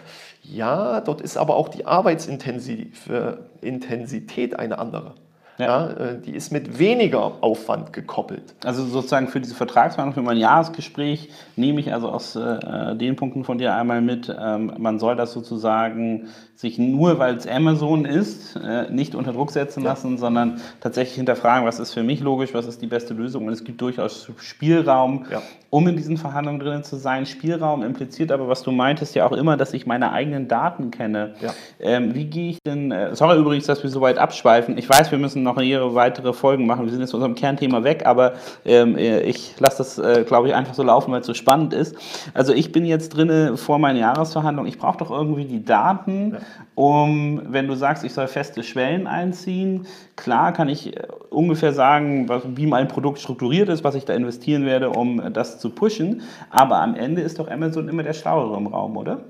Ja, 0.42 1.00
dort 1.00 1.20
ist 1.20 1.36
aber 1.36 1.56
auch 1.56 1.68
die 1.68 1.86
Arbeitsintensität 1.86 4.58
eine 4.58 4.78
andere. 4.78 5.14
Ja. 5.58 5.66
Ja. 5.66 5.90
äh, 5.90 6.20
die 6.20 6.34
ist 6.34 6.50
mit 6.50 6.78
weniger 6.78 7.42
Aufwand 7.42 7.92
gekoppelt. 7.92 8.54
Also 8.64 8.84
sozusagen 8.84 9.28
für 9.28 9.40
diese 9.40 9.54
Vertragsverhandlung, 9.54 10.24
für 10.24 10.26
mein 10.26 10.38
Jahresgespräch 10.38 11.28
nehme 11.56 11.80
ich 11.80 11.92
also 11.92 12.08
aus 12.08 12.36
äh, 12.36 12.96
den 12.96 13.16
Punkten 13.16 13.44
von 13.44 13.58
dir 13.58 13.74
einmal 13.74 14.00
mit, 14.00 14.34
ähm, 14.36 14.72
man 14.78 14.98
soll 14.98 15.14
das 15.14 15.32
sozusagen 15.32 16.28
sich 16.62 16.78
nur, 16.78 17.18
weil 17.18 17.36
es 17.36 17.46
Amazon 17.46 18.04
ist, 18.06 18.56
äh, 18.56 18.90
nicht 18.90 19.14
unter 19.14 19.32
Druck 19.32 19.50
setzen 19.50 19.82
lassen, 19.82 20.16
sondern 20.16 20.60
tatsächlich 20.80 21.16
hinterfragen, 21.16 21.66
was 21.66 21.78
ist 21.78 21.92
für 21.92 22.02
mich 22.02 22.20
logisch, 22.20 22.54
was 22.54 22.66
ist 22.66 22.80
die 22.80 22.86
beste 22.86 23.12
Lösung. 23.14 23.46
Und 23.46 23.52
es 23.52 23.64
gibt 23.64 23.80
durchaus 23.80 24.30
Spielraum, 24.38 25.26
Ja. 25.30 25.42
um 25.70 25.86
in 25.88 25.96
diesen 25.96 26.16
Verhandlungen 26.16 26.60
drin 26.60 26.84
zu 26.84 26.96
sein. 26.96 27.26
Spielraum 27.26 27.82
impliziert 27.82 28.30
aber, 28.30 28.48
was 28.48 28.62
du 28.62 28.70
meintest, 28.70 29.14
ja 29.14 29.26
auch 29.26 29.32
immer, 29.32 29.56
dass 29.56 29.74
ich 29.74 29.86
meine 29.86 30.12
eigenen 30.12 30.46
Daten 30.48 30.90
kenne. 30.90 31.34
Ja. 31.40 31.50
Ähm, 31.80 32.14
wie 32.14 32.26
gehe 32.26 32.50
ich 32.50 32.58
denn, 32.64 32.92
äh, 32.92 33.14
sorry 33.16 33.38
übrigens, 33.38 33.66
dass 33.66 33.82
wir 33.82 33.90
so 33.90 34.00
weit 34.00 34.18
abschweifen. 34.18 34.78
Ich 34.78 34.88
weiß, 34.88 35.10
wir 35.10 35.18
müssen 35.18 35.42
noch 35.42 35.60
ihre 35.60 35.94
weitere 35.94 36.32
Folgen 36.32 36.66
machen. 36.66 36.84
Wir 36.84 36.92
sind 36.92 37.00
jetzt 37.00 37.10
von 37.10 37.18
unserem 37.18 37.34
Kernthema 37.34 37.82
weg, 37.84 38.06
aber 38.06 38.34
ähm, 38.64 38.96
äh, 38.96 39.20
ich 39.22 39.58
lasse 39.58 39.78
das, 39.78 39.98
äh, 39.98 40.24
glaube 40.24 40.46
ich, 40.48 40.54
einfach 40.54 40.74
so 40.74 40.84
laufen, 40.84 41.10
weil 41.12 41.20
es 41.20 41.26
so 41.26 41.34
spannend 41.34 41.74
ist. 41.74 41.96
Also 42.34 42.52
ich 42.52 42.70
bin 42.70 42.84
jetzt 42.86 43.10
drinne 43.16 43.56
vor 43.56 43.78
meiner 43.80 43.98
Jahresverhandlung. 43.98 44.66
Ich 44.66 44.78
brauche 44.78 44.98
doch 44.98 45.10
irgendwie 45.10 45.44
die 45.44 45.64
Daten, 45.64 46.36
um, 46.74 47.42
wenn 47.48 47.68
du 47.68 47.74
sagst, 47.74 48.04
ich 48.04 48.14
soll 48.14 48.28
feste 48.28 48.62
Schwellen 48.62 49.06
einziehen. 49.06 49.86
Klar 50.16 50.52
kann 50.52 50.68
ich 50.68 50.96
äh, 50.96 51.02
ungefähr 51.30 51.72
sagen, 51.72 52.28
was, 52.28 52.42
wie 52.46 52.66
mein 52.66 52.88
Produkt 52.88 53.18
strukturiert 53.18 53.68
ist, 53.68 53.84
was 53.84 53.94
ich 53.94 54.04
da 54.04 54.14
investieren 54.14 54.64
werde, 54.64 54.90
um 54.90 55.32
das 55.32 55.58
zu 55.58 55.70
pushen. 55.70 56.22
Aber 56.50 56.80
am 56.80 56.94
Ende 56.94 57.22
ist 57.22 57.38
doch 57.38 57.50
Amazon 57.50 57.88
immer 57.88 58.02
der 58.02 58.14
Schlauere 58.14 58.56
im 58.56 58.68
Raum, 58.68 58.96
oder? 58.96 59.20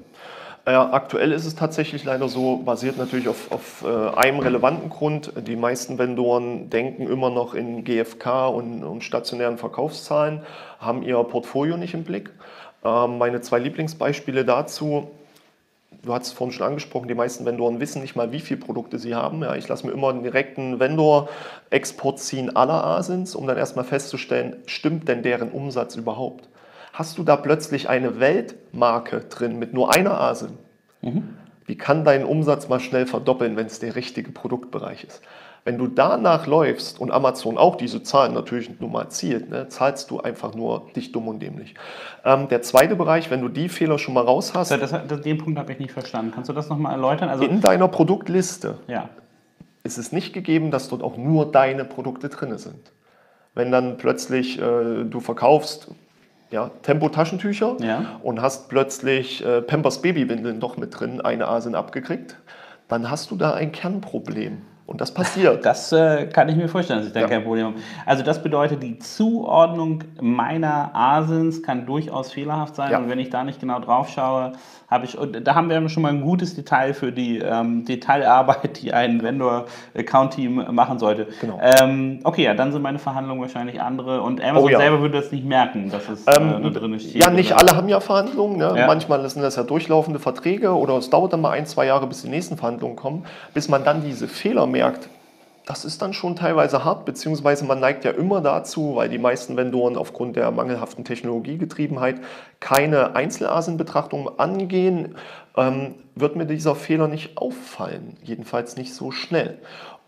Ja, 0.64 0.92
aktuell 0.92 1.32
ist 1.32 1.44
es 1.44 1.56
tatsächlich 1.56 2.04
leider 2.04 2.28
so, 2.28 2.58
basiert 2.58 2.96
natürlich 2.96 3.26
auf, 3.26 3.50
auf 3.50 3.85
äh, 3.85 4.16
einem 4.16 4.38
relevanten 4.38 4.90
Grund. 4.90 5.32
Die 5.48 5.56
meisten 5.56 5.98
Vendoren 5.98 6.70
denken 6.70 7.08
immer 7.08 7.30
noch 7.30 7.54
in 7.54 7.82
GFK 7.82 8.46
und, 8.46 8.85
und 8.85 9.02
stationären 9.02 9.58
Verkaufszahlen, 9.58 10.42
haben 10.78 11.02
ihr 11.02 11.20
Portfolio 11.24 11.76
nicht 11.76 11.94
im 11.94 12.04
Blick. 12.04 12.30
Ähm, 12.85 13.18
meine 13.18 13.40
zwei 13.40 13.58
Lieblingsbeispiele 13.58 14.44
dazu, 14.44 15.11
du 16.04 16.12
hast 16.12 16.26
es 16.26 16.32
vorhin 16.32 16.52
schon 16.52 16.66
angesprochen, 16.66 17.08
die 17.08 17.14
meisten 17.14 17.44
Vendoren 17.44 17.80
wissen 17.80 18.02
nicht 18.02 18.16
mal, 18.16 18.32
wie 18.32 18.40
viele 18.40 18.60
Produkte 18.60 18.98
sie 18.98 19.14
haben. 19.14 19.42
Ja, 19.42 19.54
ich 19.54 19.68
lasse 19.68 19.86
mir 19.86 19.92
immer 19.92 20.08
einen 20.10 20.22
direkten 20.22 20.80
Vendor-Export 20.80 22.18
ziehen 22.18 22.54
aller 22.56 22.84
Asins, 22.84 23.34
um 23.34 23.46
dann 23.46 23.56
erstmal 23.56 23.84
festzustellen, 23.84 24.56
stimmt 24.66 25.08
denn 25.08 25.22
deren 25.22 25.50
Umsatz 25.50 25.96
überhaupt? 25.96 26.48
Hast 26.92 27.16
du 27.18 27.22
da 27.22 27.36
plötzlich 27.36 27.88
eine 27.88 28.20
Weltmarke 28.20 29.20
drin 29.20 29.58
mit 29.58 29.72
nur 29.72 29.94
einer 29.94 30.20
Asin? 30.20 30.58
Wie 31.64 31.76
kann 31.76 32.04
dein 32.04 32.24
Umsatz 32.24 32.68
mal 32.68 32.80
schnell 32.80 33.06
verdoppeln, 33.06 33.56
wenn 33.56 33.66
es 33.66 33.78
der 33.78 33.96
richtige 33.96 34.30
Produktbereich 34.30 35.04
ist? 35.04 35.22
Wenn 35.64 35.79
du 35.79 35.87
danach 35.87 36.48
läufst 36.48 37.01
und 37.01 37.12
Amazon 37.12 37.57
auch 37.57 37.77
diese 37.77 38.03
Zahlen 38.03 38.35
natürlich 38.35 38.81
nur 38.81 38.90
mal 38.90 39.09
zielt, 39.11 39.48
ne, 39.48 39.68
zahlst 39.68 40.11
du 40.11 40.20
einfach 40.20 40.55
nur 40.57 40.88
dich 40.96 41.12
dumm 41.12 41.29
und 41.29 41.40
dämlich. 41.40 41.75
Ähm, 42.25 42.48
der 42.48 42.62
zweite 42.62 42.96
Bereich, 42.96 43.31
wenn 43.31 43.40
du 43.40 43.48
die 43.48 43.68
Fehler 43.68 43.98
schon 43.98 44.14
mal 44.14 44.25
raus 44.25 44.55
hast, 44.55 44.72
Das, 44.72 44.90
das, 44.90 45.20
den 45.20 45.38
Punkt 45.38 45.59
habe 45.61 45.72
ich 45.72 45.79
nicht 45.79 45.92
verstanden. 45.92 46.33
Kannst 46.35 46.48
du 46.51 46.53
das 46.53 46.68
nochmal 46.68 46.92
erläutern? 46.92 47.29
Also, 47.29 47.44
in 47.44 47.61
deiner 47.61 47.87
Produktliste 47.87 48.79
ja. 48.88 49.09
ist 49.85 49.98
es 49.98 50.11
nicht 50.11 50.33
gegeben, 50.33 50.72
dass 50.72 50.88
dort 50.88 51.03
auch 51.03 51.16
nur 51.16 51.53
deine 51.53 51.85
Produkte 51.85 52.29
drin 52.29 52.59
sind. 52.59 52.92
Wenn 53.55 53.70
dann 53.70 53.98
plötzlich 53.98 54.59
äh, 54.61 55.05
du 55.05 55.20
verkaufst 55.20 55.88
ja, 56.51 56.70
Tempo-Taschentücher 56.83 57.77
Ja. 57.81 58.20
und 58.22 58.42
hast 58.42 58.68
plötzlich 58.68 59.44
äh, 59.44 59.62
Pampers 59.62 60.03
Babywindeln 60.03 60.59
doch 60.59 60.77
mit 60.77 60.98
drin, 60.98 61.20
eine 61.20 61.46
Asin 61.46 61.77
abgekriegt, 61.77 62.37
dann 62.88 63.11
hast 63.11 63.31
du 63.31 63.37
da 63.37 63.55
ein 63.55 63.70
Kernproblem. 63.70 64.62
Und 64.86 65.00
das 65.00 65.12
passiert. 65.14 65.64
Das 65.64 65.92
äh, 65.92 66.26
kann 66.26 66.48
ich 66.48 66.56
mir 66.56 66.68
vorstellen, 66.68 66.98
dass 67.00 67.08
ich 67.08 67.14
da 67.14 67.20
Ja. 67.20 67.28
kein 67.28 67.44
Problem 67.44 67.66
habe. 67.66 67.76
Also 68.04 68.22
das 68.22 68.42
bedeutet, 68.42 68.82
die 68.82 68.98
Zuordnung 68.98 70.02
meiner 70.20 70.94
Asins 70.94 71.62
kann 71.62 71.86
durchaus 71.86 72.32
fehlerhaft 72.32 72.74
sein. 72.76 72.90
Ja. 72.90 72.98
Und 72.98 73.08
wenn 73.08 73.18
ich 73.18 73.30
da 73.30 73.44
nicht 73.44 73.60
genau 73.60 73.78
drauf 73.80 74.08
schaue, 74.08 74.52
habe 74.92 75.07
ich, 75.07 75.18
und 75.18 75.46
da 75.46 75.55
haben 75.55 75.68
wir 75.68 75.88
schon 75.88 76.02
mal 76.02 76.11
ein 76.11 76.20
gutes 76.20 76.55
Detail 76.55 76.94
für 76.94 77.11
die 77.12 77.38
ähm, 77.38 77.85
Detailarbeit, 77.85 78.81
die 78.83 78.92
ein 78.92 79.22
Vendor-Account-Team 79.22 80.66
machen 80.70 80.98
sollte. 80.98 81.26
Genau. 81.40 81.59
Ähm, 81.61 82.20
okay, 82.24 82.44
ja, 82.44 82.55
dann 82.55 82.72
sind 82.72 82.83
meine 82.83 82.98
Verhandlungen 82.98 83.40
wahrscheinlich 83.40 83.81
andere. 83.81 84.22
Und 84.22 84.40
Amazon 84.40 84.64
Oh 84.64 84.68
ja. 84.68 84.78
selber 84.78 85.00
würde 85.00 85.20
das 85.20 85.33
nicht 85.33 85.44
merken, 85.44 85.90
dass 85.90 86.09
es 86.09 86.26
äh, 86.26 86.37
Ähm, 86.37 86.62
nur 86.62 86.70
drin 86.72 86.98
steht. 87.00 87.14
ja, 87.16 87.31
nicht 87.31 87.52
alle 87.52 87.76
haben 87.76 87.88
ja 87.88 88.00
Verhandlungen. 88.00 88.59
Ne? 88.59 88.72
Ja. 88.76 88.87
Manchmal 88.87 89.28
sind 89.28 89.42
das 89.42 89.57
ja 89.57 89.62
durchlaufende 89.62 90.18
Verträge 90.20 90.74
oder 90.76 90.96
es 90.98 91.11
dauert 91.11 91.33
dann 91.33 91.40
mal 91.40 91.50
ein, 91.50 91.66
zwei 91.66 91.87
Jahre, 91.87 92.07
bis 92.07 92.22
die 92.22 92.28
nächsten 92.28 92.57
Verhandlungen 92.57 92.96
kommen, 92.96 93.24
bis 93.55 93.68
man 93.68 93.85
dann 93.85 94.05
diese 94.05 94.28
Fehler 94.28 94.66
merkt. 94.66 95.09
Das 95.72 95.87
ist 95.87 96.02
dann 96.02 96.12
schon 96.12 96.37
teilweise 96.37 96.85
hart, 96.85 97.06
beziehungsweise 97.06 97.64
man 97.64 97.80
neigt 97.80 98.04
ja 98.04 98.11
immer 98.11 98.42
dazu, 98.42 98.96
weil 98.96 99.08
die 99.08 99.16
meisten 99.16 99.56
Vendoren 99.56 99.96
aufgrund 99.96 100.37
der 100.37 100.50
mangelhaften 100.50 101.02
Technologiegetriebenheit 101.02 102.16
keine 102.61 103.16
Einzelasenbetrachtung 103.16 104.38
angehen, 104.38 105.14
ähm, 105.56 105.94
wird 106.14 106.37
mir 106.37 106.44
dieser 106.44 106.74
Fehler 106.74 107.08
nicht 107.08 107.38
auffallen, 107.38 108.18
jedenfalls 108.22 108.76
nicht 108.76 108.92
so 108.92 109.12
schnell. 109.12 109.61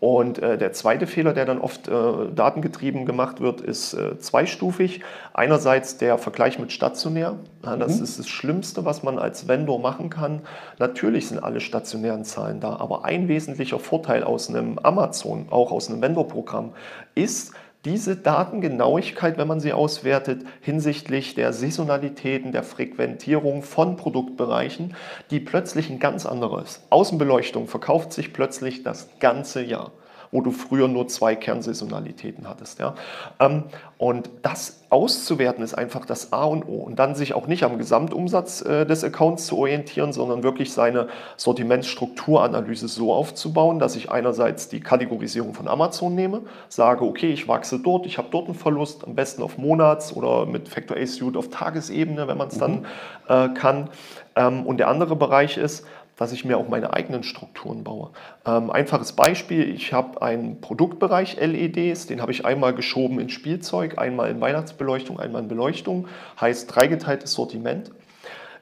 Und 0.05 0.37
äh, 0.37 0.59
der 0.59 0.71
zweite 0.71 1.07
Fehler, 1.07 1.33
der 1.33 1.45
dann 1.45 1.57
oft 1.57 1.87
äh, 1.87 1.91
datengetrieben 2.35 3.07
gemacht 3.07 3.41
wird, 3.41 3.59
ist 3.59 3.95
äh, 3.95 4.19
zweistufig. 4.19 5.01
Einerseits 5.33 5.97
der 5.97 6.19
Vergleich 6.19 6.59
mit 6.59 6.71
stationär. 6.71 7.37
Ja, 7.63 7.75
das 7.75 7.97
mhm. 7.97 8.03
ist 8.03 8.19
das 8.19 8.27
Schlimmste, 8.27 8.85
was 8.85 9.01
man 9.01 9.17
als 9.17 9.47
Vendor 9.47 9.79
machen 9.79 10.11
kann. 10.11 10.43
Natürlich 10.77 11.29
sind 11.29 11.39
alle 11.39 11.59
stationären 11.59 12.23
Zahlen 12.23 12.59
da, 12.59 12.75
aber 12.75 13.03
ein 13.03 13.27
wesentlicher 13.27 13.79
Vorteil 13.79 14.23
aus 14.23 14.47
einem 14.47 14.77
Amazon, 14.77 15.47
auch 15.49 15.71
aus 15.71 15.89
einem 15.89 16.03
Vendor-Programm, 16.03 16.73
ist, 17.15 17.55
diese 17.85 18.15
Datengenauigkeit, 18.15 19.37
wenn 19.37 19.47
man 19.47 19.59
sie 19.59 19.71
auswertet, 19.71 20.43
hinsichtlich 20.61 21.35
der 21.35 21.53
Saisonalitäten, 21.53 22.51
der 22.51 22.63
Frequentierung 22.63 23.61
von 23.61 23.95
Produktbereichen, 23.95 24.95
die 25.29 25.39
plötzlich 25.39 25.89
ein 25.89 25.99
ganz 25.99 26.25
anderes. 26.25 26.81
Außenbeleuchtung 26.89 27.67
verkauft 27.67 28.11
sich 28.11 28.33
plötzlich 28.33 28.83
das 28.83 29.07
ganze 29.19 29.63
Jahr 29.63 29.91
wo 30.35 30.41
du 30.41 30.51
früher 30.51 30.89
nur 30.89 31.07
zwei 31.07 31.33
Kernsaisonalitäten 31.33 32.47
hattest. 32.49 32.79
Ja? 32.79 32.93
Ähm, 33.39 33.63
und 33.97 34.29
das 34.41 34.81
auszuwerten 34.89 35.63
ist 35.63 35.73
einfach 35.73 36.05
das 36.05 36.33
A 36.33 36.43
und 36.43 36.67
O. 36.67 36.75
Und 36.79 36.99
dann 36.99 37.15
sich 37.15 37.33
auch 37.33 37.47
nicht 37.47 37.63
am 37.63 37.77
Gesamtumsatz 37.77 38.61
äh, 38.61 38.85
des 38.85 39.05
Accounts 39.05 39.45
zu 39.45 39.57
orientieren, 39.57 40.11
sondern 40.11 40.43
wirklich 40.43 40.73
seine 40.73 41.07
Sortimentsstrukturanalyse 41.37 42.89
so 42.89 43.13
aufzubauen, 43.13 43.79
dass 43.79 43.95
ich 43.95 44.11
einerseits 44.11 44.67
die 44.67 44.81
Kategorisierung 44.81 45.53
von 45.53 45.69
Amazon 45.69 46.13
nehme, 46.15 46.41
sage, 46.67 47.05
okay, 47.05 47.31
ich 47.31 47.47
wachse 47.47 47.79
dort, 47.79 48.05
ich 48.05 48.17
habe 48.17 48.27
dort 48.29 48.47
einen 48.47 48.55
Verlust, 48.55 49.05
am 49.05 49.15
besten 49.15 49.41
auf 49.41 49.57
Monats- 49.57 50.13
oder 50.13 50.45
mit 50.45 50.67
Factor 50.67 50.97
A 50.97 51.05
Suite 51.05 51.37
auf 51.37 51.49
Tagesebene, 51.49 52.27
wenn 52.27 52.37
man 52.37 52.49
es 52.49 52.57
dann 52.57 52.79
mhm. 52.79 52.85
äh, 53.29 53.49
kann. 53.53 53.89
Ähm, 54.35 54.65
und 54.65 54.77
der 54.77 54.89
andere 54.89 55.15
Bereich 55.15 55.57
ist, 55.57 55.85
dass 56.17 56.31
ich 56.31 56.45
mir 56.45 56.57
auch 56.57 56.69
meine 56.69 56.93
eigenen 56.93 57.23
Strukturen 57.23 57.83
baue. 57.83 58.11
Ähm, 58.45 58.69
einfaches 58.69 59.13
Beispiel, 59.13 59.73
ich 59.73 59.93
habe 59.93 60.21
einen 60.21 60.61
Produktbereich 60.61 61.37
LEDs, 61.39 62.07
den 62.07 62.21
habe 62.21 62.31
ich 62.31 62.45
einmal 62.45 62.73
geschoben 62.73 63.19
in 63.19 63.29
Spielzeug, 63.29 63.97
einmal 63.97 64.29
in 64.29 64.41
Weihnachtsbeleuchtung, 64.41 65.19
einmal 65.19 65.43
in 65.43 65.47
Beleuchtung, 65.47 66.07
heißt 66.39 66.73
dreigeteiltes 66.73 67.33
Sortiment. 67.33 67.91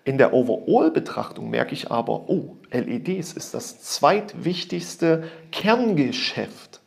In 0.05 0.17
der 0.17 0.33
Overall-Betrachtung 0.33 1.49
merke 1.49 1.73
ich 1.73 1.89
aber, 1.89 2.27
oh, 2.27 2.57
LEDs 2.71 3.33
ist 3.33 3.53
das 3.53 3.81
zweitwichtigste 3.81 5.23
Kerngeschäft. 5.51 6.81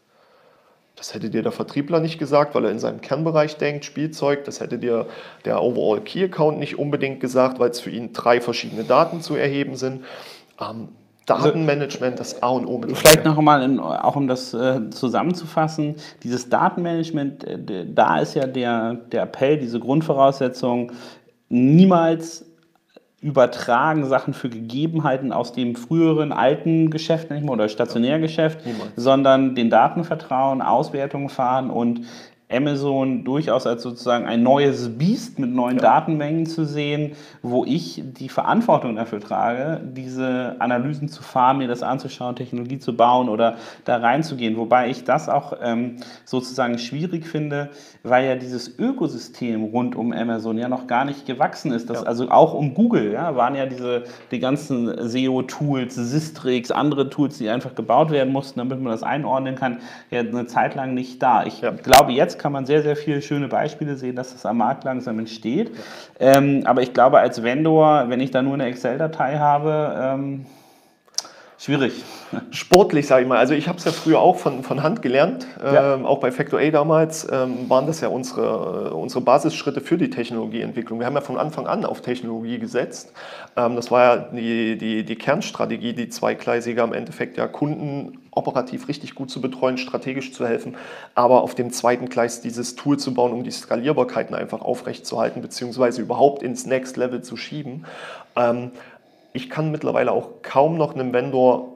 Das 0.96 1.12
hätte 1.12 1.28
dir 1.28 1.42
der 1.42 1.52
Vertriebler 1.52 2.00
nicht 2.00 2.18
gesagt, 2.18 2.54
weil 2.54 2.64
er 2.64 2.70
in 2.70 2.78
seinem 2.78 3.02
Kernbereich 3.02 3.58
denkt, 3.58 3.84
Spielzeug. 3.84 4.44
Das 4.44 4.60
hätte 4.60 4.78
dir 4.78 5.06
der 5.44 5.62
Overall 5.62 6.00
Key 6.00 6.24
Account 6.24 6.58
nicht 6.58 6.78
unbedingt 6.78 7.20
gesagt, 7.20 7.58
weil 7.58 7.70
es 7.70 7.80
für 7.80 7.90
ihn 7.90 8.14
drei 8.14 8.40
verschiedene 8.40 8.82
Daten 8.82 9.20
zu 9.20 9.36
erheben 9.36 9.76
sind. 9.76 10.04
Ähm, 10.60 10.88
Datenmanagement 11.26 12.20
das 12.20 12.40
A 12.42 12.50
und 12.50 12.66
O 12.66 12.78
mit. 12.78 12.96
Vielleicht 12.96 13.24
noch 13.24 13.36
einmal, 13.36 13.80
auch 13.80 14.14
um 14.14 14.28
das 14.28 14.54
äh, 14.54 14.90
zusammenzufassen, 14.90 15.96
dieses 16.22 16.48
Datenmanagement, 16.48 17.44
äh, 17.44 17.86
da 17.92 18.20
ist 18.20 18.34
ja 18.34 18.46
der, 18.46 18.94
der 18.94 19.22
Appell, 19.22 19.58
diese 19.58 19.80
Grundvoraussetzung, 19.80 20.92
niemals 21.48 22.46
übertragen 23.20 24.04
Sachen 24.04 24.34
für 24.34 24.48
Gegebenheiten 24.48 25.32
aus 25.32 25.52
dem 25.52 25.74
früheren 25.74 26.32
alten 26.32 26.90
Geschäft 26.90 27.30
nicht 27.30 27.42
mehr, 27.42 27.52
oder 27.52 27.68
Stationärgeschäft, 27.68 28.64
Niemals. 28.64 28.92
sondern 28.94 29.56
den 29.56 29.68
Daten 29.68 30.04
vertrauen, 30.04 30.62
Auswertungen 30.62 31.28
fahren 31.28 31.70
und 31.70 32.02
Amazon 32.48 33.24
durchaus 33.24 33.66
als 33.66 33.82
sozusagen 33.82 34.24
ein 34.24 34.44
neues 34.44 34.96
Biest 34.96 35.40
mit 35.40 35.50
neuen 35.50 35.78
ja. 35.78 35.82
Datenmengen 35.82 36.46
zu 36.46 36.64
sehen, 36.64 37.12
wo 37.42 37.64
ich 37.64 38.02
die 38.04 38.28
Verantwortung 38.28 38.94
dafür 38.94 39.18
trage, 39.18 39.80
diese 39.82 40.54
Analysen 40.60 41.08
zu 41.08 41.24
fahren, 41.24 41.58
mir 41.58 41.66
das 41.66 41.82
anzuschauen, 41.82 42.36
Technologie 42.36 42.78
zu 42.78 42.96
bauen 42.96 43.28
oder 43.28 43.56
da 43.84 43.96
reinzugehen. 43.96 44.56
Wobei 44.56 44.90
ich 44.90 45.02
das 45.02 45.28
auch 45.28 45.54
ähm, 45.60 45.96
sozusagen 46.24 46.78
schwierig 46.78 47.26
finde, 47.26 47.70
weil 48.04 48.26
ja 48.26 48.36
dieses 48.36 48.78
Ökosystem 48.78 49.64
rund 49.64 49.96
um 49.96 50.12
Amazon 50.12 50.56
ja 50.56 50.68
noch 50.68 50.86
gar 50.86 51.04
nicht 51.04 51.26
gewachsen 51.26 51.72
ist. 51.72 51.90
Das, 51.90 52.02
ja. 52.02 52.06
Also 52.06 52.30
auch 52.30 52.54
um 52.54 52.74
Google 52.74 53.10
ja, 53.12 53.34
waren 53.34 53.56
ja 53.56 53.66
diese 53.66 54.04
die 54.30 54.38
ganzen 54.38 55.08
SEO-Tools, 55.08 55.96
Sistrix, 55.96 56.70
andere 56.70 57.10
Tools, 57.10 57.38
die 57.38 57.48
einfach 57.48 57.74
gebaut 57.74 58.10
werden 58.10 58.32
mussten, 58.32 58.60
damit 58.60 58.80
man 58.80 58.92
das 58.92 59.02
einordnen 59.02 59.56
kann, 59.56 59.78
ja 60.12 60.20
eine 60.20 60.46
Zeit 60.46 60.76
lang 60.76 60.94
nicht 60.94 61.20
da. 61.20 61.44
Ich 61.44 61.62
glaube 61.82 62.12
jetzt 62.12 62.35
kann 62.38 62.52
man 62.52 62.66
sehr, 62.66 62.82
sehr 62.82 62.96
viele 62.96 63.22
schöne 63.22 63.48
Beispiele 63.48 63.96
sehen, 63.96 64.16
dass 64.16 64.32
das 64.32 64.46
am 64.46 64.58
Markt 64.58 64.84
langsam 64.84 65.18
entsteht. 65.18 65.70
Ähm, 66.20 66.62
aber 66.64 66.82
ich 66.82 66.92
glaube, 66.92 67.18
als 67.18 67.42
Vendor, 67.42 68.08
wenn 68.08 68.20
ich 68.20 68.30
da 68.30 68.42
nur 68.42 68.54
eine 68.54 68.66
Excel-Datei 68.66 69.38
habe, 69.38 69.94
ähm, 70.00 70.46
schwierig. 71.66 72.04
Sportlich, 72.50 73.08
sage 73.08 73.22
ich 73.22 73.28
mal. 73.28 73.38
Also 73.38 73.54
ich 73.54 73.66
habe 73.66 73.78
es 73.78 73.84
ja 73.84 73.90
früher 73.90 74.20
auch 74.20 74.36
von, 74.36 74.62
von 74.62 74.84
Hand 74.84 75.02
gelernt. 75.02 75.48
Ja. 75.60 75.94
Ähm, 75.94 76.06
auch 76.06 76.18
bei 76.20 76.30
Factor 76.30 76.60
A 76.60 76.70
damals 76.70 77.26
ähm, 77.30 77.68
waren 77.68 77.88
das 77.88 78.00
ja 78.00 78.08
unsere, 78.08 78.94
unsere 78.94 79.20
Basisschritte 79.20 79.80
für 79.80 79.98
die 79.98 80.08
Technologieentwicklung. 80.08 81.00
Wir 81.00 81.06
haben 81.06 81.14
ja 81.14 81.20
von 81.22 81.36
Anfang 81.36 81.66
an 81.66 81.84
auf 81.84 82.02
Technologie 82.02 82.60
gesetzt. 82.60 83.12
Ähm, 83.56 83.74
das 83.74 83.90
war 83.90 84.02
ja 84.04 84.16
die, 84.16 84.78
die, 84.78 85.04
die 85.04 85.16
Kernstrategie, 85.16 85.92
die 85.92 86.08
zweigleisige 86.08 86.82
am 86.84 86.92
Endeffekt 86.92 87.36
ja 87.36 87.48
Kunden 87.48 88.20
operativ 88.30 88.86
richtig 88.86 89.14
gut 89.14 89.30
zu 89.30 89.40
betreuen, 89.40 89.78
strategisch 89.78 90.32
zu 90.32 90.46
helfen, 90.46 90.76
aber 91.14 91.42
auf 91.42 91.54
dem 91.54 91.72
zweiten 91.72 92.08
Gleis 92.10 92.42
dieses 92.42 92.76
Tool 92.76 92.98
zu 92.98 93.14
bauen, 93.14 93.32
um 93.32 93.44
die 93.44 93.50
Skalierbarkeiten 93.50 94.36
einfach 94.36 94.60
aufrechtzuerhalten, 94.60 95.40
beziehungsweise 95.40 96.02
überhaupt 96.02 96.42
ins 96.42 96.66
Next 96.66 96.98
Level 96.98 97.22
zu 97.22 97.36
schieben. 97.36 97.86
Ich 99.36 99.50
kann 99.50 99.70
mittlerweile 99.70 100.12
auch 100.12 100.40
kaum 100.40 100.78
noch 100.78 100.94
einem 100.94 101.12
Vendor 101.12 101.74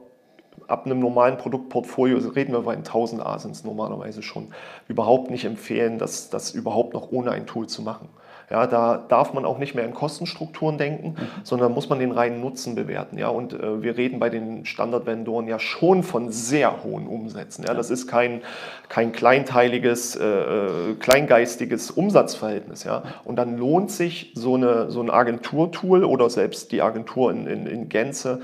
ab 0.67 0.87
einem 0.87 0.99
normalen 0.99 1.37
Produktportfolio, 1.37 2.15
also 2.15 2.29
reden 2.29 2.53
wir 2.53 2.61
bei 2.61 2.73
1000 2.73 3.23
Asins 3.23 3.63
normalerweise 3.63 4.23
schon, 4.23 4.47
überhaupt 4.87 5.29
nicht 5.29 5.45
empfehlen, 5.45 5.99
das, 5.99 6.31
das 6.31 6.55
überhaupt 6.55 6.95
noch 6.95 7.11
ohne 7.11 7.29
ein 7.29 7.45
Tool 7.45 7.67
zu 7.67 7.83
machen. 7.83 8.09
Ja, 8.51 8.67
da 8.67 8.97
darf 9.07 9.33
man 9.33 9.45
auch 9.45 9.57
nicht 9.57 9.75
mehr 9.75 9.85
in 9.85 9.93
Kostenstrukturen 9.93 10.77
denken, 10.77 11.09
mhm. 11.09 11.27
sondern 11.43 11.73
muss 11.73 11.89
man 11.89 11.99
den 11.99 12.11
reinen 12.11 12.41
Nutzen 12.41 12.75
bewerten. 12.75 13.17
Ja, 13.17 13.29
und 13.29 13.53
äh, 13.53 13.81
wir 13.81 13.97
reden 13.97 14.19
bei 14.19 14.29
den 14.29 14.65
Standardvendoren 14.65 15.47
ja 15.47 15.57
schon 15.57 16.03
von 16.03 16.31
sehr 16.31 16.83
hohen 16.83 17.07
Umsätzen. 17.07 17.63
Ja, 17.65 17.73
das 17.73 17.89
ist 17.89 18.07
kein, 18.07 18.41
kein 18.89 19.13
kleinteiliges, 19.13 20.17
äh, 20.17 20.25
äh, 20.25 20.95
kleingeistiges 20.99 21.91
Umsatzverhältnis. 21.91 22.83
Ja, 22.83 23.03
und 23.23 23.37
dann 23.37 23.57
lohnt 23.57 23.89
sich 23.89 24.33
so, 24.35 24.55
eine, 24.55 24.91
so 24.91 25.01
ein 25.01 25.09
Agenturtool 25.09 26.03
oder 26.03 26.29
selbst 26.29 26.71
die 26.71 26.81
Agentur 26.81 27.31
in, 27.31 27.47
in, 27.47 27.65
in 27.65 27.89
Gänze 27.89 28.41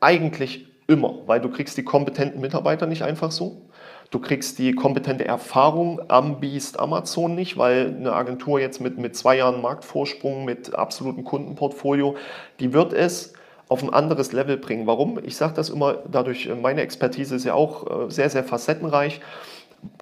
eigentlich 0.00 0.68
immer, 0.86 1.14
weil 1.26 1.40
du 1.40 1.48
kriegst 1.50 1.76
die 1.76 1.82
kompetenten 1.82 2.40
Mitarbeiter 2.40 2.86
nicht 2.86 3.02
einfach 3.02 3.32
so. 3.32 3.62
Du 4.10 4.20
kriegst 4.20 4.58
die 4.58 4.72
kompetente 4.72 5.24
Erfahrung 5.24 6.00
am 6.08 6.38
Biest 6.40 6.78
Amazon 6.78 7.34
nicht, 7.34 7.56
weil 7.56 7.94
eine 7.98 8.12
Agentur 8.12 8.60
jetzt 8.60 8.80
mit, 8.80 8.98
mit 8.98 9.16
zwei 9.16 9.38
Jahren 9.38 9.60
Marktvorsprung, 9.60 10.44
mit 10.44 10.74
absolutem 10.74 11.24
Kundenportfolio, 11.24 12.16
die 12.60 12.72
wird 12.72 12.92
es 12.92 13.32
auf 13.68 13.82
ein 13.82 13.92
anderes 13.92 14.32
Level 14.32 14.58
bringen. 14.58 14.86
Warum? 14.86 15.18
Ich 15.24 15.36
sage 15.36 15.54
das 15.54 15.70
immer, 15.70 15.98
dadurch, 16.10 16.48
meine 16.62 16.82
Expertise 16.82 17.34
ist 17.34 17.44
ja 17.44 17.54
auch 17.54 18.06
äh, 18.06 18.10
sehr, 18.10 18.30
sehr 18.30 18.44
facettenreich. 18.44 19.20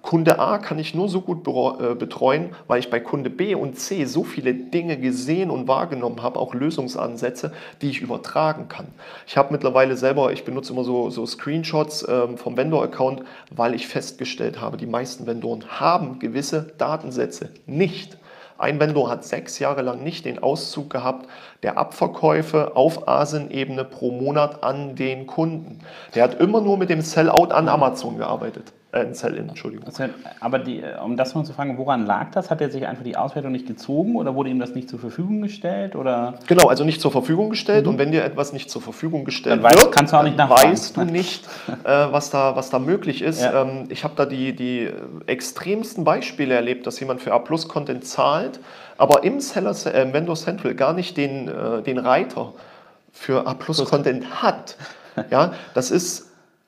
Kunde 0.01 0.39
A 0.39 0.57
kann 0.57 0.79
ich 0.79 0.95
nur 0.95 1.09
so 1.09 1.21
gut 1.21 1.47
äh, 1.47 1.95
betreuen, 1.95 2.49
weil 2.67 2.79
ich 2.79 2.89
bei 2.89 2.99
Kunde 2.99 3.29
B 3.29 3.55
und 3.55 3.77
C 3.77 4.05
so 4.05 4.23
viele 4.23 4.53
Dinge 4.53 4.97
gesehen 4.97 5.49
und 5.49 5.67
wahrgenommen 5.67 6.21
habe, 6.21 6.39
auch 6.39 6.53
Lösungsansätze, 6.53 7.51
die 7.81 7.89
ich 7.89 8.01
übertragen 8.01 8.67
kann. 8.67 8.87
Ich 9.27 9.37
habe 9.37 9.51
mittlerweile 9.51 9.97
selber, 9.97 10.31
ich 10.31 10.45
benutze 10.45 10.73
immer 10.73 10.83
so, 10.83 11.09
so 11.09 11.25
Screenshots 11.25 12.05
ähm, 12.07 12.37
vom 12.37 12.57
Vendor-Account, 12.57 13.23
weil 13.51 13.73
ich 13.73 13.87
festgestellt 13.87 14.61
habe, 14.61 14.77
die 14.77 14.85
meisten 14.85 15.27
Vendoren 15.27 15.65
haben 15.79 16.19
gewisse 16.19 16.73
Datensätze 16.77 17.49
nicht. 17.65 18.17
Ein 18.57 18.79
Vendor 18.79 19.09
hat 19.09 19.25
sechs 19.25 19.59
Jahre 19.59 19.81
lang 19.81 20.03
nicht 20.03 20.23
den 20.23 20.41
Auszug 20.41 20.89
gehabt 20.89 21.27
der 21.65 21.77
Abverkäufe 21.77 22.75
auf 22.75 23.07
ASIN-Ebene 23.07 23.83
pro 23.85 24.11
Monat 24.11 24.63
an 24.63 24.95
den 24.95 25.25
Kunden. 25.25 25.79
Der 26.13 26.23
hat 26.23 26.39
immer 26.39 26.61
nur 26.61 26.77
mit 26.77 26.89
dem 26.89 27.01
Sellout 27.01 27.51
an 27.51 27.67
Amazon 27.67 28.17
gearbeitet. 28.17 28.71
Äh, 28.95 29.13
Sell-In, 29.13 29.49
Entschuldigung. 29.49 29.85
Aber 30.39 30.57
die, 30.57 30.81
um 31.03 31.17
das 31.17 31.35
mal 31.35 31.43
zu 31.43 31.51
fragen, 31.51 31.77
woran 31.77 32.05
lag 32.05 32.31
das? 32.31 32.49
Hat 32.49 32.61
er 32.61 32.69
sich 32.69 32.87
einfach 32.87 33.03
die 33.03 33.17
Auswertung 33.17 33.51
nicht 33.51 33.67
gezogen 33.67 34.15
oder 34.15 34.35
wurde 34.35 34.49
ihm 34.49 34.59
das 34.59 34.73
nicht 34.73 34.89
zur 34.89 34.99
Verfügung 34.99 35.41
gestellt? 35.41 35.97
Oder? 35.97 36.35
Genau, 36.47 36.69
also 36.69 36.85
nicht 36.85 37.01
zur 37.01 37.11
Verfügung 37.11 37.49
gestellt. 37.49 37.85
Mhm. 37.85 37.91
Und 37.91 37.97
wenn 37.97 38.13
dir 38.13 38.23
etwas 38.23 38.53
nicht 38.53 38.69
zur 38.69 38.81
Verfügung 38.81 39.25
gestellt 39.25 39.61
dann 39.61 39.77
wird, 39.77 39.91
kannst 39.91 40.13
du 40.13 40.17
auch 40.17 40.23
nicht 40.23 40.39
dann 40.39 40.49
weißt 40.49 40.95
du 40.95 41.03
nicht, 41.03 41.45
äh, 41.83 41.89
was, 41.89 42.29
da, 42.29 42.55
was 42.55 42.69
da 42.69 42.79
möglich 42.79 43.21
ist. 43.21 43.41
Ja. 43.41 43.63
Ähm, 43.63 43.87
ich 43.89 44.05
habe 44.05 44.13
da 44.15 44.25
die, 44.25 44.55
die 44.55 44.89
extremsten 45.25 46.05
Beispiele 46.05 46.55
erlebt, 46.55 46.87
dass 46.87 46.97
jemand 47.01 47.21
für 47.21 47.33
A-Plus-Content 47.33 48.05
zahlt, 48.05 48.61
aber 48.97 49.25
im 49.25 49.41
Seller, 49.41 49.71
äh, 49.71 50.13
Vendor 50.13 50.37
Central 50.37 50.73
gar 50.73 50.93
nicht 50.93 51.17
den, 51.17 51.49
äh, 51.49 51.81
den 51.81 51.97
Reiter 51.97 52.53
für 53.11 53.45
A-Plus-Content 53.45 54.41
hat. 54.41 54.77
Ja, 55.31 55.53
das 55.73 55.91
ist 55.91 56.24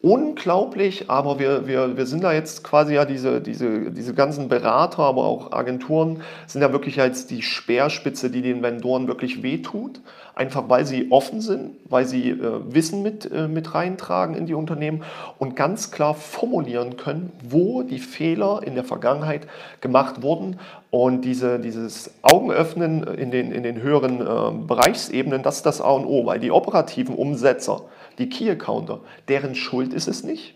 unglaublich, 0.07 1.09
aber 1.09 1.37
wir, 1.37 1.67
wir, 1.67 1.97
wir 1.97 2.05
sind 2.05 2.23
da 2.23 2.31
jetzt 2.31 2.63
quasi 2.63 2.93
ja 2.93 3.03
diese, 3.03 3.41
diese, 3.41 3.91
diese 3.91 4.13
ganzen 4.13 4.47
Berater, 4.47 5.03
aber 5.03 5.25
auch 5.25 5.51
Agenturen 5.51 6.21
sind 6.45 6.61
ja 6.61 6.71
wirklich 6.71 6.95
jetzt 6.95 7.29
die 7.29 7.41
Speerspitze, 7.41 8.29
die 8.29 8.41
den 8.41 8.63
Vendoren 8.63 9.07
wirklich 9.07 9.43
wehtut. 9.43 9.99
Einfach 10.33 10.69
weil 10.69 10.85
sie 10.85 11.11
offen 11.11 11.41
sind, 11.41 11.71
weil 11.89 12.05
sie 12.05 12.29
äh, 12.29 12.37
Wissen 12.67 13.01
mit, 13.01 13.29
äh, 13.31 13.47
mit 13.47 13.73
reintragen 13.73 14.35
in 14.35 14.45
die 14.45 14.53
Unternehmen 14.53 15.01
und 15.39 15.55
ganz 15.55 15.89
klar 15.89 16.13
formulieren 16.13 16.95
können, 16.95 17.31
wo 17.41 17.81
die 17.81 17.97
Fehler 17.97 18.61
in 18.63 18.75
der 18.75 18.83
Vergangenheit 18.83 19.47
gemacht 19.81 20.21
wurden. 20.21 20.59
Und 20.91 21.25
diese, 21.25 21.59
dieses 21.59 22.11
Augenöffnen 22.21 23.03
in 23.03 23.31
den, 23.31 23.51
in 23.51 23.63
den 23.63 23.81
höheren 23.81 24.21
äh, 24.21 24.67
Bereichsebenen, 24.67 25.41
das 25.41 25.57
ist 25.57 25.65
das 25.65 25.81
A 25.81 25.89
und 25.89 26.05
O, 26.05 26.27
weil 26.27 26.39
die 26.39 26.51
operativen 26.51 27.15
Umsetzer, 27.15 27.81
die 28.17 28.29
Key-Accounter, 28.29 29.01
deren 29.27 29.55
Schuld 29.55 29.93
ist 29.93 30.07
es 30.07 30.23
nicht. 30.23 30.55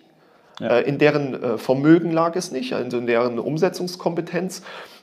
Ja. 0.59 0.78
Äh, 0.78 0.82
in 0.82 0.97
deren 0.97 1.34
äh, 1.41 1.57
Vermögen 1.57 2.12
lag 2.12 2.36
es 2.36 2.51
nicht, 2.51 2.74
also 2.74 2.97
in 2.97 3.07
deren 3.07 3.39
Umsetzungskompetenz 3.39 4.62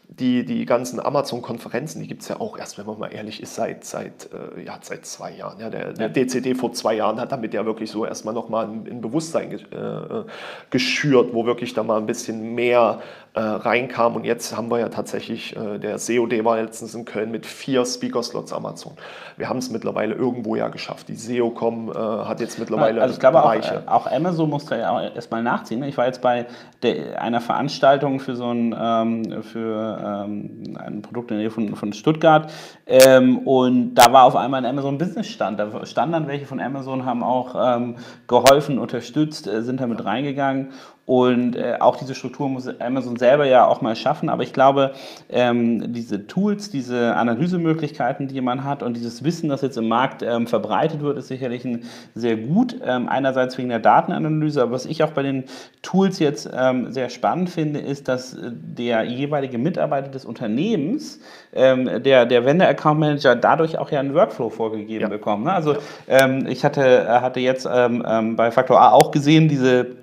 die, 0.08 0.44
die 0.44 0.64
ganzen 0.64 1.00
Amazon-Konferenzen, 1.00 2.00
die 2.00 2.08
gibt 2.08 2.22
es 2.22 2.28
ja 2.28 2.40
auch 2.40 2.58
erst, 2.58 2.78
wenn 2.78 2.86
man 2.86 2.98
mal 2.98 3.08
ehrlich 3.08 3.42
ist, 3.42 3.54
seit, 3.54 3.84
seit, 3.84 4.30
äh, 4.32 4.62
ja, 4.64 4.78
seit 4.80 5.04
zwei 5.04 5.32
Jahren. 5.32 5.60
Ja, 5.60 5.68
der, 5.68 5.92
der 5.92 6.08
DCD 6.08 6.54
vor 6.54 6.72
zwei 6.72 6.94
Jahren 6.94 7.20
hat 7.20 7.30
damit 7.30 7.52
ja 7.52 7.66
wirklich 7.66 7.90
so 7.90 8.06
erstmal 8.06 8.32
nochmal 8.32 8.66
ein, 8.66 8.86
ein 8.90 9.00
Bewusstsein 9.02 9.52
äh, 9.52 10.24
geschürt, 10.70 11.34
wo 11.34 11.44
wirklich 11.44 11.74
da 11.74 11.82
mal 11.82 11.98
ein 11.98 12.06
bisschen 12.06 12.54
mehr 12.54 13.02
äh, 13.34 13.40
reinkam. 13.40 14.16
Und 14.16 14.24
jetzt 14.24 14.56
haben 14.56 14.70
wir 14.70 14.78
ja 14.78 14.88
tatsächlich, 14.88 15.56
äh, 15.56 15.78
der 15.78 15.98
COD 15.98 16.44
war 16.44 16.56
letztens 16.56 16.94
in 16.94 17.04
Köln 17.04 17.30
mit 17.30 17.46
vier 17.46 17.84
Speaker-Slots 17.84 18.52
Amazon. 18.52 18.92
Wir 19.36 19.48
haben 19.48 19.58
es 19.58 19.70
mittlerweile 19.70 20.14
irgendwo 20.14 20.56
ja 20.56 20.68
geschafft. 20.68 21.08
Die 21.08 21.14
SEOcom 21.14 21.90
äh, 21.90 21.94
hat 21.94 22.40
jetzt 22.40 22.58
mittlerweile 22.58 23.00
Also 23.00 23.14
ich 23.14 23.20
glaube 23.20 23.38
Bereiche. 23.38 23.82
auch, 23.86 24.06
auch 24.06 24.12
Amazon 24.12 24.50
musste 24.50 24.76
ja 24.76 25.08
erstmal 25.08 25.42
nachziehen. 25.42 25.82
Ich 25.84 25.96
war 25.96 26.06
jetzt 26.06 26.22
bei 26.22 26.46
der, 26.82 27.22
einer 27.22 27.40
Veranstaltung 27.40 28.20
für 28.20 28.34
so 28.34 28.50
ein, 28.50 28.74
ähm, 28.78 29.42
für, 29.42 30.24
ähm, 30.24 30.76
ein 30.78 31.02
Produkt 31.02 31.30
in 31.30 31.36
der 31.36 31.44
Nähe 31.44 31.50
von, 31.50 31.76
von 31.76 31.92
Stuttgart 31.92 32.50
ähm, 32.86 33.38
und 33.38 33.94
da 33.94 34.12
war 34.12 34.24
auf 34.24 34.36
einmal 34.36 34.64
ein 34.64 34.70
Amazon 34.70 34.98
Business 34.98 35.28
Stand. 35.28 35.58
Da 35.58 35.84
standen 35.86 36.12
dann 36.12 36.28
welche 36.28 36.46
von 36.46 36.60
Amazon, 36.60 37.04
haben 37.04 37.22
auch 37.22 37.54
ähm, 37.76 37.96
geholfen, 38.26 38.78
unterstützt, 38.78 39.46
äh, 39.46 39.62
sind 39.62 39.80
damit 39.80 40.04
reingegangen 40.04 40.72
und 41.08 41.56
äh, 41.56 41.76
auch 41.80 41.96
diese 41.96 42.14
Struktur 42.14 42.50
muss 42.50 42.68
Amazon 42.80 43.16
selber 43.28 43.44
ja 43.44 43.66
auch 43.66 43.82
mal 43.82 43.94
schaffen. 43.94 44.30
Aber 44.30 44.42
ich 44.42 44.52
glaube, 44.52 44.92
ähm, 45.28 45.92
diese 45.92 46.26
Tools, 46.26 46.70
diese 46.70 47.14
Analysemöglichkeiten, 47.14 48.26
die 48.28 48.40
man 48.40 48.64
hat 48.64 48.82
und 48.82 48.96
dieses 48.96 49.22
Wissen, 49.22 49.50
das 49.50 49.60
jetzt 49.60 49.76
im 49.76 49.88
Markt 49.88 50.22
ähm, 50.22 50.46
verbreitet 50.46 51.02
wird, 51.02 51.18
ist 51.18 51.28
sicherlich 51.28 51.64
ein, 51.64 51.84
sehr 52.14 52.36
gut. 52.36 52.76
Ähm, 52.82 53.08
einerseits 53.08 53.58
wegen 53.58 53.68
der 53.68 53.80
Datenanalyse, 53.80 54.62
aber 54.62 54.72
was 54.72 54.86
ich 54.86 55.02
auch 55.02 55.10
bei 55.10 55.22
den 55.22 55.44
Tools 55.82 56.18
jetzt 56.18 56.48
ähm, 56.58 56.90
sehr 56.90 57.10
spannend 57.10 57.50
finde, 57.50 57.80
ist, 57.80 58.08
dass 58.08 58.36
der 58.40 59.04
jeweilige 59.04 59.58
Mitarbeiter 59.58 60.08
des 60.08 60.24
Unternehmens, 60.24 61.20
ähm, 61.52 62.02
der, 62.02 62.24
der 62.24 62.44
Vendor-Account 62.46 63.00
Manager, 63.00 63.36
dadurch 63.36 63.76
auch 63.76 63.90
ja 63.90 64.00
einen 64.00 64.14
Workflow 64.14 64.48
vorgegeben 64.48 65.02
ja. 65.02 65.08
bekommt. 65.08 65.44
Ne? 65.44 65.52
Also 65.52 65.74
ja. 65.74 65.78
Ähm, 66.08 66.46
ich 66.48 66.64
hatte, 66.64 67.06
hatte 67.20 67.40
jetzt 67.40 67.64
bei 67.64 68.50
Faktor 68.50 68.80
A 68.80 68.92
auch 68.92 69.10
gesehen, 69.10 69.48
diese 69.48 69.98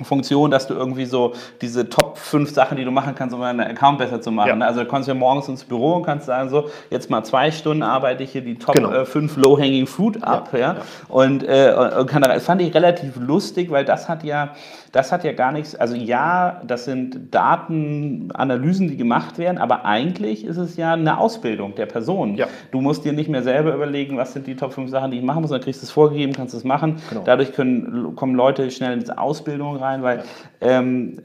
Funktion, 0.00 0.50
dass 0.50 0.66
du 0.66 0.74
irgendwie 0.74 1.04
so 1.04 1.34
diese 1.60 1.88
Top 1.90 2.16
5 2.16 2.50
Sachen, 2.50 2.78
die 2.78 2.84
du 2.84 2.90
machen 2.90 3.14
kannst, 3.14 3.34
um 3.34 3.42
deinen 3.42 3.60
Account 3.60 3.98
besser 3.98 4.22
zu 4.22 4.30
machen. 4.30 4.60
Ja. 4.60 4.66
Also 4.66 4.80
du 4.80 4.86
kommst 4.86 5.06
ja 5.06 5.12
morgens 5.12 5.48
ins 5.48 5.64
Büro 5.64 5.96
und 5.96 6.02
kannst 6.04 6.24
sagen, 6.24 6.48
so, 6.48 6.70
jetzt 6.88 7.10
mal 7.10 7.22
zwei 7.24 7.50
Stunden 7.50 7.82
arbeite 7.82 8.22
ich 8.22 8.32
hier 8.32 8.40
die 8.40 8.54
Top 8.54 8.74
genau. 8.74 9.04
5 9.04 9.36
äh, 9.36 9.40
Low-Hanging 9.40 9.86
Fruit 9.86 10.22
ab. 10.24 10.48
Ja, 10.54 10.58
ja. 10.58 10.76
Und, 11.08 11.42
äh, 11.42 11.74
und 11.98 12.06
kann, 12.06 12.22
das 12.22 12.44
fand 12.44 12.62
ich 12.62 12.74
relativ 12.74 13.16
lustig, 13.16 13.70
weil 13.70 13.84
das 13.84 14.08
hat 14.08 14.24
ja 14.24 14.54
das 14.92 15.10
hat 15.10 15.24
ja 15.24 15.32
gar 15.32 15.52
nichts, 15.52 15.74
also 15.74 15.94
ja, 15.94 16.60
das 16.66 16.84
sind 16.84 17.34
Datenanalysen, 17.34 18.88
die 18.88 18.98
gemacht 18.98 19.38
werden, 19.38 19.56
aber 19.56 19.86
eigentlich 19.86 20.44
ist 20.44 20.58
es 20.58 20.76
ja 20.76 20.92
eine 20.92 21.18
Ausbildung 21.18 21.74
der 21.74 21.86
Person. 21.86 22.36
Ja. 22.36 22.46
Du 22.70 22.82
musst 22.82 23.04
dir 23.06 23.14
nicht 23.14 23.30
mehr 23.30 23.42
selber 23.42 23.74
überlegen, 23.74 24.18
was 24.18 24.34
sind 24.34 24.46
die 24.46 24.54
Top 24.54 24.74
5 24.74 24.90
Sachen, 24.90 25.10
die 25.10 25.18
ich 25.18 25.24
machen 25.24 25.40
muss, 25.40 25.50
dann 25.50 25.62
kriegst 25.62 25.80
du 25.80 25.86
es 25.86 25.90
vorgegeben, 25.90 26.34
kannst 26.34 26.54
es 26.54 26.62
machen. 26.62 26.96
Genau. 27.08 27.22
Dadurch 27.24 27.54
können, 27.54 28.14
kommen 28.16 28.34
Leute 28.34 28.70
schnell 28.70 28.92
in 28.92 29.00
diese 29.00 29.16
Ausbildung 29.16 29.76
rein, 29.76 30.02
weil 30.02 30.24
ja. 30.60 30.78
ähm, 30.78 31.20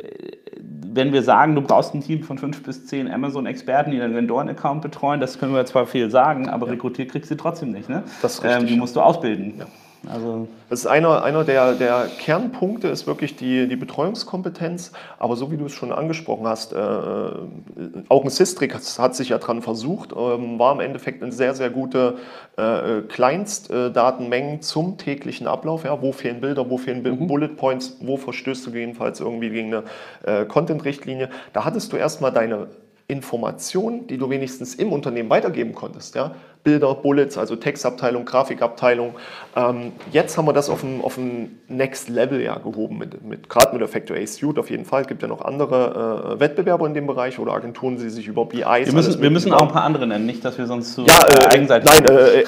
wenn 0.93 1.11
wir 1.11 1.22
sagen, 1.22 1.53
du 1.53 1.61
brauchst 1.61 1.93
ein 1.93 2.01
Team 2.01 2.24
von 2.24 2.38
fünf 2.38 2.63
bis 2.63 2.86
zehn 2.86 3.11
Amazon-Experten, 3.11 3.91
die 3.91 3.99
deinen 3.99 4.15
Vendoren-Account 4.15 4.82
betreuen, 4.82 5.20
das 5.20 5.39
können 5.39 5.53
wir 5.53 5.65
zwar 5.65 5.86
viel 5.88 6.09
sagen, 6.09 6.47
aber 6.47 6.68
ja. 6.68 6.74
rekrutiert 6.74 7.11
kriegst 7.11 7.30
du 7.30 7.36
trotzdem 7.36 7.72
nicht. 7.72 7.89
Ne? 7.89 8.03
Das 8.22 8.36
ist 8.36 8.43
richtig. 8.45 8.61
Ähm, 8.61 8.68
die 8.68 8.78
musst 8.78 8.95
du 8.95 9.01
ausbilden. 9.01 9.55
Ja. 9.59 9.65
Also 10.06 10.48
das 10.70 10.80
ist 10.80 10.86
einer, 10.86 11.24
einer 11.24 11.43
der, 11.43 11.74
der 11.74 12.08
Kernpunkte, 12.20 12.88
ist 12.88 13.08
wirklich 13.08 13.36
die, 13.36 13.68
die 13.68 13.76
Betreuungskompetenz. 13.76 14.91
Aber 15.18 15.36
so 15.36 15.52
wie 15.52 15.58
du 15.58 15.66
es 15.66 15.74
schon 15.74 15.91
angesprochen 15.91 16.48
hast, 16.48 16.74
äh, 16.74 16.78
auch 16.78 18.24
ein 18.24 18.30
Systrix 18.30 18.98
hat, 18.98 19.04
hat 19.04 19.16
sich 19.16 19.30
ja 19.30 19.38
dran 19.38 19.62
versucht, 19.62 20.12
ähm, 20.12 20.60
war 20.60 20.74
im 20.74 20.80
Endeffekt 20.80 21.24
eine 21.24 21.32
sehr, 21.32 21.56
sehr 21.56 21.70
gute 21.70 22.18
äh, 22.58 23.02
Kleinstdatenmengen 23.02 24.62
zum 24.62 24.98
täglichen 24.98 25.48
Ablauf. 25.48 25.84
Ja, 25.84 26.02
wo 26.02 26.12
fehlen 26.12 26.41
Bilder, 26.41 26.70
wo 26.70 26.78
fehlen 26.78 27.04
mhm. 27.04 27.28
Bullet 27.28 27.50
Points, 27.50 27.98
wo 28.02 28.18
verstößt 28.18 28.68
du 28.68 28.72
jedenfalls 28.72 29.20
irgendwie 29.20 29.50
gegen 29.50 29.74
eine 29.74 29.84
äh, 30.24 30.45
Content-Richtlinie. 30.45 31.30
Da 31.54 31.66
hattest 31.66 31.91
du 31.91 31.98
erstmal 31.98 32.32
deine 32.32 32.68
Informationen, 33.08 34.06
die 34.08 34.18
du 34.18 34.30
wenigstens 34.30 34.76
im 34.76 34.91
Unternehmen 34.91 35.30
weitergeben 35.30 35.74
konntest. 35.74 36.16
Ja? 36.16 36.36
Bilder, 36.68 36.95
Bullets, 36.95 37.38
also 37.38 37.55
Textabteilung, 37.55 38.26
Grafikabteilung. 38.26 39.15
Ähm, 39.55 39.93
jetzt 40.11 40.38
haben 40.38 40.47
wir 40.47 40.51
das 40.51 40.70
auf 40.70 40.84
ein, 40.84 40.99
auf 41.01 41.18
ein 41.18 41.61
Next 41.70 42.09
Level 42.09 42.41
ja 42.41 42.57
gehoben, 42.57 42.97
mit, 42.97 43.24
mit, 43.24 43.47
gerade 43.47 43.72
mit 43.72 43.80
der 43.80 43.88
Factor 43.88 44.18
A 44.18 44.28
Suite 44.28 44.59
auf 44.59 44.70
jeden 44.70 44.84
Fall. 44.84 45.03
Es 45.03 45.07
gibt 45.07 45.22
ja 45.22 45.30
noch 45.30 45.39
andere 45.45 46.34
äh, 46.36 46.39
Wettbewerber 46.41 46.86
in 46.86 46.93
dem 46.93 47.07
Bereich 47.07 47.39
oder 47.39 47.53
Agenturen, 47.53 47.95
die 47.95 48.09
sich 48.09 48.28
über 48.28 48.43
BI. 48.43 48.65
Wir 48.65 48.91
müssen, 48.91 49.22
wir 49.22 49.30
müssen 49.30 49.53
auch 49.53 49.61
ein 49.61 49.68
paar 49.70 49.84
andere 49.84 50.07
nennen, 50.07 50.26
nicht, 50.26 50.43
dass 50.43 50.57
wir 50.57 50.68
sonst 50.68 50.93
zu 50.93 51.05
ja, 51.05 51.26
äh, 51.26 51.45
eigenseitig 51.45 51.89
Nein, 51.89 52.03
äh, 52.03 52.43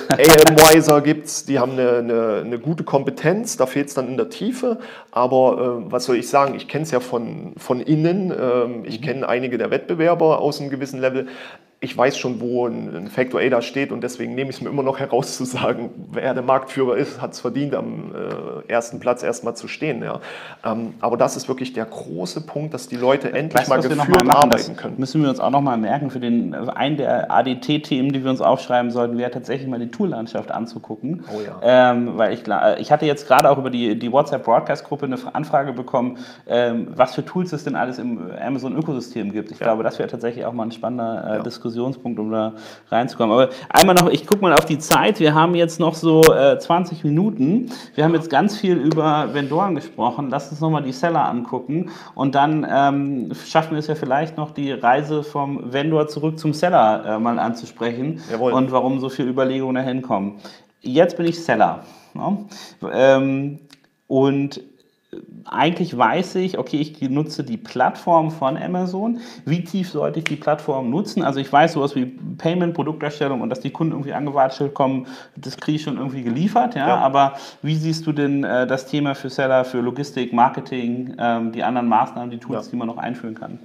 AMWiser 0.50 1.00
gibt 1.00 1.28
es, 1.28 1.46
die 1.46 1.58
haben 1.58 1.72
eine, 1.72 2.00
eine, 2.00 2.42
eine, 2.46 2.60
gute 2.60 2.84
Kompetenz, 2.84 3.56
da 3.56 3.68
fehlt 3.68 3.88
es 3.88 3.94
dann 3.94 4.10
in 4.10 4.18
der 4.18 4.28
Tiefe. 4.28 4.80
Aber 5.12 5.86
äh, 5.88 5.92
was 5.94 6.04
soll 6.04 6.18
ich 6.18 6.28
sagen, 6.28 6.56
ich 6.56 6.68
kenne 6.68 6.84
es 6.84 6.92
ja 6.92 7.00
von, 7.00 7.54
von 7.56 7.80
innen, 7.80 8.34
ähm, 8.38 8.84
ich 8.84 9.00
mhm. 9.00 9.06
kenne 9.06 9.30
einige 9.30 9.58
der 9.58 9.72
Wettbewerber 9.72 10.40
aus 10.40 10.60
einem 10.60 10.70
gewissen 10.70 11.00
Level 11.00 11.28
ich 11.82 11.98
weiß 11.98 12.18
schon, 12.18 12.42
wo 12.42 12.68
ein 12.68 13.08
Factor 13.08 13.40
A 13.40 13.48
da 13.48 13.62
steht 13.62 13.94
und 13.94 14.02
deswegen 14.02 14.36
nehme 14.36 14.50
ich 14.50 14.58
es 14.58 14.62
mir 14.62 14.70
immer 14.70 14.84
noch 14.84 15.00
heraus 15.00 15.38
zu 15.38 15.46
sagen, 15.46 15.92
wer 16.12 16.34
der 16.34 16.44
Marktführer 16.44 16.98
ist, 16.98 17.22
hat 17.22 17.32
es 17.32 17.40
verdient, 17.40 17.74
am 17.74 18.14
äh, 18.14 18.70
ersten 18.70 19.00
Platz 19.00 19.24
erstmal 19.24 19.56
zu 19.56 19.70
stehen. 19.70 20.04
Ja. 20.04 20.20
Ähm, 20.66 20.96
aber 21.00 21.16
das 21.16 21.38
ist 21.38 21.48
wirklich 21.48 21.72
der 21.72 21.86
große 21.86 22.42
Punkt, 22.42 22.74
dass 22.74 22.90
die 22.90 22.98
Leute 22.98 23.32
endlich 23.32 23.62
weißt, 23.62 23.70
mal 23.70 23.82
geführt 23.82 24.26
mal 24.26 24.36
arbeiten 24.36 24.74
das 24.74 24.76
können. 24.76 24.96
Müssen 24.98 25.22
wir 25.22 25.30
uns 25.30 25.40
auch 25.40 25.52
nochmal 25.52 25.78
merken, 25.78 26.12
für 26.12 26.20
den, 26.20 26.54
also 26.54 26.70
einen 26.72 26.98
der 26.98 27.32
ADT-Themen, 27.32 28.12
die 28.12 28.26
wir 28.26 28.30
uns 28.30 28.42
aufschreiben 28.42 28.92
sollten, 28.92 29.18
wäre 29.18 29.32
tatsächlich 29.32 29.70
mal 29.70 29.80
die 29.80 29.90
Tool-Landschaft 29.90 30.52
anzugucken. 30.52 31.24
Oh 31.34 31.40
ja. 31.40 31.92
Ähm, 31.92 32.18
weil 32.18 32.34
ich, 32.34 32.44
ich 32.80 32.92
hatte 32.92 33.06
jetzt 33.06 33.26
gerade 33.26 33.50
auch 33.50 33.58
über 33.58 33.70
die, 33.70 33.98
die 33.98 34.12
WhatsApp-Broadcast-Gruppe 34.12 35.06
eine 35.06 35.18
Anfrage 35.32 35.72
bekommen, 35.72 36.18
ähm, 36.46 36.90
was 36.94 37.16
für 37.16 37.24
Tools 37.24 37.54
es 37.54 37.64
denn 37.64 37.78
alles 37.78 38.00
im 38.00 38.32
Amazon-Ökosystem 38.38 39.32
gibt. 39.32 39.52
Ich 39.52 39.60
ja. 39.62 39.68
glaube, 39.68 39.84
das 39.84 39.98
wäre 39.98 40.10
tatsächlich 40.10 40.44
auch 40.44 40.52
mal 40.52 40.64
ein 40.64 40.74
spannender 40.74 41.24
äh, 41.24 41.38
ja. 41.38 41.44
Diskussion 41.44 41.69
Diskussionspunkt, 41.70 42.20
um 42.20 42.32
da 42.32 42.54
reinzukommen. 42.90 43.34
Aber 43.34 43.50
einmal 43.70 43.96
noch, 43.96 44.10
ich 44.10 44.26
gucke 44.28 44.42
mal 44.42 44.54
auf 44.54 44.66
die 44.66 44.80
Zeit. 44.80 45.20
Wir 45.20 45.34
haben 45.34 45.56
jetzt 45.56 45.80
noch 45.80 45.96
so 45.96 46.22
äh, 46.22 46.58
20 46.60 47.04
Minuten. 47.04 47.72
Wir 47.96 48.04
haben 48.04 48.14
jetzt 48.14 48.30
ganz 48.30 48.58
viel 48.58 48.76
über 48.76 49.34
Vendoren 49.34 49.76
gesprochen. 49.76 50.30
Lass 50.30 50.50
uns 50.52 50.60
nochmal 50.60 50.84
die 50.84 50.92
Seller 50.92 51.26
angucken. 51.28 51.92
Und 52.16 52.36
dann 52.36 52.66
ähm, 52.70 53.32
schaffen 53.46 53.72
wir 53.72 53.80
es 53.80 53.88
ja 53.88 53.96
vielleicht 53.96 54.38
noch, 54.38 54.52
die 54.52 54.72
Reise 54.72 55.24
vom 55.24 55.72
Vendor 55.72 56.08
zurück 56.08 56.40
zum 56.40 56.54
Seller 56.54 57.06
äh, 57.06 57.20
mal 57.20 57.40
anzusprechen. 57.40 58.22
Jawohl. 58.32 58.54
Und 58.54 58.72
warum 58.72 59.00
so 59.00 59.10
viele 59.10 59.30
Überlegungen 59.30 59.76
dahin 59.76 60.02
kommen. 60.02 60.40
Jetzt 60.82 61.18
bin 61.18 61.26
ich 61.26 61.44
Seller. 61.44 61.84
Ja? 62.16 62.38
Ähm, 62.92 63.60
und 64.08 64.62
eigentlich 65.46 65.98
weiß 65.98 66.36
ich, 66.36 66.58
okay, 66.58 66.78
ich 66.78 67.02
nutze 67.10 67.44
die 67.44 67.58
Plattform 67.58 68.32
von 68.32 68.58
Amazon. 68.58 69.20
Wie 69.46 69.64
tief 69.64 69.90
sollte 69.92 70.20
ich 70.20 70.26
die 70.26 70.36
Plattform 70.36 70.90
nutzen? 70.90 71.24
Also 71.24 71.40
ich 71.40 71.52
weiß 71.52 71.74
sowas 71.74 71.96
wie 71.96 72.06
Payment, 72.38 72.74
Produkterstellung 72.74 73.42
und 73.42 73.50
dass 73.50 73.60
die 73.60 73.72
Kunden 73.72 73.94
irgendwie 73.94 74.14
angewatscht 74.14 74.74
kommen, 74.74 75.08
das 75.36 75.58
kriege 75.58 75.78
ich 75.78 75.84
schon 75.84 75.98
irgendwie 75.98 76.24
geliefert. 76.24 76.76
Ja? 76.76 76.88
ja? 76.88 76.98
Aber 76.98 77.34
wie 77.62 77.76
siehst 77.76 78.06
du 78.06 78.12
denn 78.12 78.44
äh, 78.44 78.68
das 78.68 78.86
Thema 78.86 79.16
für 79.16 79.30
Seller, 79.30 79.66
für 79.66 79.80
Logistik, 79.80 80.34
Marketing, 80.34 81.16
ähm, 81.20 81.52
die 81.52 81.64
anderen 81.64 81.88
Maßnahmen, 81.88 82.30
die 82.30 82.38
Tools, 82.38 82.66
ja. 82.66 82.72
die 82.72 82.78
man 82.78 82.88
noch 82.88 82.98
einführen 82.98 83.36
kann? 83.36 83.60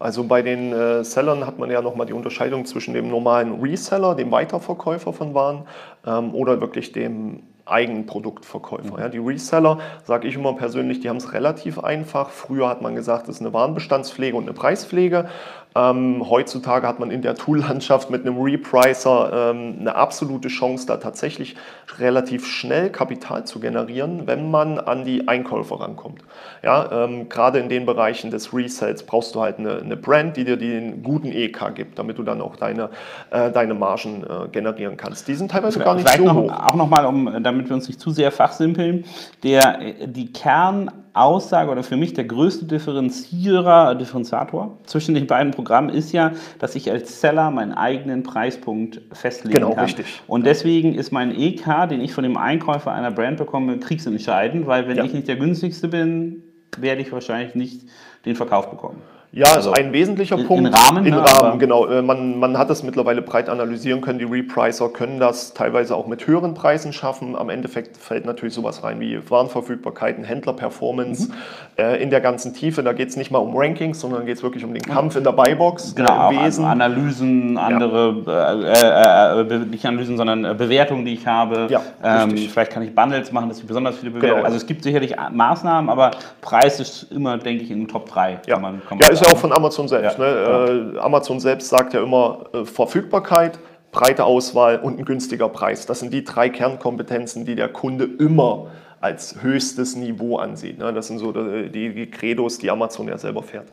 Also 0.00 0.24
bei 0.24 0.42
den 0.42 0.72
äh, 0.72 1.02
Sellern 1.02 1.44
hat 1.46 1.58
man 1.58 1.70
ja 1.70 1.82
nochmal 1.82 2.06
die 2.06 2.12
Unterscheidung 2.12 2.64
zwischen 2.66 2.94
dem 2.94 3.08
normalen 3.08 3.60
Reseller, 3.60 4.14
dem 4.14 4.30
Weiterverkäufer 4.30 5.12
von 5.12 5.34
Waren, 5.34 5.64
ähm, 6.06 6.34
oder 6.34 6.60
wirklich 6.60 6.92
dem 6.92 7.42
Eigenproduktverkäufer. 7.70 8.94
Mhm. 8.94 8.98
Ja, 8.98 9.08
die 9.08 9.18
Reseller, 9.18 9.78
sage 10.04 10.28
ich 10.28 10.34
immer 10.34 10.54
persönlich, 10.54 11.00
die 11.00 11.08
haben 11.08 11.16
es 11.16 11.32
relativ 11.32 11.78
einfach. 11.78 12.30
Früher 12.30 12.68
hat 12.68 12.82
man 12.82 12.94
gesagt, 12.94 13.28
es 13.28 13.36
ist 13.36 13.40
eine 13.40 13.52
Warenbestandspflege 13.52 14.36
und 14.36 14.44
eine 14.44 14.52
Preispflege. 14.52 15.28
Ähm, 15.74 16.28
heutzutage 16.28 16.86
hat 16.86 16.98
man 16.98 17.10
in 17.10 17.22
der 17.22 17.34
Tool-Landschaft 17.34 18.10
mit 18.10 18.22
einem 18.22 18.40
Repricer 18.40 19.52
ähm, 19.52 19.76
eine 19.80 19.94
absolute 19.94 20.48
Chance, 20.48 20.86
da 20.86 20.96
tatsächlich 20.96 21.56
relativ 21.98 22.46
schnell 22.46 22.90
Kapital 22.90 23.44
zu 23.44 23.60
generieren, 23.60 24.26
wenn 24.26 24.50
man 24.50 24.78
an 24.78 25.04
die 25.04 25.28
Einkäufer 25.28 25.80
rankommt. 25.80 26.22
Ja, 26.62 27.04
ähm, 27.04 27.28
gerade 27.28 27.58
in 27.58 27.68
den 27.68 27.86
Bereichen 27.86 28.30
des 28.30 28.52
Resells 28.52 29.04
brauchst 29.04 29.34
du 29.34 29.40
halt 29.40 29.58
eine, 29.58 29.78
eine, 29.78 29.96
Brand, 29.96 30.36
die 30.36 30.44
dir 30.44 30.56
den 30.56 31.02
guten 31.02 31.32
EK 31.32 31.74
gibt, 31.74 31.98
damit 31.98 32.18
du 32.18 32.22
dann 32.22 32.40
auch 32.40 32.56
deine, 32.56 32.90
äh, 33.30 33.50
deine 33.50 33.74
Margen 33.74 34.24
äh, 34.24 34.48
generieren 34.48 34.96
kannst. 34.96 35.28
Die 35.28 35.34
sind 35.34 35.50
teilweise 35.50 35.78
gar 35.78 35.94
nicht 35.94 36.08
so 36.08 36.24
noch, 36.24 36.34
hoch. 36.34 36.52
Auch 36.52 36.74
nochmal, 36.74 37.06
um, 37.06 37.42
damit 37.42 37.68
wir 37.68 37.76
uns 37.76 37.88
nicht 37.88 38.00
zu 38.00 38.10
sehr 38.10 38.32
fachsimpeln, 38.32 39.04
der, 39.42 39.78
die 40.06 40.32
Kern 40.32 40.90
Aussage 41.18 41.70
oder 41.70 41.82
für 41.82 41.96
mich 41.96 42.14
der 42.14 42.24
größte 42.24 42.64
Differenzierer, 42.64 43.94
Differenziator 43.94 44.78
zwischen 44.84 45.14
den 45.14 45.26
beiden 45.26 45.52
Programmen 45.58 45.88
ist 45.88 46.12
ja, 46.12 46.30
dass 46.60 46.76
ich 46.76 46.88
als 46.88 47.20
Seller 47.20 47.50
meinen 47.50 47.72
eigenen 47.72 48.22
Preispunkt 48.22 49.00
festlegen 49.12 49.56
genau, 49.56 49.70
kann. 49.70 49.86
Genau, 49.86 49.86
richtig. 49.86 50.22
Und 50.28 50.46
deswegen 50.46 50.94
ist 50.94 51.10
mein 51.10 51.36
EK, 51.36 51.88
den 51.90 52.00
ich 52.00 52.12
von 52.14 52.22
dem 52.22 52.36
Einkäufer 52.36 52.92
einer 52.92 53.10
Brand 53.10 53.38
bekomme, 53.38 53.76
kriegsentscheidend, 53.80 54.68
weil 54.68 54.86
wenn 54.86 54.98
ja. 54.98 55.04
ich 55.04 55.12
nicht 55.12 55.26
der 55.26 55.34
günstigste 55.34 55.88
bin, 55.88 56.44
werde 56.78 57.00
ich 57.00 57.10
wahrscheinlich 57.10 57.56
nicht 57.56 57.88
den 58.24 58.36
Verkauf 58.36 58.70
bekommen. 58.70 59.02
Ja, 59.30 59.54
also 59.54 59.72
ein 59.72 59.92
wesentlicher 59.92 60.38
in, 60.38 60.46
Punkt. 60.46 60.68
In 60.68 60.74
Rahmen? 60.74 61.04
In 61.04 61.14
ne, 61.14 61.20
Rahmen, 61.20 61.58
genau. 61.58 61.86
Äh, 61.86 62.00
man, 62.00 62.38
man 62.38 62.56
hat 62.56 62.70
es 62.70 62.82
mittlerweile 62.82 63.20
breit 63.20 63.50
analysieren 63.50 64.00
können. 64.00 64.18
Die 64.18 64.24
Repricer 64.24 64.88
können 64.88 65.20
das 65.20 65.52
teilweise 65.52 65.94
auch 65.94 66.06
mit 66.06 66.26
höheren 66.26 66.54
Preisen 66.54 66.94
schaffen. 66.94 67.36
Am 67.36 67.50
Endeffekt 67.50 67.98
fällt 67.98 68.24
natürlich 68.24 68.54
sowas 68.54 68.82
rein 68.84 69.00
wie 69.00 69.18
Warenverfügbarkeiten, 69.28 70.24
Händlerperformance 70.24 71.28
mhm. 71.28 71.34
äh, 71.76 72.02
in 72.02 72.08
der 72.08 72.22
ganzen 72.22 72.54
Tiefe. 72.54 72.82
Da 72.82 72.94
geht 72.94 73.10
es 73.10 73.16
nicht 73.16 73.30
mal 73.30 73.38
um 73.38 73.54
Rankings, 73.54 74.00
sondern 74.00 74.24
geht 74.24 74.38
es 74.38 74.42
wirklich 74.42 74.64
um 74.64 74.72
den 74.72 74.82
Kampf 74.82 75.14
in 75.16 75.24
der 75.24 75.32
Buybox. 75.32 75.94
Genau, 75.94 76.30
äh, 76.30 76.34
im 76.34 76.44
Wesen. 76.44 76.64
Analysen, 76.64 77.58
andere, 77.58 78.22
ja. 78.26 79.34
äh, 79.34 79.40
äh 79.42 79.58
nicht 79.58 79.84
Analysen, 79.84 80.16
sondern 80.16 80.46
äh, 80.46 80.54
Bewertungen, 80.54 81.04
die 81.04 81.12
ich 81.12 81.26
habe. 81.26 81.66
Ja, 81.68 81.82
ähm, 82.02 82.34
vielleicht 82.34 82.72
kann 82.72 82.82
ich 82.82 82.94
Bundles 82.94 83.30
machen, 83.30 83.50
dass 83.50 83.58
ich 83.58 83.66
besonders 83.66 83.98
viele 83.98 84.10
Bewertungen. 84.10 84.36
Genau. 84.36 84.46
Also 84.46 84.56
es 84.56 84.66
gibt 84.66 84.82
sicherlich 84.82 85.16
Maßnahmen, 85.30 85.90
aber 85.90 86.12
Preis 86.40 86.80
ist 86.80 87.12
immer, 87.12 87.36
denke 87.36 87.64
ich, 87.64 87.70
in 87.70 87.80
den 87.80 87.88
Top 87.88 88.08
3. 88.08 88.40
Ja, 88.46 88.58
man, 88.58 88.80
ja 88.98 89.17
ist 89.20 89.26
ja 89.26 89.32
auch 89.32 89.38
von 89.38 89.52
Amazon 89.52 89.88
selbst. 89.88 90.18
Ja, 90.18 90.24
ne? 90.24 90.92
äh, 90.96 90.98
Amazon 90.98 91.40
selbst 91.40 91.68
sagt 91.68 91.94
ja 91.94 92.02
immer 92.02 92.46
äh, 92.52 92.64
Verfügbarkeit, 92.64 93.58
breite 93.92 94.24
Auswahl 94.24 94.78
und 94.78 94.98
ein 94.98 95.04
günstiger 95.04 95.48
Preis. 95.48 95.86
Das 95.86 96.00
sind 96.00 96.12
die 96.12 96.24
drei 96.24 96.48
Kernkompetenzen, 96.48 97.44
die 97.44 97.54
der 97.54 97.68
Kunde 97.68 98.08
immer 98.18 98.66
als 99.00 99.42
höchstes 99.42 99.94
Niveau 99.94 100.38
ansieht. 100.38 100.78
Ne? 100.78 100.92
Das 100.92 101.06
sind 101.06 101.18
so 101.18 101.32
die, 101.32 101.94
die 101.94 102.10
Credos, 102.10 102.58
die 102.58 102.70
Amazon 102.70 103.06
ja 103.06 103.16
selber 103.16 103.42
fährt. 103.42 103.68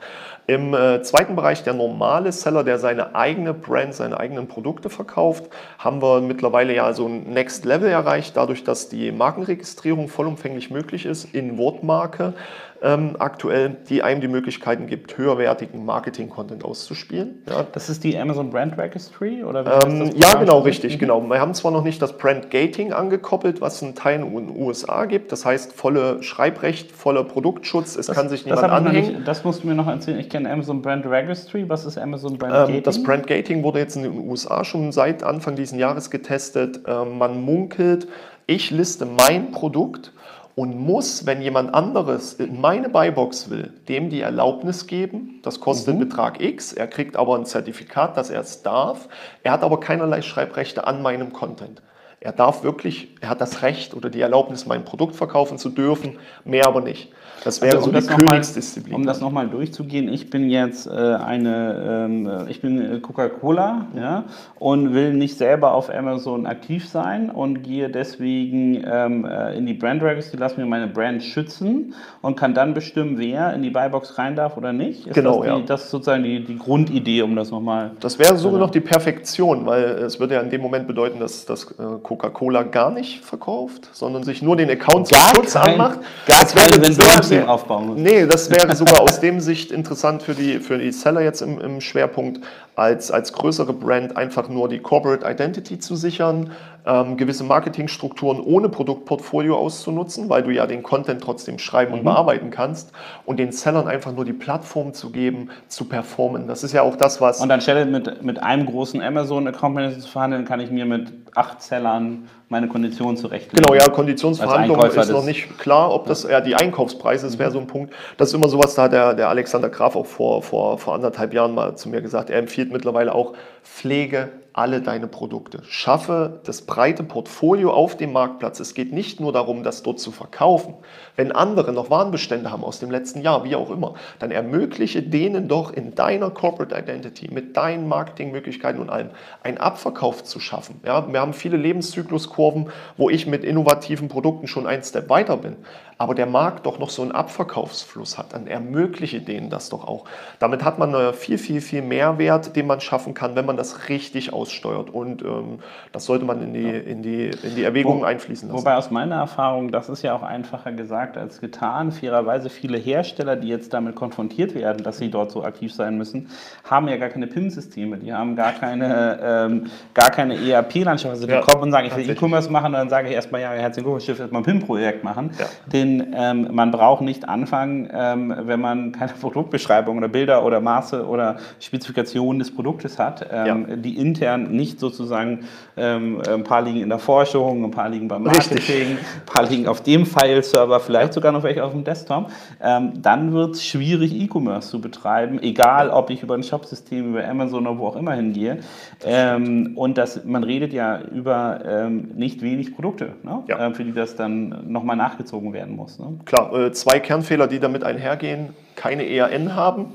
Im 0.45 0.73
äh, 0.73 1.01
zweiten 1.01 1.35
Bereich, 1.35 1.63
der 1.63 1.73
normale 1.73 2.31
Seller, 2.31 2.63
der 2.63 2.77
seine 2.77 3.15
eigene 3.15 3.53
Brand, 3.53 3.95
seine 3.95 4.19
eigenen 4.19 4.47
Produkte 4.47 4.89
verkauft, 4.89 5.45
haben 5.79 6.01
wir 6.01 6.21
mittlerweile 6.21 6.75
ja 6.75 6.93
so 6.93 7.07
ein 7.07 7.23
Next 7.23 7.65
Level 7.65 7.89
erreicht, 7.89 8.37
dadurch, 8.37 8.63
dass 8.63 8.89
die 8.89 9.11
Markenregistrierung 9.11 10.09
vollumfänglich 10.09 10.69
möglich 10.69 11.07
ist 11.07 11.33
in 11.33 11.57
Wortmarke 11.57 12.33
ähm, 12.81 13.15
aktuell, 13.19 13.77
die 13.89 14.03
einem 14.03 14.21
die 14.21 14.27
Möglichkeiten 14.27 14.87
gibt, 14.87 15.17
höherwertigen 15.17 15.85
Marketing-Content 15.85 16.63
auszuspielen. 16.63 17.41
Ja. 17.49 17.65
Das 17.71 17.89
ist 17.89 18.03
die 18.03 18.17
Amazon 18.17 18.49
Brand 18.49 18.77
Registry? 18.77 19.43
Oder 19.43 19.85
ähm, 19.85 20.11
ja, 20.15 20.33
genau, 20.35 20.59
richtig. 20.59 20.95
Mhm. 20.95 20.99
Genau. 20.99 21.21
Wir 21.21 21.39
haben 21.39 21.53
zwar 21.53 21.71
noch 21.71 21.83
nicht 21.83 22.01
das 22.01 22.17
Brand 22.17 22.51
Gating 22.51 22.93
angekoppelt, 22.93 23.61
was 23.61 23.81
einen 23.81 23.95
Teil 23.95 24.21
in 24.21 24.33
den 24.33 24.55
USA 24.55 25.05
gibt. 25.05 25.31
Das 25.31 25.45
heißt, 25.45 25.73
volle 25.73 26.21
Schreibrecht, 26.21 26.91
voller 26.91 27.23
Produktschutz. 27.23 27.95
Es 27.95 28.07
das, 28.07 28.15
kann 28.15 28.29
sich 28.29 28.45
niemand 28.45 28.63
anhängen. 28.63 29.15
Nicht, 29.15 29.27
das 29.27 29.43
musst 29.43 29.63
du 29.63 29.67
mir 29.67 29.75
noch 29.75 29.87
erzählen. 29.87 30.19
Ich 30.19 30.29
kenne 30.29 30.51
Amazon 30.51 30.81
Brand 30.81 31.05
Registry. 31.05 31.67
Was 31.67 31.85
ist 31.85 31.97
Amazon 31.97 32.37
Brand 32.37 32.53
Gating? 32.53 32.75
Ähm, 32.75 32.83
das 32.83 33.01
Brand 33.01 33.27
Gating 33.27 33.63
wurde 33.63 33.79
jetzt 33.79 33.95
in 33.95 34.03
den 34.03 34.29
USA 34.29 34.63
schon 34.63 34.91
seit 34.91 35.23
Anfang 35.23 35.55
dieses 35.55 35.77
Jahres 35.77 36.09
getestet. 36.09 36.81
Ähm, 36.87 37.17
man 37.17 37.41
munkelt, 37.41 38.07
ich 38.47 38.69
liste 38.69 39.05
mein 39.05 39.51
Produkt 39.51 40.11
und 40.55 40.77
muss, 40.77 41.25
wenn 41.25 41.41
jemand 41.41 41.73
anderes 41.73 42.33
in 42.33 42.61
meine 42.61 42.87
Buybox 42.87 43.49
will, 43.49 43.73
dem 43.89 44.09
die 44.09 44.21
Erlaubnis 44.21 44.87
geben. 44.87 45.39
Das 45.43 45.59
kostet 45.59 45.95
mhm. 45.95 45.99
Betrag 45.99 46.41
X. 46.41 46.71
Er 46.71 46.87
kriegt 46.87 47.17
aber 47.17 47.35
ein 47.37 47.45
Zertifikat, 47.45 48.15
dass 48.15 48.29
er 48.29 48.41
es 48.41 48.63
darf. 48.63 49.09
Er 49.43 49.51
hat 49.51 49.63
aber 49.63 49.81
keinerlei 49.81 50.21
Schreibrechte 50.21 50.87
an 50.87 51.01
meinem 51.01 51.33
Content. 51.33 51.81
Er 52.25 52.31
darf 52.31 52.63
wirklich, 52.63 53.09
er 53.21 53.29
hat 53.29 53.39
das 53.39 53.61
Recht 53.61 53.93
oder 53.93 54.09
die 54.09 54.19
Erlaubnis, 54.19 54.65
mein 54.65 54.83
Produkt 54.83 55.15
verkaufen 55.15 55.59
zu 55.59 55.69
dürfen, 55.69 56.17
mehr 56.43 56.65
aber 56.65 56.81
nicht. 56.81 57.11
Das 57.43 57.61
wäre 57.61 57.77
also, 57.77 57.91
um 57.91 58.01
so 58.01 58.09
die 58.09 58.23
Königsdisziplin. 58.23 58.93
Mal, 58.93 58.97
um 58.97 59.05
das 59.05 59.21
nochmal 59.21 59.47
durchzugehen, 59.47 60.11
ich 60.11 60.31
bin 60.31 60.49
jetzt 60.49 60.87
äh, 60.87 60.89
eine, 60.89 62.07
ähm, 62.07 62.47
ich 62.49 62.59
bin 62.61 62.95
äh, 62.95 62.99
Coca-Cola 62.99 63.85
ja, 63.95 64.23
und 64.57 64.95
will 64.95 65.13
nicht 65.13 65.37
selber 65.37 65.73
auf 65.73 65.93
Amazon 65.93 66.47
aktiv 66.47 66.89
sein 66.89 67.29
und 67.29 67.61
gehe 67.61 67.87
deswegen 67.89 68.83
ähm, 68.83 69.25
äh, 69.25 69.55
in 69.55 69.67
die 69.67 69.75
Brand 69.75 70.01
Registry, 70.01 70.37
lasse 70.37 70.59
mir 70.59 70.65
meine 70.65 70.87
Brand 70.87 71.21
schützen 71.21 71.93
und 72.23 72.35
kann 72.35 72.55
dann 72.55 72.73
bestimmen, 72.73 73.19
wer 73.19 73.53
in 73.53 73.61
die 73.61 73.69
Buybox 73.69 74.17
rein 74.17 74.35
darf 74.35 74.57
oder 74.57 74.73
nicht. 74.73 75.05
Ist 75.05 75.13
genau, 75.13 75.43
das, 75.43 75.53
die, 75.53 75.59
ja. 75.59 75.65
das 75.67 75.83
ist 75.83 75.91
sozusagen 75.91 76.23
die, 76.23 76.43
die 76.43 76.57
Grundidee, 76.57 77.21
um 77.21 77.35
das 77.35 77.51
nochmal. 77.51 77.91
Das 77.99 78.17
wäre 78.17 78.37
sogar 78.37 78.59
noch 78.59 78.71
die 78.71 78.81
Perfektion, 78.81 79.67
weil 79.67 79.83
es 79.83 80.19
würde 80.19 80.33
ja 80.33 80.41
in 80.41 80.49
dem 80.49 80.61
Moment 80.61 80.87
bedeuten, 80.87 81.19
dass, 81.19 81.45
dass 81.45 81.65
äh, 81.73 81.83
Coca-Cola 82.17 82.63
gar 82.63 82.91
nicht 82.91 83.23
verkauft, 83.23 83.89
sondern 83.93 84.23
sich 84.23 84.41
nur 84.41 84.55
den 84.55 84.69
Account 84.69 85.07
zum 85.07 85.17
Schutz 85.35 85.55
anmacht. 85.55 85.99
Gar 86.25 86.41
das 86.41 86.55
wäre, 86.55 86.81
wenn 86.81 86.93
System 86.93 87.47
aufbauen 87.47 87.87
muss. 87.87 87.97
Nee, 87.97 88.25
das 88.25 88.49
wäre 88.49 88.75
sogar 88.75 89.01
aus 89.01 89.19
dem 89.19 89.39
Sicht 89.39 89.71
interessant 89.71 90.23
für 90.23 90.33
die, 90.33 90.59
für 90.59 90.77
die 90.77 90.91
Seller 90.91 91.21
jetzt 91.21 91.41
im, 91.41 91.59
im 91.59 91.81
Schwerpunkt, 91.81 92.41
als, 92.75 93.11
als 93.11 93.33
größere 93.33 93.73
Brand 93.73 94.17
einfach 94.17 94.49
nur 94.49 94.69
die 94.69 94.79
Corporate 94.79 95.29
Identity 95.29 95.79
zu 95.79 95.95
sichern, 95.95 96.51
ähm, 96.85 97.17
gewisse 97.17 97.43
Marketingstrukturen 97.43 98.39
ohne 98.39 98.69
Produktportfolio 98.69 99.57
auszunutzen, 99.57 100.29
weil 100.29 100.43
du 100.43 100.51
ja 100.51 100.67
den 100.67 100.83
Content 100.83 101.21
trotzdem 101.21 101.59
schreiben 101.59 101.93
und 101.93 101.99
mhm. 101.99 102.05
bearbeiten 102.05 102.51
kannst 102.51 102.91
und 103.25 103.37
den 103.37 103.51
Sellern 103.51 103.87
einfach 103.87 104.13
nur 104.13 104.25
die 104.25 104.33
Plattform 104.33 104.93
zu 104.93 105.11
geben, 105.11 105.49
zu 105.67 105.85
performen. 105.85 106.47
Das 106.47 106.63
ist 106.63 106.73
ja 106.73 106.81
auch 106.81 106.95
das, 106.95 107.21
was... 107.21 107.41
Und 107.41 107.51
anstelle 107.51 107.85
mit, 107.85 108.23
mit 108.23 108.41
einem 108.41 108.65
großen 108.65 109.01
Amazon-Account 109.01 110.01
zu 110.01 110.07
verhandeln, 110.07 110.45
kann 110.45 110.59
ich 110.59 110.69
mir 110.69 110.85
mit 110.85 111.11
acht 111.35 111.61
Sellern 111.61 112.29
meine 112.49 112.67
Konditionen 112.67 113.17
zurechtlegen. 113.17 113.63
Genau, 113.63 113.73
ja, 113.73 113.89
Konditionsverhandlungen 113.89 114.91
ist 114.91 115.11
noch 115.11 115.25
nicht 115.25 115.57
klar, 115.57 115.91
ob 115.91 116.05
das, 116.05 116.23
ja, 116.23 116.41
die 116.41 116.55
Einkaufspreise, 116.55 117.25
das 117.25 117.39
wäre 117.39 117.51
so 117.51 117.59
ein 117.59 117.67
Punkt. 117.67 117.93
Das 118.17 118.29
ist 118.29 118.35
immer 118.35 118.49
sowas, 118.49 118.75
da 118.75 118.83
hat 118.83 118.91
der, 118.91 119.15
der 119.15 119.29
Alexander 119.29 119.69
Graf 119.69 119.95
auch 119.95 120.05
vor, 120.05 120.43
vor, 120.43 120.77
vor 120.77 120.93
anderthalb 120.93 121.33
Jahren 121.33 121.55
mal 121.55 121.75
zu 121.75 121.89
mir 121.89 122.01
gesagt, 122.01 122.29
er 122.29 122.37
empfiehlt 122.37 122.71
mittlerweile 122.71 123.15
auch 123.15 123.33
Pflege 123.63 124.29
alle 124.55 124.81
deine 124.81 125.07
Produkte. 125.07 125.61
Schaffe 125.67 126.39
das 126.45 126.61
breite 126.61 127.03
Portfolio 127.03 127.73
auf 127.73 127.97
dem 127.97 128.13
Marktplatz. 128.13 128.61
Es 128.61 128.73
geht 128.73 128.93
nicht 128.93 129.19
nur 129.19 129.33
darum, 129.33 129.63
das 129.63 129.83
dort 129.83 129.99
zu 129.99 130.11
verkaufen. 130.11 130.75
Wenn 131.15 131.31
andere 131.31 131.71
noch 131.71 131.89
Warenbestände 131.89 132.51
haben 132.51 132.63
aus 132.63 132.79
dem 132.79 132.91
letzten 132.91 133.21
Jahr, 133.21 133.43
wie 133.43 133.55
auch 133.55 133.69
immer, 133.69 133.95
dann 134.19 134.31
ermögliche 134.31 135.01
denen 135.01 135.47
doch 135.47 135.71
in 135.71 135.95
deiner 135.95 136.29
Corporate 136.29 136.75
Identity 136.75 137.29
mit 137.31 137.55
deinen 137.55 137.87
Marketingmöglichkeiten 137.87 138.81
und 138.81 138.89
allem 138.89 139.09
einen 139.43 139.57
Abverkauf 139.57 140.23
zu 140.23 140.39
schaffen. 140.39 140.79
Ja, 140.85 141.11
wir 141.11 141.19
haben 141.19 141.33
viele 141.33 141.57
Lebenszykluskurven, 141.57 142.69
wo 142.97 143.09
ich 143.09 143.27
mit 143.27 143.43
innovativen 143.43 144.09
Produkten 144.09 144.47
schon 144.47 144.67
ein 144.67 144.83
Step 144.83 145.09
weiter 145.09 145.37
bin 145.37 145.57
aber 145.97 146.13
der 146.13 146.25
Markt 146.25 146.65
doch 146.65 146.79
noch 146.79 146.89
so 146.89 147.01
einen 147.01 147.11
Abverkaufsfluss 147.11 148.17
hat, 148.17 148.33
dann 148.33 148.47
ermögliche 148.47 149.21
denen 149.21 149.49
das 149.49 149.69
doch 149.69 149.87
auch. 149.87 150.05
Damit 150.39 150.63
hat 150.63 150.77
man 150.77 150.93
einen 150.93 151.13
viel, 151.13 151.37
viel, 151.37 151.61
viel 151.61 151.81
Mehrwert, 151.81 152.55
den 152.55 152.67
man 152.67 152.81
schaffen 152.81 153.13
kann, 153.13 153.35
wenn 153.35 153.45
man 153.45 153.55
das 153.55 153.87
richtig 153.87 154.33
aussteuert. 154.33 154.89
Und 154.89 155.21
ähm, 155.21 155.59
das 155.93 156.05
sollte 156.05 156.25
man 156.25 156.41
in 156.41 156.53
die, 156.53 156.69
in 156.69 157.01
die, 157.01 157.31
in 157.43 157.55
die 157.55 157.63
Erwägungen 157.63 158.01
Wo, 158.01 158.05
einfließen 158.05 158.49
lassen. 158.49 158.59
Wobei 158.59 158.75
aus 158.75 158.91
meiner 158.91 159.15
Erfahrung, 159.15 159.71
das 159.71 159.87
ist 159.87 160.01
ja 160.01 160.13
auch 160.15 160.23
einfacher 160.23 160.73
gesagt 160.73 161.04
als 161.13 161.41
getan. 161.41 161.91
Fairerweise 161.91 162.49
viele 162.49 162.77
Hersteller, 162.77 163.35
die 163.35 163.47
jetzt 163.47 163.73
damit 163.73 163.95
konfrontiert 163.95 164.53
werden, 164.53 164.83
dass 164.83 164.97
sie 164.97 165.09
dort 165.09 165.31
so 165.31 165.43
aktiv 165.43 165.73
sein 165.73 165.97
müssen, 165.97 166.29
haben 166.63 166.87
ja 166.87 166.97
gar 166.97 167.09
keine 167.09 167.27
PIM-Systeme. 167.27 167.97
Die 167.97 168.13
haben 168.13 168.35
gar 168.35 168.51
keine, 168.51 169.19
ähm, 169.23 169.65
keine 169.93 170.35
ERP-Landschaft. 170.35 171.13
Also 171.13 171.25
die 171.25 171.33
ja, 171.33 171.41
kommen 171.41 171.63
und 171.63 171.71
sagen, 171.71 171.87
ich 171.87 171.95
will 171.95 172.09
E-Commerce 172.09 172.51
machen, 172.51 172.67
und 172.67 172.73
dann 172.73 172.89
sage 172.89 173.07
ich 173.07 173.13
erstmal, 173.13 173.41
ja, 173.41 173.51
herzlichen 173.51 173.85
Glückwunsch, 173.85 174.03
ich 174.03 174.09
will 174.09 174.19
erstmal 174.19 174.41
ein 174.41 174.45
PIM-Projekt 174.45 175.03
machen. 175.03 175.31
Ja. 175.39 175.45
Den 175.71 175.85
denn 175.85 176.13
ähm, 176.15 176.47
man 176.51 176.71
braucht 176.71 177.01
nicht 177.01 177.27
anfangen, 177.27 177.89
ähm, 177.93 178.33
wenn 178.43 178.59
man 178.59 178.91
keine 178.91 179.13
Produktbeschreibung 179.21 179.97
oder 179.97 180.07
Bilder 180.07 180.43
oder 180.45 180.59
Maße 180.59 181.05
oder 181.05 181.37
Spezifikationen 181.59 182.39
des 182.39 182.53
Produktes 182.53 182.99
hat, 182.99 183.27
ähm, 183.31 183.65
ja. 183.67 183.75
die 183.75 183.97
intern 183.97 184.51
nicht 184.51 184.79
sozusagen, 184.79 185.45
ähm, 185.77 186.21
ein 186.27 186.43
paar 186.43 186.61
liegen 186.61 186.81
in 186.81 186.89
der 186.89 186.99
Forschung, 186.99 187.63
ein 187.63 187.71
paar 187.71 187.89
liegen 187.89 188.07
beim 188.07 188.23
Marketing, 188.23 188.57
Richtig. 188.57 188.87
ein 188.87 189.25
paar 189.25 189.43
liegen 189.43 189.67
auf 189.67 189.81
dem 189.81 190.05
File-Server, 190.05 190.79
vielleicht 190.79 190.94
sogar 191.13 191.31
noch 191.31 191.43
welche 191.43 191.63
auf 191.63 191.71
dem 191.71 191.83
Desktop, 191.83 192.31
ähm, 192.61 193.01
dann 193.01 193.33
wird 193.33 193.55
es 193.55 193.65
schwierig, 193.65 194.13
E-Commerce 194.13 194.69
zu 194.69 194.81
betreiben, 194.81 195.39
egal 195.41 195.89
ob 195.89 196.09
ich 196.09 196.23
über 196.23 196.35
ein 196.35 196.43
Shopsystem, 196.43 197.09
über 197.09 197.27
Amazon 197.27 197.67
oder 197.67 197.77
wo 197.77 197.87
auch 197.87 197.95
immer 197.95 198.13
hingehe. 198.13 198.59
Ähm, 199.03 199.73
und 199.75 199.97
das, 199.97 200.25
man 200.25 200.43
redet 200.43 200.73
ja 200.73 201.01
über 201.01 201.89
nicht 202.15 202.41
wenig 202.41 202.75
Produkte, 202.75 203.13
ne? 203.23 203.43
ja. 203.47 203.67
äh, 203.67 203.73
für 203.73 203.83
die 203.83 203.93
das 203.93 204.15
dann 204.15 204.71
nochmal 204.71 204.95
nachgezogen 204.95 205.53
werden 205.53 205.75
muss. 205.75 205.99
Ne? 205.99 206.19
Klar, 206.25 206.53
äh, 206.53 206.71
zwei 206.71 206.99
Kernfehler, 206.99 207.47
die 207.47 207.59
damit 207.59 207.83
einhergehen, 207.83 208.49
keine 208.75 209.07
ERN 209.07 209.55
haben. 209.55 209.93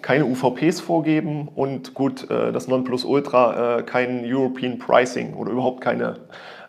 keine 0.00 0.26
UVPs 0.26 0.80
vorgeben 0.80 1.48
und 1.54 1.92
gut, 1.92 2.30
äh, 2.30 2.52
das 2.52 2.68
Nonplusultra, 2.68 3.78
äh, 3.78 3.82
kein 3.82 4.22
European 4.24 4.78
Pricing 4.78 5.34
oder 5.34 5.50
überhaupt 5.50 5.80
keine 5.80 6.16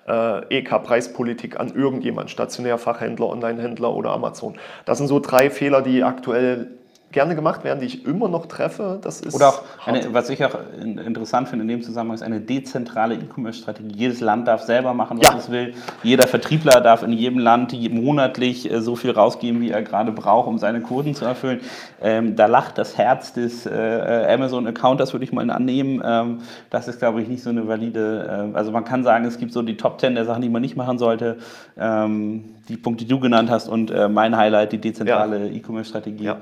äh, 0.09 0.57
EK-Preispolitik 0.57 1.59
an 1.59 1.73
irgendjemand, 1.73 2.29
Stationärfachhändler, 2.31 3.27
Onlinehändler 3.27 3.93
oder 3.93 4.11
Amazon. 4.11 4.55
Das 4.85 4.97
sind 4.97 5.07
so 5.07 5.19
drei 5.19 5.49
Fehler, 5.49 5.81
die 5.81 6.03
aktuell 6.03 6.78
gerne 7.11 7.35
gemacht 7.35 7.63
werden, 7.63 7.79
die 7.79 7.87
ich 7.87 8.05
immer 8.05 8.27
noch 8.27 8.45
treffe. 8.45 8.99
Das 9.01 9.21
ist 9.21 9.33
Oder 9.33 9.49
auch, 9.49 9.63
eine, 9.85 10.13
was 10.13 10.29
ich 10.29 10.43
auch 10.45 10.55
interessant 10.79 11.49
finde 11.49 11.63
in 11.63 11.67
dem 11.69 11.81
Zusammenhang, 11.81 12.15
ist 12.15 12.21
eine 12.21 12.39
dezentrale 12.39 13.15
E-Commerce-Strategie. 13.15 13.95
Jedes 13.95 14.21
Land 14.21 14.47
darf 14.47 14.61
selber 14.61 14.93
machen, 14.93 15.17
was 15.19 15.27
Ja. 15.27 15.37
es 15.37 15.49
will. 15.49 15.73
Jeder 16.03 16.27
Vertriebler 16.27 16.81
darf 16.81 17.01
in 17.01 17.11
jedem 17.13 17.39
Land 17.39 17.73
monatlich 17.91 18.71
äh, 18.71 18.81
so 18.81 18.95
viel 18.95 19.11
rausgeben, 19.11 19.59
wie 19.61 19.71
er 19.71 19.81
gerade 19.81 20.11
braucht, 20.11 20.47
um 20.47 20.57
seine 20.59 20.81
Quoten 20.81 21.15
zu 21.15 21.25
erfüllen. 21.25 21.61
Ähm, 22.01 22.35
da 22.35 22.45
lacht 22.45 22.77
das 22.77 22.97
Herz 22.97 23.33
des 23.33 23.65
äh, 23.65 24.27
Amazon-Accounters, 24.29 25.13
würde 25.13 25.25
ich 25.25 25.31
mal 25.33 25.49
annehmen. 25.49 26.01
Ähm, 26.05 26.39
das 26.69 26.87
ist, 26.87 26.99
glaube 26.99 27.21
ich, 27.21 27.27
nicht 27.27 27.41
so 27.41 27.49
eine 27.49 27.67
valide. 27.67 28.51
Äh, 28.53 28.55
also 28.55 28.71
man 28.71 28.85
kann 28.85 29.03
sagen, 29.03 29.25
es 29.25 29.37
gibt 29.39 29.51
so 29.51 29.63
die 29.63 29.77
Top 29.77 29.99
10 29.99 30.15
der 30.15 30.25
Sachen, 30.25 30.41
die 30.43 30.49
man 30.49 30.61
nicht 30.61 30.77
machen 30.77 30.99
sollte. 30.99 31.37
Ähm, 31.77 32.45
die 32.69 32.77
Punkte, 32.77 33.03
die 33.03 33.09
du 33.09 33.19
genannt 33.19 33.49
hast 33.49 33.67
und 33.67 33.89
äh, 33.89 34.07
mein 34.07 34.37
Highlight, 34.37 34.71
die 34.71 34.77
dezentrale 34.77 35.49
E-Commerce-Strategie. 35.49 36.25
Ja. 36.25 36.37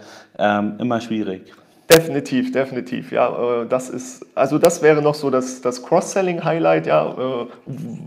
Ähm, 0.58 0.76
immer 0.80 0.99
schwierig. 1.01 1.53
Definitiv, 1.89 2.51
definitiv. 2.51 3.13
Ja, 3.13 3.61
äh, 3.61 3.65
das 3.65 3.89
ist, 3.89 4.25
also 4.35 4.57
das 4.59 4.81
wäre 4.81 5.01
noch 5.01 5.15
so 5.15 5.29
das, 5.29 5.61
das 5.61 5.83
Cross-Selling-Highlight. 5.83 6.85
Ja, 6.85 7.05
äh, 7.11 7.45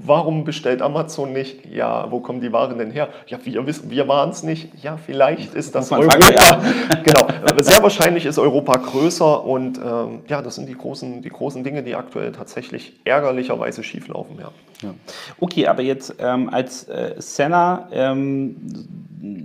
warum 0.04 0.44
bestellt 0.44 0.82
Amazon 0.82 1.32
nicht? 1.32 1.64
Ja, 1.64 2.10
wo 2.10 2.20
kommen 2.20 2.42
die 2.42 2.52
Waren 2.52 2.76
denn 2.76 2.90
her? 2.90 3.08
Ja, 3.26 3.38
wir 3.42 3.66
wissen, 3.66 3.90
wir 3.90 4.06
waren 4.06 4.30
es 4.30 4.42
nicht. 4.42 4.68
Ja, 4.82 4.98
vielleicht 4.98 5.54
ist 5.54 5.74
das 5.74 5.90
Europa. 5.90 6.18
fragen, 6.20 6.62
genau. 7.04 7.26
Äh, 7.56 7.62
Sehr 7.62 7.82
wahrscheinlich 7.82 8.26
ist 8.26 8.38
Europa 8.38 8.76
größer 8.76 9.44
und 9.44 9.78
ähm, 9.78 10.20
ja, 10.28 10.42
das 10.42 10.56
sind 10.56 10.68
die 10.68 10.76
großen, 10.76 11.22
die 11.22 11.30
großen 11.30 11.64
Dinge, 11.64 11.82
die 11.82 11.94
aktuell 11.94 12.32
tatsächlich 12.32 13.00
ärgerlicherweise 13.04 13.82
schieflaufen. 13.82 14.36
Ja. 14.40 14.50
Ja. 14.82 14.94
Okay, 15.40 15.66
aber 15.66 15.82
jetzt 15.82 16.14
ähm, 16.20 16.48
als 16.50 16.88
äh, 16.88 17.14
Seller 17.18 17.88
ähm, 17.92 18.56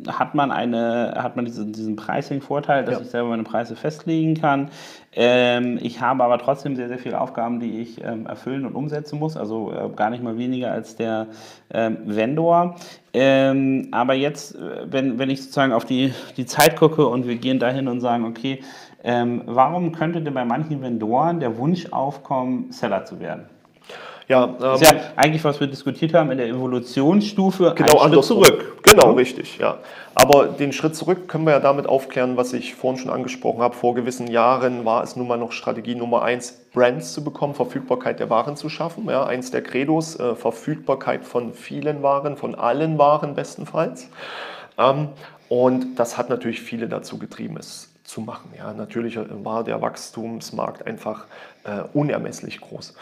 hat 0.07 0.33
man, 0.33 0.51
eine, 0.51 1.13
hat 1.17 1.36
man 1.36 1.43
diesen, 1.43 1.73
diesen 1.73 1.97
Pricing-Vorteil, 1.97 2.86
dass 2.86 2.95
Ja. 2.95 3.01
ich 3.01 3.09
selber 3.09 3.29
meine 3.29 3.43
Preise 3.43 3.75
festlegen 4.26 4.36
kann. 4.36 4.69
Ähm, 5.17 5.80
ich 5.82 6.01
habe 6.01 6.23
aber 6.23 6.38
trotzdem 6.38 6.76
sehr, 6.76 6.89
sehr 6.89 6.99
viele 6.99 7.21
Aufgaben, 7.21 7.59
die 7.59 7.80
ich 7.80 8.03
ähm, 8.03 8.26
erfüllen 8.26 8.65
und 8.65 8.76
umsetzen 8.76 9.19
muss, 9.19 9.38
also 9.38 9.71
äh, 9.71 9.89
gar 9.95 10.09
nicht 10.09 10.23
mal 10.23 10.38
weniger 10.38 10.71
als 10.71 10.95
der 10.95 11.28
ähm, 11.73 11.97
Vendor. 12.05 12.76
Ähm, 13.13 13.88
aber 13.91 14.13
jetzt, 14.13 14.55
äh, 14.55 14.91
wenn, 14.91 15.17
wenn 15.17 15.30
ich 15.30 15.41
sozusagen 15.41 15.71
auf 15.71 15.86
die, 15.86 16.13
die 16.36 16.45
Zeit 16.45 16.76
gucke 16.76 17.07
und 17.07 17.28
wir 17.28 17.36
gehen 17.36 17.59
dahin 17.59 17.88
und 17.88 18.01
sagen, 18.01 18.26
okay, 18.26 18.61
ähm, 19.03 19.43
warum 19.45 19.91
könnte 19.93 20.21
denn 20.21 20.34
bei 20.34 20.45
manchen 20.45 20.82
Vendoren 20.82 21.39
der 21.39 21.57
Wunsch 21.57 21.86
aufkommen, 21.91 22.71
Seller 22.71 23.05
zu 23.05 23.19
werden? 23.19 23.45
Ja, 24.28 24.45
ähm, 24.45 24.55
Das 24.59 24.82
ist 24.82 24.91
ja 24.91 24.99
eigentlich, 25.15 25.43
was 25.43 25.59
wir 25.59 25.67
diskutiert 25.67 26.13
haben 26.13 26.32
in 26.32 26.38
der 26.38 26.47
Evolutionsstufe, 26.47 27.73
Genau, 27.76 27.91
Schritt 27.91 28.01
andersrum. 28.01 28.43
zurück. 28.43 28.84
Genau, 28.84 29.11
richtig, 29.13 29.57
ja. 29.57 29.78
Aber 30.15 30.47
den 30.47 30.71
Schritt 30.71 30.95
zurück 30.95 31.28
können 31.28 31.45
wir 31.45 31.51
ja 31.51 31.59
damit 31.59 31.88
aufklären, 31.88 32.38
was 32.38 32.53
ich 32.53 32.76
vorhin 32.76 32.99
schon 32.99 33.11
angesprochen 33.11 33.61
habe. 33.61 33.76
Vor 33.76 33.93
gewissen 33.95 34.28
Jahren 34.28 34.86
war 34.86 35.03
es 35.03 35.15
nun 35.15 35.28
mal 35.28 35.38
noch 35.38 35.51
Strategie 35.51 35.95
Nummer 35.95 36.23
eins, 36.23 36.53
Brands 36.73 37.13
zu 37.13 37.23
bekommen, 37.23 37.53
Verfügbarkeit 37.53 38.19
der 38.19 38.30
Waren 38.30 38.55
zu 38.57 38.69
schaffen. 38.69 39.07
Ja, 39.09 39.26
eins 39.26 39.51
der 39.51 39.61
Credos, 39.61 40.19
äh, 40.19 40.36
Verfügbarkeit 40.36 41.26
von 41.26 41.53
vielen 41.53 42.01
Waren, 42.01 42.38
von 42.38 42.55
allen 42.55 42.97
Waren 42.97 43.36
bestenfalls. 43.36 44.09
Ähm, 44.78 45.09
und 45.49 45.95
das 45.97 46.17
hat 46.17 46.30
natürlich 46.30 46.61
viele 46.61 46.88
dazu 46.88 47.19
getrieben, 47.19 47.57
es 47.57 47.91
zu 48.03 48.21
machen. 48.21 48.51
Ja, 48.57 48.73
natürlich 48.73 49.17
war 49.43 49.63
der 49.63 49.82
Wachstumsmarkt 49.82 50.86
einfach 50.88 51.26
äh, 51.63 51.82
unermesslich 51.93 52.61
groß. 52.61 52.95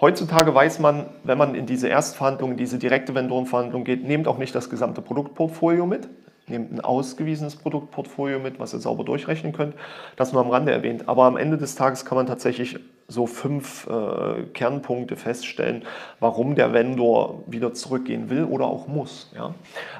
Heutzutage 0.00 0.54
weiß 0.54 0.78
man, 0.78 1.06
wenn 1.24 1.38
man 1.38 1.54
in 1.56 1.66
diese 1.66 1.88
Erstverhandlung, 1.88 2.56
diese 2.56 2.78
direkte 2.78 3.14
Vendorenverhandlung 3.14 3.82
geht, 3.82 4.04
nehmt 4.04 4.28
auch 4.28 4.38
nicht 4.38 4.54
das 4.54 4.70
gesamte 4.70 5.02
Produktportfolio 5.02 5.86
mit. 5.86 6.08
Nehmt 6.46 6.72
ein 6.72 6.80
ausgewiesenes 6.80 7.56
Produktportfolio 7.56 8.38
mit, 8.38 8.58
was 8.60 8.72
ihr 8.72 8.78
sauber 8.78 9.04
durchrechnen 9.04 9.52
könnt. 9.52 9.74
Das 10.16 10.32
nur 10.32 10.40
am 10.40 10.50
Rande 10.50 10.72
erwähnt. 10.72 11.08
Aber 11.08 11.24
am 11.24 11.36
Ende 11.36 11.58
des 11.58 11.74
Tages 11.74 12.04
kann 12.04 12.16
man 12.16 12.26
tatsächlich 12.26 12.78
so 13.08 13.26
fünf 13.26 13.86
äh, 13.88 14.44
Kernpunkte 14.52 15.16
feststellen, 15.16 15.84
warum 16.20 16.54
der 16.54 16.72
Vendor 16.72 17.42
wieder 17.46 17.74
zurückgehen 17.74 18.30
will 18.30 18.44
oder 18.44 18.66
auch 18.66 18.86
muss. 18.86 19.30
Ja? 19.34 19.54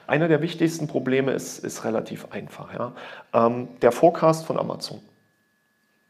Einer 0.07 0.29
der 0.29 0.43
wichtigsten 0.43 0.87
Probleme 0.87 1.33
ist, 1.33 1.65
ist 1.65 1.85
relativ 1.85 2.29
einfach. 2.31 2.73
Ja? 2.73 2.93
Ähm, 3.35 3.69
der 3.83 3.93
Forecast 3.93 4.47
von 4.47 4.59
Amazon, 4.59 5.01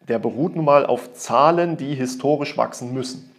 der 0.09 0.19
beruht 0.19 0.57
nun 0.57 0.65
mal 0.65 0.87
auf 0.87 1.15
Zahlen, 1.15 1.77
die 1.77 1.95
historisch 1.95 2.57
wachsen 2.57 2.93
müssen. 2.93 3.31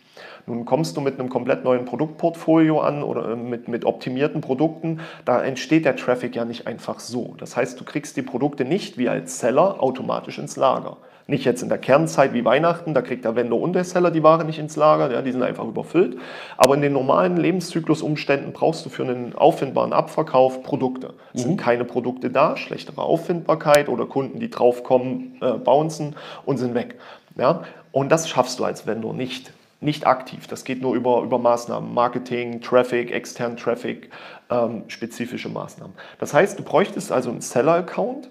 Nun 0.46 0.66
kommst 0.66 0.98
du 0.98 1.02
mit 1.02 1.20
einem 1.20 1.30
komplett 1.30 1.64
neuen 1.64 1.86
Produktportfolio 1.86 2.80
an 2.80 3.04
oder 3.04 3.32
äh, 3.32 3.36
mit, 3.36 3.68
mit 3.68 3.86
optimierten 3.86 4.42
Produkten, 4.42 5.00
da 5.26 5.44
entsteht 5.44 5.86
der 5.86 5.96
Traffic 5.96 6.36
ja 6.36 6.46
nicht 6.46 6.68
einfach 6.68 7.00
so. 7.00 7.36
Das 7.38 7.56
heißt, 7.56 7.80
du 7.80 7.86
kriegst 7.86 8.18
die 8.18 8.22
Produkte 8.22 8.66
nicht 8.66 8.98
wie 8.98 9.10
als 9.10 9.40
Seller 9.40 9.82
automatisch 9.82 10.40
ins 10.40 10.56
Lager. 10.56 10.98
Nicht 11.30 11.46
jetzt 11.46 11.62
in 11.62 11.70
der 11.70 11.78
Kernzeit 11.78 12.34
wie 12.34 12.44
Weihnachten, 12.44 12.96
da 12.96 13.04
kriegt 13.04 13.24
der 13.24 13.36
Vendor 13.36 13.62
und 13.62 13.74
der 13.74 13.84
Seller 13.84 14.10
die 14.10 14.24
Ware 14.24 14.44
nicht 14.46 14.58
ins 14.58 14.76
Lager, 14.76 15.12
ja, 15.14 15.22
die 15.22 15.32
sind 15.32 15.44
einfach 15.44 15.66
überfüllt. 15.66 16.18
Aber 16.58 16.74
in 16.74 16.82
den 16.82 16.92
normalen 16.92 17.38
Lebenszyklusumständen 17.38 18.52
brauchst 18.52 18.84
du 18.84 18.90
für 18.90 19.04
einen 19.04 19.36
auffindbaren 19.36 19.94
Abverkauf 19.94 20.64
Produkte. 20.64 21.14
Es 21.36 21.44
sind 21.44 21.58
keine 21.58 21.86
Produkte 21.86 22.32
da, 22.32 22.58
schlechtere 22.58 23.04
Auffindbarkeit 23.04 23.90
oder 23.90 24.08
Kunden, 24.08 24.40
die 24.40 24.50
draufkommen, 24.50 25.38
äh, 25.42 25.52
bouncen 25.52 26.16
und 26.46 26.58
sind 26.58 26.74
weg. 26.74 26.98
Ja? 27.38 27.62
Und 27.92 28.12
das 28.12 28.28
schaffst 28.28 28.58
du 28.58 28.64
als 28.64 28.88
Vendor 28.88 29.14
nicht. 29.14 29.54
Nicht 29.82 30.06
aktiv. 30.06 30.48
Das 30.48 30.66
geht 30.66 30.82
nur 30.82 30.94
über, 30.94 31.22
über 31.22 31.40
Maßnahmen. 31.40 31.94
Marketing, 31.94 32.60
Traffic, 32.62 33.12
externen 33.12 33.56
Traffic, 33.56 34.10
ähm, 34.50 34.84
spezifische 34.88 35.48
Maßnahmen. 35.48 35.96
Das 36.20 36.34
heißt, 36.34 36.60
du 36.60 36.64
bräuchtest 36.64 37.12
also 37.14 37.30
einen 37.30 37.42
Seller-Account, 37.42 38.30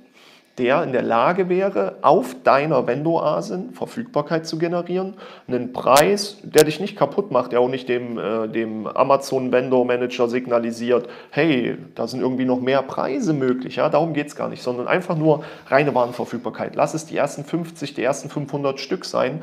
der 0.59 0.83
in 0.83 0.93
der 0.93 1.03
Lage 1.03 1.49
wäre, 1.49 1.99
auf 2.03 2.35
deiner 2.43 2.87
Vendor-Asin 2.87 3.73
Verfügbarkeit 3.73 4.47
zu 4.47 4.59
generieren, 4.59 5.15
einen 5.47 5.73
Preis, 5.73 6.39
der 6.43 6.65
dich 6.65 6.81
nicht 6.81 6.97
kaputt 6.97 7.31
macht, 7.31 7.53
der 7.53 7.61
auch 7.61 7.69
nicht 7.69 7.89
dem, 7.89 8.19
äh, 8.19 8.49
dem 8.49 8.87
Amazon-Vendor-Manager 8.87 10.29
signalisiert, 10.29 11.09
hey, 11.31 11.79
da 11.95 12.09
sind 12.09 12.21
irgendwie 12.21 12.45
noch 12.45 12.61
mehr 12.61 12.83
Preise 12.83 13.33
möglich, 13.33 13.77
ja, 13.77 13.89
darum 13.89 14.13
geht 14.13 14.27
es 14.27 14.37
gar 14.37 14.49
nicht, 14.49 14.63
sondern 14.63 14.89
einfach 14.89 15.17
nur 15.17 15.45
reine 15.69 15.95
Warenverfügbarkeit. 15.95 16.75
Lass 16.75 16.93
es 16.93 17.07
die 17.07 17.17
ersten 17.17 17.45
50, 17.45 17.95
die 17.95 18.03
ersten 18.03 18.29
500 18.29 18.81
Stück 18.81 19.05
sein, 19.05 19.43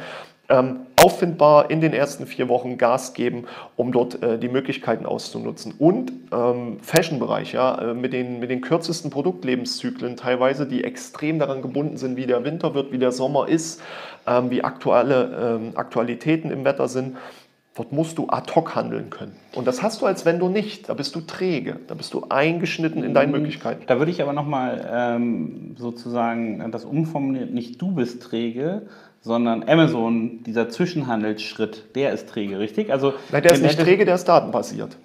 ähm, 0.50 0.82
auffindbar 0.96 1.70
in 1.72 1.82
den 1.82 1.94
ersten 1.94 2.26
vier 2.28 2.50
Wochen 2.50 2.78
Gas 2.78 3.14
geben, 3.14 3.46
um 3.76 3.92
dort 3.92 4.22
äh, 4.22 4.38
die 4.38 4.50
Möglichkeiten 4.50 5.06
auszunutzen. 5.06 5.74
Und 5.78 6.12
ähm, 6.32 6.78
Fashion-Bereich, 6.82 7.54
ja, 7.54 7.92
äh, 7.92 7.94
mit, 7.94 8.14
den, 8.14 8.40
mit 8.40 8.50
den 8.50 8.62
kürzesten 8.62 9.12
Produktlebenszyklen 9.12 10.16
teilweise, 10.18 10.68
die 10.68 10.84
extrem 10.84 11.40
daran 11.40 11.62
gebunden 11.62 11.98
sind, 11.98 12.16
wie 12.16 12.26
der 12.26 12.44
Winter 12.44 12.74
wird, 12.74 12.92
wie 12.92 13.00
der 13.00 13.12
Sommer 13.12 13.48
ist, 13.48 13.82
ähm, 14.28 14.50
wie 14.50 14.64
aktuelle 14.64 15.60
ähm, 15.62 15.72
Aktualitäten 15.76 16.52
im 16.52 16.64
Wetter 16.66 16.88
sind. 16.88 17.18
Dort 17.76 17.92
musst 17.92 18.18
du 18.18 18.30
ad 18.30 18.54
hoc 18.56 18.74
handeln 18.74 19.10
können. 19.10 19.36
Und 19.54 19.68
das 19.68 19.84
hast 19.84 20.02
du 20.02 20.06
als 20.06 20.26
Vendor 20.26 20.50
nicht. 20.50 20.88
Da 20.88 20.94
bist 20.94 21.14
du 21.14 21.20
träge. 21.20 21.78
Da 21.88 21.94
bist 21.94 22.14
du 22.14 22.26
eingeschnitten 22.30 23.04
in 23.04 23.14
deinen 23.14 23.34
Möglichkeiten. 23.34 23.84
Da 23.86 24.00
würde 24.00 24.12
ich 24.12 24.22
aber 24.22 24.32
nochmal 24.32 24.90
ähm, 24.90 25.76
sozusagen 25.78 26.72
das 26.72 26.86
umformulieren, 26.86 27.54
nicht 27.54 27.82
du 27.82 27.92
bist 27.92 28.24
träge, 28.24 28.84
sondern 29.26 29.68
Amazon, 29.68 30.44
dieser 30.44 30.70
Zwischenhandelsschritt, 30.70 31.96
der 31.96 32.14
ist 32.14 32.30
träge, 32.30 32.60
richtig? 32.60 32.92
Also, 32.92 33.14
Nein, 33.32 33.42
der 33.42 33.54
ist 33.54 33.64
nicht 33.64 33.80
träge, 33.80 34.06
der 34.06 34.16
ist 34.16 34.26
datenbasiert. 34.26 34.98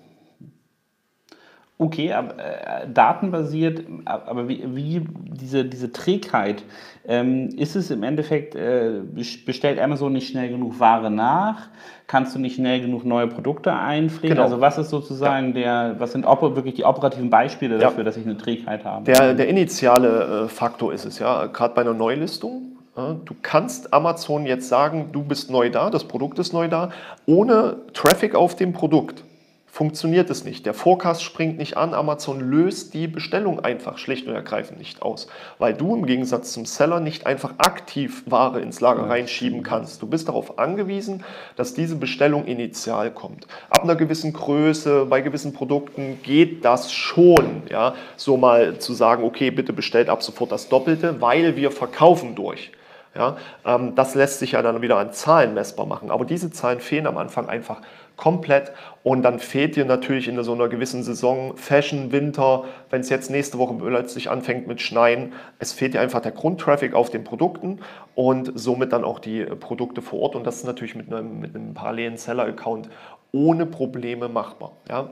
Okay, 1.79 2.13
aber 2.13 2.35
äh, 2.39 2.87
datenbasiert, 2.93 3.81
aber 4.05 4.47
wie, 4.51 4.63
wie 4.75 5.01
diese, 5.33 5.65
diese 5.65 5.91
Trägheit, 5.91 6.63
ähm, 7.09 7.49
ist 7.57 7.75
es 7.75 7.91
im 7.91 8.03
Endeffekt, 8.03 8.55
äh, 8.55 9.01
bes- 9.17 9.43
bestellt 9.47 9.81
Amazon 9.81 10.13
nicht 10.13 10.29
schnell 10.29 10.51
genug 10.51 10.79
Ware 10.79 11.11
nach? 11.11 11.69
Kannst 12.07 12.35
du 12.35 12.39
nicht 12.39 12.57
schnell 12.57 12.83
genug 12.83 13.07
neue 13.07 13.29
Produkte 13.29 13.73
einpflegen? 13.73 14.37
Genau. 14.37 14.43
Also 14.43 14.61
was 14.61 14.77
ist 14.77 14.91
sozusagen 14.91 15.55
der, 15.55 15.95
was 15.99 16.13
sind 16.13 16.27
wirklich 16.27 16.75
die 16.75 16.85
operativen 16.85 17.31
Beispiele 17.31 17.77
Ja. 17.77 17.81
dafür, 17.89 18.05
dass 18.05 18.19
ich 18.19 18.27
eine 18.27 18.37
Trägheit 18.37 18.85
habe? 18.85 19.07
Der, 19.07 19.33
der 19.33 19.49
initiale 19.49 20.43
äh, 20.45 20.49
Faktor 20.49 20.93
ist 20.93 21.07
es, 21.07 21.19
ja, 21.19 21.47
gerade 21.47 21.73
bei 21.75 21.81
einer 21.81 21.95
Neulistung. 21.95 22.70
Ja, 22.97 23.15
du 23.25 23.35
kannst 23.41 23.93
Amazon 23.95 24.47
jetzt 24.47 24.69
sagen, 24.69 25.11
du 25.13 25.23
bist 25.23 25.51
neu 25.51 25.71
da, 25.71 25.91
das 25.91 26.05
Produkt 26.05 26.39
ist 26.39 26.53
neu 26.53 26.69
da. 26.69 26.91
Ohne 27.27 27.77
Traffic 27.93 28.35
auf 28.35 28.57
dem 28.57 28.73
Produkt 28.73 29.23
funktioniert 29.71 30.29
es 30.29 30.45
nicht. 30.45 30.67
Der 30.67 30.75
Forecast 30.75 31.23
springt 31.23 31.57
nicht 31.57 31.77
an. 31.77 31.95
Amazon 31.95 32.41
löst 32.41 32.93
die 32.93 33.07
Bestellung 33.07 33.61
einfach 33.61 33.99
schlicht 33.99 34.27
und 34.27 34.35
ergreifend 34.35 34.79
nicht 34.79 35.01
aus, 35.03 35.29
weil 35.59 35.73
du 35.73 35.95
im 35.95 36.05
Gegensatz 36.05 36.53
zum 36.53 36.67
Seller 36.67 36.99
nicht 36.99 37.27
einfach 37.27 37.55
aktiv 37.59 38.25
Ware 38.27 38.61
ins 38.61 38.81
Lager 38.81 39.09
reinschieben 39.09 39.63
kannst. 39.63 40.03
Du 40.03 40.09
bist 40.09 40.27
darauf 40.27 40.59
angewiesen, 40.59 41.23
dass 41.55 41.73
diese 41.75 41.95
Bestellung 41.95 42.47
initial 42.47 43.13
kommt. 43.13 43.47
Ab 43.71 43.85
einer 43.85 43.95
gewissen 43.95 44.33
Größe, 44.33 45.07
bei 45.07 45.21
gewissen 45.21 45.53
Produkten 45.53 46.19
geht 46.25 46.65
das 46.65 46.93
schon, 46.93 47.63
ja, 47.71 47.95
so 48.17 48.37
mal 48.37 48.79
zu 48.79 48.93
sagen, 48.93 49.23
okay, 49.23 49.53
bitte 49.53 49.73
bestellt 49.73 50.09
ab 50.09 50.25
sofort 50.25 50.51
das 50.51 50.69
Doppelte, 50.69 51.21
weil 51.21 51.55
wir 51.55 51.71
verkaufen 51.71 52.35
durch. 52.35 52.73
Ja, 53.15 53.37
ähm, 53.67 53.95
das 53.97 54.15
lässt 54.15 54.39
sich 54.39 54.53
ja 54.53 54.63
dann 54.63 54.83
wieder 54.83 54.97
an 54.97 55.13
Zahlen 55.13 55.55
messbar 55.55 55.87
machen. 55.87 56.11
Aber 56.11 56.25
diese 56.25 56.51
Zahlen 56.51 56.81
fehlen 56.81 57.07
am 57.07 57.19
Anfang 57.19 57.49
einfach 57.49 57.81
komplett. 58.17 58.73
Und 59.03 59.23
dann 59.23 59.41
fehlt 59.41 59.77
dir 59.77 59.85
natürlich 59.85 60.29
in 60.29 60.41
so 60.45 60.53
einer 60.53 60.69
gewissen 60.69 61.03
Saison 61.03 61.57
Fashion, 61.57 62.13
Winter, 62.13 62.65
wenn 62.91 63.01
es 63.01 63.09
jetzt 63.09 63.31
nächste 63.31 63.59
Woche 63.59 63.75
plötzlich 63.75 64.31
anfängt 64.31 64.69
mit 64.69 64.81
Schneien, 64.81 65.33
es 65.59 65.73
fehlt 65.73 65.95
dir 65.95 66.01
einfach 66.01 66.21
der 66.21 66.33
Grundtraffic 66.33 66.95
auf 66.95 67.11
den 67.11 67.25
Produkten 67.25 67.81
und 68.15 68.53
somit 68.55 68.93
dann 68.93 69.05
auch 69.05 69.19
die 69.19 69.45
Produkte 69.45 70.03
vor 70.03 70.21
Ort. 70.21 70.37
Und 70.37 70.47
das 70.47 70.57
ist 70.57 70.67
natürlich 70.67 70.95
mit 70.95 71.13
einem, 71.13 71.41
mit 71.41 71.57
einem 71.57 71.75
parallelen 71.75 72.17
Seller-Account 72.17 72.91
ohne 73.33 73.67
Probleme 73.67 74.29
machbar. 74.29 74.73
Ja. 74.89 75.11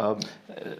Ähm, 0.00 0.16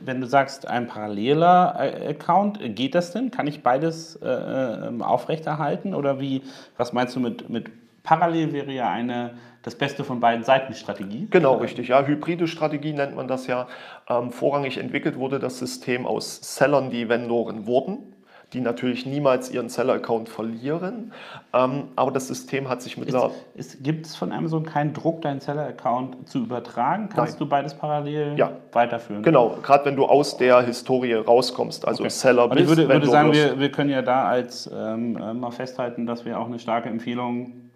Wenn 0.00 0.20
du 0.20 0.26
sagst, 0.26 0.66
ein 0.66 0.86
paralleler 0.86 1.76
äh, 1.78 2.08
Account, 2.08 2.58
geht 2.76 2.94
das 2.94 3.12
denn? 3.12 3.30
Kann 3.30 3.46
ich 3.46 3.62
beides 3.62 4.16
äh, 4.16 4.28
ähm, 4.28 5.02
aufrechterhalten? 5.02 5.94
Oder 5.94 6.20
wie, 6.20 6.42
was 6.76 6.92
meinst 6.92 7.16
du 7.16 7.20
mit, 7.20 7.48
mit 7.48 7.70
parallel 8.02 8.52
wäre 8.52 8.72
ja 8.72 8.90
eine 8.90 9.34
das 9.62 9.74
Beste 9.74 10.04
von 10.04 10.20
beiden 10.20 10.44
Seiten 10.44 10.74
Strategie? 10.74 11.28
Genau, 11.30 11.56
richtig. 11.56 11.88
Ja, 11.88 12.04
hybride 12.04 12.48
Strategie 12.48 12.92
nennt 12.92 13.14
man 13.14 13.28
das 13.28 13.46
ja. 13.46 13.68
Ähm, 14.08 14.32
vorrangig 14.32 14.78
entwickelt 14.78 15.16
wurde 15.16 15.38
das 15.38 15.58
System 15.58 16.06
aus 16.06 16.56
Sellern, 16.56 16.90
die 16.90 17.08
Vendoren 17.08 17.66
wurden 17.66 18.14
die 18.52 18.60
natürlich 18.60 19.06
niemals 19.06 19.50
ihren 19.50 19.68
Seller-Account 19.68 20.28
verlieren. 20.28 21.12
Ähm, 21.52 21.84
aber 21.94 22.10
das 22.10 22.28
System 22.28 22.68
hat 22.68 22.82
sich 22.82 22.96
mittlerweile. 22.96 23.32
Gibt 23.80 24.06
es 24.06 24.16
von 24.16 24.32
Amazon 24.32 24.64
keinen 24.64 24.92
Druck, 24.92 25.22
deinen 25.22 25.40
Seller-Account 25.40 26.28
zu 26.28 26.40
übertragen? 26.40 27.08
Kannst 27.14 27.34
Nein. 27.34 27.38
du 27.38 27.48
beides 27.48 27.74
parallel 27.74 28.36
ja. 28.36 28.52
weiterführen? 28.72 29.22
Genau, 29.22 29.56
gerade 29.62 29.84
wenn 29.84 29.96
du 29.96 30.04
aus 30.04 30.36
der 30.36 30.62
Historie 30.62 31.14
rauskommst, 31.14 31.86
also 31.86 32.02
okay. 32.02 32.10
Seller 32.10 32.48
bist. 32.48 32.56
Und 32.56 32.62
ich 32.62 32.68
würde, 32.68 32.88
würde 32.92 33.06
sagen, 33.06 33.32
wir, 33.32 33.58
wir 33.58 33.70
können 33.70 33.90
ja 33.90 34.02
da 34.02 34.24
als 34.24 34.68
ähm, 34.72 35.16
äh, 35.16 35.32
mal 35.32 35.50
festhalten, 35.52 36.06
dass 36.06 36.24
wir 36.24 36.38
auch 36.38 36.46
eine 36.46 36.58
starke 36.58 36.88
Empfehlung 36.88 37.69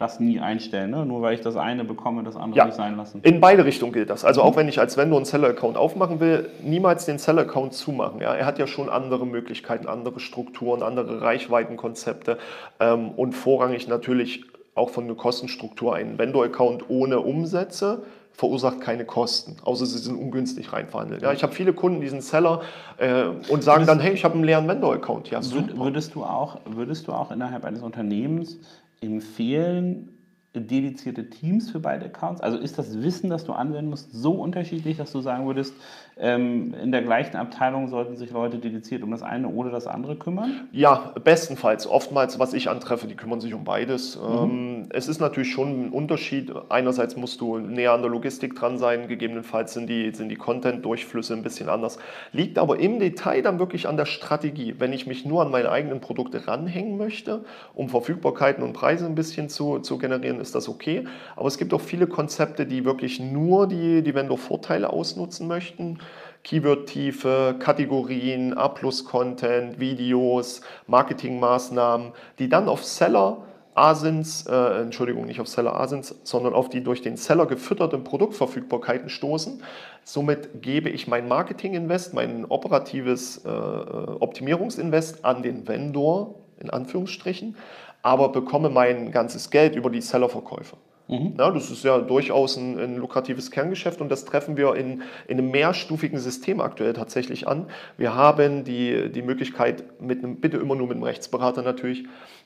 das 0.00 0.18
nie 0.18 0.40
einstellen. 0.40 0.90
Ne? 0.90 1.04
Nur 1.04 1.22
weil 1.22 1.34
ich 1.34 1.40
das 1.40 1.56
eine 1.56 1.84
bekomme, 1.84 2.22
das 2.22 2.36
andere 2.36 2.58
ja, 2.58 2.64
nicht 2.66 2.74
sein 2.74 2.96
lassen. 2.96 3.20
In 3.22 3.40
beide 3.40 3.64
Richtungen 3.64 3.92
gilt 3.92 4.08
das. 4.10 4.24
Also 4.24 4.42
auch 4.42 4.56
wenn 4.56 4.68
ich 4.68 4.80
als 4.80 4.96
Vendor 4.96 5.18
einen 5.18 5.26
Seller-Account 5.26 5.76
aufmachen 5.76 6.20
will, 6.20 6.48
niemals 6.62 7.04
den 7.06 7.18
Seller-Account 7.18 7.74
zumachen. 7.74 8.20
Ja? 8.20 8.34
Er 8.34 8.46
hat 8.46 8.58
ja 8.58 8.66
schon 8.66 8.88
andere 8.88 9.26
Möglichkeiten, 9.26 9.86
andere 9.86 10.20
Strukturen, 10.20 10.82
andere 10.82 11.20
Reichweitenkonzepte 11.20 12.38
ähm, 12.80 13.10
und 13.10 13.32
vorrangig 13.32 13.88
natürlich 13.88 14.44
auch 14.74 14.90
von 14.90 15.06
der 15.06 15.16
Kostenstruktur. 15.16 15.94
Ein 15.94 16.18
Vendor-Account 16.18 16.88
ohne 16.88 17.20
Umsätze 17.20 18.02
verursacht 18.32 18.80
keine 18.80 19.04
Kosten, 19.04 19.56
außer 19.62 19.84
sie 19.84 19.98
sind 19.98 20.16
ungünstig 20.16 20.72
reinverhandelt. 20.72 21.20
Ja, 21.20 21.32
ich 21.32 21.42
habe 21.42 21.52
viele 21.52 21.74
Kunden, 21.74 22.00
die 22.00 22.08
sind 22.08 22.22
Seller 22.22 22.62
äh, 22.96 23.24
und 23.50 23.62
sagen 23.62 23.84
dann, 23.84 24.00
hey, 24.00 24.14
ich 24.14 24.24
habe 24.24 24.34
einen 24.34 24.44
leeren 24.44 24.66
Vendor-Account. 24.66 25.28
Ja, 25.30 25.40
Würdest 25.74 26.14
du, 26.14 26.24
auch, 26.24 26.58
würdest 26.64 27.06
du 27.06 27.12
auch 27.12 27.30
innerhalb 27.30 27.66
eines 27.66 27.82
Unternehmens 27.82 28.58
empfehlen, 29.00 30.10
dedizierte 30.54 31.30
Teams 31.30 31.70
für 31.70 31.80
beide 31.80 32.06
Accounts? 32.06 32.40
Also 32.40 32.58
ist 32.58 32.78
das 32.78 33.02
Wissen, 33.02 33.30
das 33.30 33.44
du 33.44 33.52
anwenden 33.52 33.90
musst, 33.90 34.12
so 34.12 34.32
unterschiedlich, 34.32 34.96
dass 34.96 35.12
du 35.12 35.20
sagen 35.20 35.46
würdest, 35.46 35.74
in 36.16 36.92
der 36.92 37.00
gleichen 37.00 37.36
Abteilung 37.36 37.88
sollten 37.88 38.14
sich 38.14 38.30
Leute 38.30 38.58
dediziert 38.58 39.02
um 39.02 39.10
das 39.10 39.22
eine 39.22 39.48
oder 39.48 39.70
das 39.70 39.86
andere 39.86 40.16
kümmern? 40.16 40.68
Ja, 40.70 41.14
bestenfalls. 41.24 41.86
Oftmals, 41.86 42.38
was 42.38 42.52
ich 42.52 42.68
antreffe, 42.68 43.06
die 43.06 43.14
kümmern 43.14 43.40
sich 43.40 43.54
um 43.54 43.64
beides. 43.64 44.18
Mhm. 44.20 44.42
Ähm, 44.42 44.86
es 44.90 45.08
ist 45.08 45.18
natürlich 45.18 45.50
schon 45.50 45.86
ein 45.86 45.90
Unterschied. 45.90 46.52
Einerseits 46.68 47.16
musst 47.16 47.40
du 47.40 47.58
näher 47.58 47.92
an 47.92 48.02
der 48.02 48.10
Logistik 48.10 48.54
dran 48.54 48.76
sein, 48.76 49.08
gegebenenfalls 49.08 49.72
sind 49.72 49.88
die, 49.88 50.10
sind 50.14 50.28
die 50.28 50.36
Content-Durchflüsse 50.36 51.32
ein 51.32 51.42
bisschen 51.42 51.70
anders. 51.70 51.98
Liegt 52.32 52.58
aber 52.58 52.78
im 52.80 52.98
Detail 52.98 53.40
dann 53.40 53.58
wirklich 53.58 53.88
an 53.88 53.96
der 53.96 54.06
Strategie. 54.06 54.74
Wenn 54.78 54.92
ich 54.92 55.06
mich 55.06 55.24
nur 55.24 55.40
an 55.40 55.50
meine 55.50 55.70
eigenen 55.70 56.00
Produkte 56.00 56.46
ranhängen 56.46 56.98
möchte, 56.98 57.44
um 57.74 57.88
Verfügbarkeiten 57.88 58.62
und 58.62 58.74
Preise 58.74 59.06
ein 59.06 59.14
bisschen 59.14 59.48
zu, 59.48 59.78
zu 59.78 59.96
generieren, 59.96 60.38
ist 60.38 60.54
das 60.54 60.68
okay. 60.68 61.06
Aber 61.36 61.48
es 61.48 61.56
gibt 61.56 61.72
auch 61.72 61.80
viele 61.80 62.06
Konzepte, 62.06 62.66
die 62.66 62.84
wirklich 62.84 63.20
nur 63.20 63.66
die, 63.66 64.02
die 64.02 64.14
Vendor-Vorteile 64.14 64.90
ausnutzen 64.90 65.48
möchten. 65.48 65.98
Keyword-Tiefe, 66.44 67.56
Kategorien, 67.58 68.54
A-Plus-Content, 68.54 69.78
Videos, 69.78 70.62
Marketingmaßnahmen, 70.86 72.12
die 72.38 72.48
dann 72.48 72.68
auf 72.68 72.84
Seller 72.84 73.44
Asins, 73.74 74.46
äh, 74.46 74.80
Entschuldigung, 74.82 75.26
nicht 75.26 75.40
auf 75.40 75.48
Seller 75.48 75.78
Asins, 75.78 76.14
sondern 76.24 76.54
auf 76.54 76.68
die 76.68 76.82
durch 76.82 77.02
den 77.02 77.16
Seller 77.16 77.46
gefütterten 77.46 78.04
Produktverfügbarkeiten 78.04 79.08
stoßen. 79.08 79.62
Somit 80.04 80.60
gebe 80.60 80.90
ich 80.90 81.06
mein 81.06 81.28
Marketing-Invest, 81.28 82.12
mein 82.14 82.44
operatives 82.46 83.44
äh, 83.44 83.48
Optimierungsinvest 83.48 85.24
an 85.24 85.42
den 85.42 85.68
Vendor, 85.68 86.34
in 86.58 86.70
Anführungsstrichen, 86.70 87.56
aber 88.02 88.30
bekomme 88.30 88.70
mein 88.70 89.12
ganzes 89.12 89.50
Geld 89.50 89.76
über 89.76 89.90
die 89.90 90.00
Sellerverkäufe. 90.00 90.76
Mhm. 91.10 91.34
Ja, 91.38 91.50
das 91.50 91.70
ist 91.72 91.82
ja 91.82 91.98
durchaus 91.98 92.56
ein, 92.56 92.78
ein, 92.78 92.96
lukratives 92.96 93.50
Kerngeschäft 93.50 94.00
und 94.00 94.10
das 94.10 94.24
treffen 94.24 94.56
wir 94.56 94.76
in, 94.76 95.02
in, 95.26 95.38
einem 95.38 95.50
mehrstufigen 95.50 96.20
System 96.20 96.60
aktuell 96.60 96.92
tatsächlich 96.92 97.48
an. 97.48 97.66
Wir 97.96 98.14
haben 98.14 98.62
die, 98.62 99.10
die 99.10 99.22
Möglichkeit, 99.22 100.00
mit 100.00 100.22
einem, 100.22 100.36
bitte 100.36 100.58
immer 100.58 100.76
nur 100.76 100.86
mit 100.86 100.94
einem 100.94 101.02
Rechtsberater 101.02 101.62
natürlich, 101.62 102.04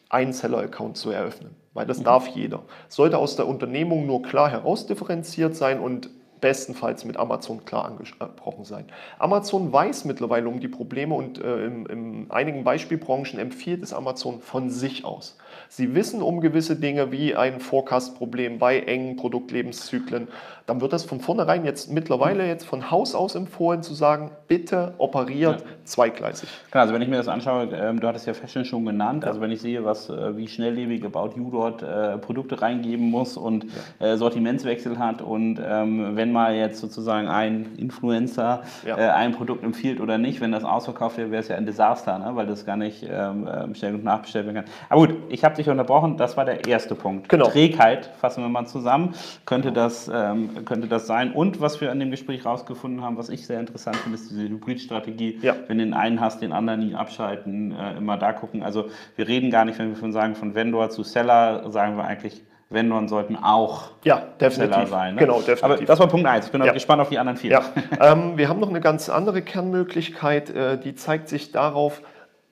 einen 0.08 0.32
Seller-Account 0.32 0.96
zu 0.96 1.10
eröffnen, 1.10 1.54
weil 1.74 1.86
das 1.86 1.98
mhm. 1.98 2.04
darf 2.04 2.26
jeder. 2.28 2.62
Sollte 2.88 3.18
aus 3.18 3.36
der 3.36 3.46
Unternehmung 3.46 4.06
nur 4.06 4.22
klar 4.22 4.48
herausdifferenziert 4.50 5.54
sein 5.54 5.78
und 5.78 6.08
bestenfalls 6.40 7.04
mit 7.04 7.16
Amazon 7.18 7.64
klar 7.64 7.84
angesprochen 7.86 8.64
sein. 8.64 8.86
Amazon 9.18 9.72
weiß 9.72 10.04
mittlerweile 10.04 10.48
um 10.48 10.60
die 10.60 10.68
Probleme 10.68 11.14
und 11.14 11.42
äh, 11.42 11.64
in, 11.64 11.86
in 11.86 12.30
einigen 12.30 12.64
Beispielbranchen 12.64 13.38
empfiehlt 13.38 13.82
es 13.82 13.92
Amazon 13.92 14.40
von 14.40 14.70
sich 14.70 15.04
aus. 15.04 15.38
Sie 15.76 15.96
wissen 15.96 16.22
um 16.22 16.40
gewisse 16.40 16.76
Dinge 16.76 17.10
wie 17.10 17.34
ein 17.34 17.58
Forecast-Problem 17.58 18.60
bei 18.60 18.78
engen 18.78 19.16
Produktlebenszyklen, 19.16 20.28
dann 20.66 20.80
wird 20.80 20.94
das 20.94 21.04
von 21.04 21.20
vornherein 21.20 21.64
jetzt 21.64 21.90
mittlerweile 21.92 22.46
jetzt 22.46 22.64
von 22.64 22.90
Haus 22.90 23.14
aus 23.14 23.34
empfohlen 23.34 23.82
zu 23.82 23.92
sagen, 23.92 24.30
bitte 24.48 24.94
operiert 24.96 25.60
ja. 25.60 25.66
zweigleisig. 25.84 26.48
Klar, 26.70 26.82
also 26.82 26.94
wenn 26.94 27.02
ich 27.02 27.08
mir 27.08 27.18
das 27.18 27.28
anschaue, 27.28 27.68
ähm, 27.74 28.00
du 28.00 28.08
hattest 28.08 28.26
ja 28.26 28.32
Fashion 28.32 28.64
schon 28.64 28.86
genannt, 28.86 29.24
ja. 29.24 29.28
also 29.28 29.42
wenn 29.42 29.50
ich 29.50 29.60
sehe, 29.60 29.84
was, 29.84 30.08
äh, 30.08 30.36
wie 30.38 30.48
schnelllebig 30.48 31.04
About 31.04 31.32
You 31.36 31.50
dort 31.50 31.82
äh, 31.82 32.16
Produkte 32.16 32.62
reingeben 32.62 33.10
muss 33.10 33.36
und 33.36 33.66
ja. 34.00 34.06
äh, 34.06 34.16
Sortimentswechsel 34.16 34.98
hat 34.98 35.20
und 35.20 35.60
ähm, 35.62 36.16
wenn 36.16 36.32
mal 36.32 36.54
jetzt 36.54 36.80
sozusagen 36.80 37.28
ein 37.28 37.74
Influencer 37.76 38.62
äh, 38.86 38.92
ein 38.92 39.32
Produkt 39.32 39.64
empfiehlt 39.64 40.00
oder 40.00 40.16
nicht, 40.16 40.40
wenn 40.40 40.52
das 40.52 40.64
ausverkauft 40.64 41.18
wäre, 41.18 41.30
wäre 41.30 41.42
es 41.42 41.48
ja 41.48 41.56
ein 41.56 41.66
Desaster, 41.66 42.18
ne? 42.18 42.30
weil 42.36 42.46
das 42.46 42.64
gar 42.64 42.76
nicht 42.76 43.06
ähm, 43.06 43.46
äh, 43.46 43.66
bestellen 43.66 43.96
und 43.96 44.04
nachbestellt 44.04 44.46
werden 44.46 44.64
kann. 44.64 44.72
Aber 44.88 45.06
gut, 45.06 45.16
ich 45.28 45.44
habe 45.44 45.56
dich 45.56 45.68
unterbrochen, 45.68 46.16
das 46.16 46.38
war 46.38 46.46
der 46.46 46.66
erste 46.66 46.94
Punkt. 46.94 47.28
Genau. 47.28 47.48
Trägheit, 47.48 48.10
fassen 48.18 48.42
wir 48.42 48.48
mal 48.48 48.66
zusammen, 48.66 49.14
könnte 49.44 49.70
das 49.70 50.10
ähm, 50.12 50.53
könnte 50.64 50.88
das 50.88 51.06
sein. 51.06 51.32
Und 51.32 51.60
was 51.60 51.80
wir 51.80 51.90
an 51.90 52.00
dem 52.00 52.10
Gespräch 52.10 52.44
rausgefunden 52.44 53.02
haben, 53.02 53.16
was 53.16 53.28
ich 53.28 53.46
sehr 53.46 53.60
interessant 53.60 53.96
finde, 53.96 54.16
ist 54.18 54.30
diese 54.30 54.42
Hybridstrategie. 54.42 55.38
Ja. 55.42 55.54
Wenn 55.66 55.78
du 55.78 55.84
den 55.84 55.94
einen 55.94 56.20
hast, 56.20 56.42
den 56.42 56.52
anderen 56.52 56.80
nie 56.80 56.94
abschalten, 56.94 57.72
äh, 57.72 57.96
immer 57.96 58.16
da 58.16 58.32
gucken. 58.32 58.62
Also 58.62 58.88
wir 59.16 59.28
reden 59.28 59.50
gar 59.50 59.64
nicht, 59.64 59.78
wenn 59.78 59.88
wir 59.90 59.96
von 59.96 60.12
sagen, 60.12 60.34
von 60.34 60.54
Vendor 60.54 60.90
zu 60.90 61.02
Seller, 61.02 61.70
sagen 61.70 61.96
wir 61.96 62.04
eigentlich, 62.04 62.42
Vendoren 62.70 63.08
sollten 63.08 63.36
auch 63.36 63.90
ja, 64.04 64.22
definitiv. 64.40 64.74
Seller 64.74 64.86
sein. 64.86 65.14
Ne? 65.14 65.20
Genau, 65.20 65.38
definitiv. 65.38 65.64
Aber 65.64 65.76
das 65.76 65.98
war 66.00 66.08
Punkt 66.08 66.26
1. 66.26 66.46
Ich 66.46 66.52
bin 66.52 66.62
ja. 66.62 66.72
gespannt 66.72 67.00
auf 67.00 67.08
die 67.08 67.18
anderen 67.18 67.36
vier. 67.36 67.50
Ja. 67.52 67.62
ähm, 68.00 68.36
wir 68.36 68.48
haben 68.48 68.60
noch 68.60 68.70
eine 68.70 68.80
ganz 68.80 69.08
andere 69.08 69.42
Kernmöglichkeit, 69.42 70.50
äh, 70.50 70.78
die 70.78 70.94
zeigt 70.94 71.28
sich 71.28 71.52
darauf, 71.52 72.02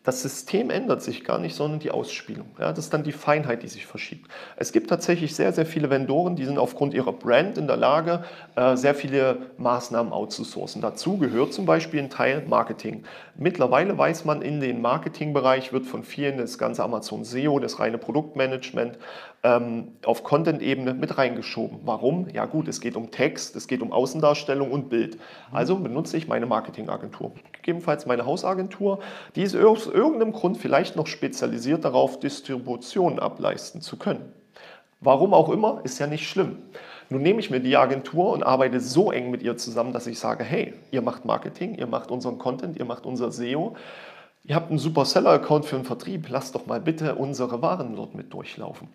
das 0.05 0.21
System 0.21 0.71
ändert 0.71 1.01
sich 1.01 1.23
gar 1.23 1.39
nicht, 1.39 1.55
sondern 1.55 1.79
die 1.79 1.93
Ausspielung. 1.93 2.47
Ja, 2.59 2.71
das 2.71 2.87
ist 2.87 2.93
dann 2.93 3.05
die 3.05 3.13
Feinheit, 3.13 3.63
die 3.63 3.69
sich 3.69 3.87
verschiebt. 3.87 4.29
Es 4.57 4.73
gibt 4.73 4.91
tatsächlich 4.91 5.35
sehr, 5.35 5.53
sehr 5.53 5.65
viele 5.65 5.91
Vendoren, 5.91 6.35
die 6.35 6.45
sind 6.45 6.59
aufgrund 6.59 6.93
ihrer 6.93 7.13
Brand 7.13 7.57
in 7.57 7.69
der 7.69 7.77
Lage, 7.77 8.25
äh, 8.57 8.77
sehr 8.77 8.97
viele 8.97 9.39
Maßnahmen 9.59 10.13
outzusourcen. 10.13 10.83
Dazu 10.83 11.19
gehört 11.19 11.53
zum 11.53 11.67
Beispiel 11.67 12.01
ein 12.01 12.11
Teil 12.11 12.45
Marketing. 12.49 13.05
Mittlerweile 13.37 13.97
weiß 13.97 14.25
man, 14.25 14.43
in 14.43 14.61
den 14.61 14.81
Marketingbereich 14.83 15.73
wird 15.73 15.87
von 15.87 16.03
vielen 16.03 16.39
das 16.39 16.59
ganze 16.59 16.83
Amazon 16.83 17.25
SEO, 17.25 17.61
das 17.61 17.79
reine 17.79 17.99
Produktmanagement, 17.99 18.99
ähm, 19.43 19.89
auf 20.05 20.23
Content-Ebene 20.23 20.95
mit 20.95 21.19
reingeschoben. 21.19 21.81
Warum? 21.85 22.29
Ja 22.33 22.47
gut, 22.47 22.69
es 22.69 22.81
geht 22.81 22.97
um 22.97 23.11
Text, 23.11 23.57
es 23.57 23.67
geht 23.67 23.83
um 23.83 23.93
Außendarstellung 23.93 24.71
und 24.71 24.89
Bild. 24.89 25.19
Also 25.51 25.77
benutze 25.77 26.17
ich 26.17 26.29
meine 26.29 26.47
Marketingagentur. 26.47 27.33
Gegebenenfalls 27.53 28.07
meine 28.07 28.25
Hausagentur, 28.25 29.01
die 29.35 29.43
ist 29.43 29.57
aus 29.57 29.87
irgendeinem 29.87 30.33
Grund 30.33 30.59
vielleicht 30.59 30.97
noch 30.97 31.07
spezialisiert 31.07 31.85
darauf, 31.85 32.21
Distribution 32.21 33.19
ableisten 33.19 33.81
zu 33.81 33.97
können. 33.97 34.33
Warum 35.01 35.35
auch 35.35 35.49
immer, 35.49 35.81
ist 35.83 35.99
ja 35.99 36.07
nicht 36.07 36.29
schlimm. 36.29 36.59
Nun 37.11 37.23
nehme 37.23 37.41
ich 37.41 37.51
mir 37.51 37.59
die 37.59 37.77
Agentur 37.77 38.33
und 38.33 38.45
arbeite 38.45 38.79
so 38.79 39.11
eng 39.11 39.33
mit 39.33 39.43
ihr 39.43 39.57
zusammen, 39.57 39.93
dass 39.93 40.07
ich 40.07 40.21
sage, 40.21 40.45
hey, 40.45 40.75
ihr 40.93 41.03
macht 41.03 41.25
Marketing, 41.25 41.75
ihr 41.75 41.89
macht 41.89 42.13
unseren 42.13 42.39
Content, 42.39 42.79
ihr 42.79 42.85
macht 42.85 43.05
unser 43.05 43.33
SEO, 43.33 43.75
ihr 44.45 44.55
habt 44.55 44.71
einen 44.71 44.79
super 44.79 45.05
Seller-Account 45.05 45.67
für 45.67 45.77
den 45.77 45.85
Vertrieb, 45.85 46.29
lasst 46.29 46.55
doch 46.55 46.67
mal 46.67 46.81
bitte 46.81 47.17
unsere 47.17 47.61
Waren 47.61 47.97
dort 47.97 48.15
mit 48.15 48.33
durchlaufen. 48.33 48.89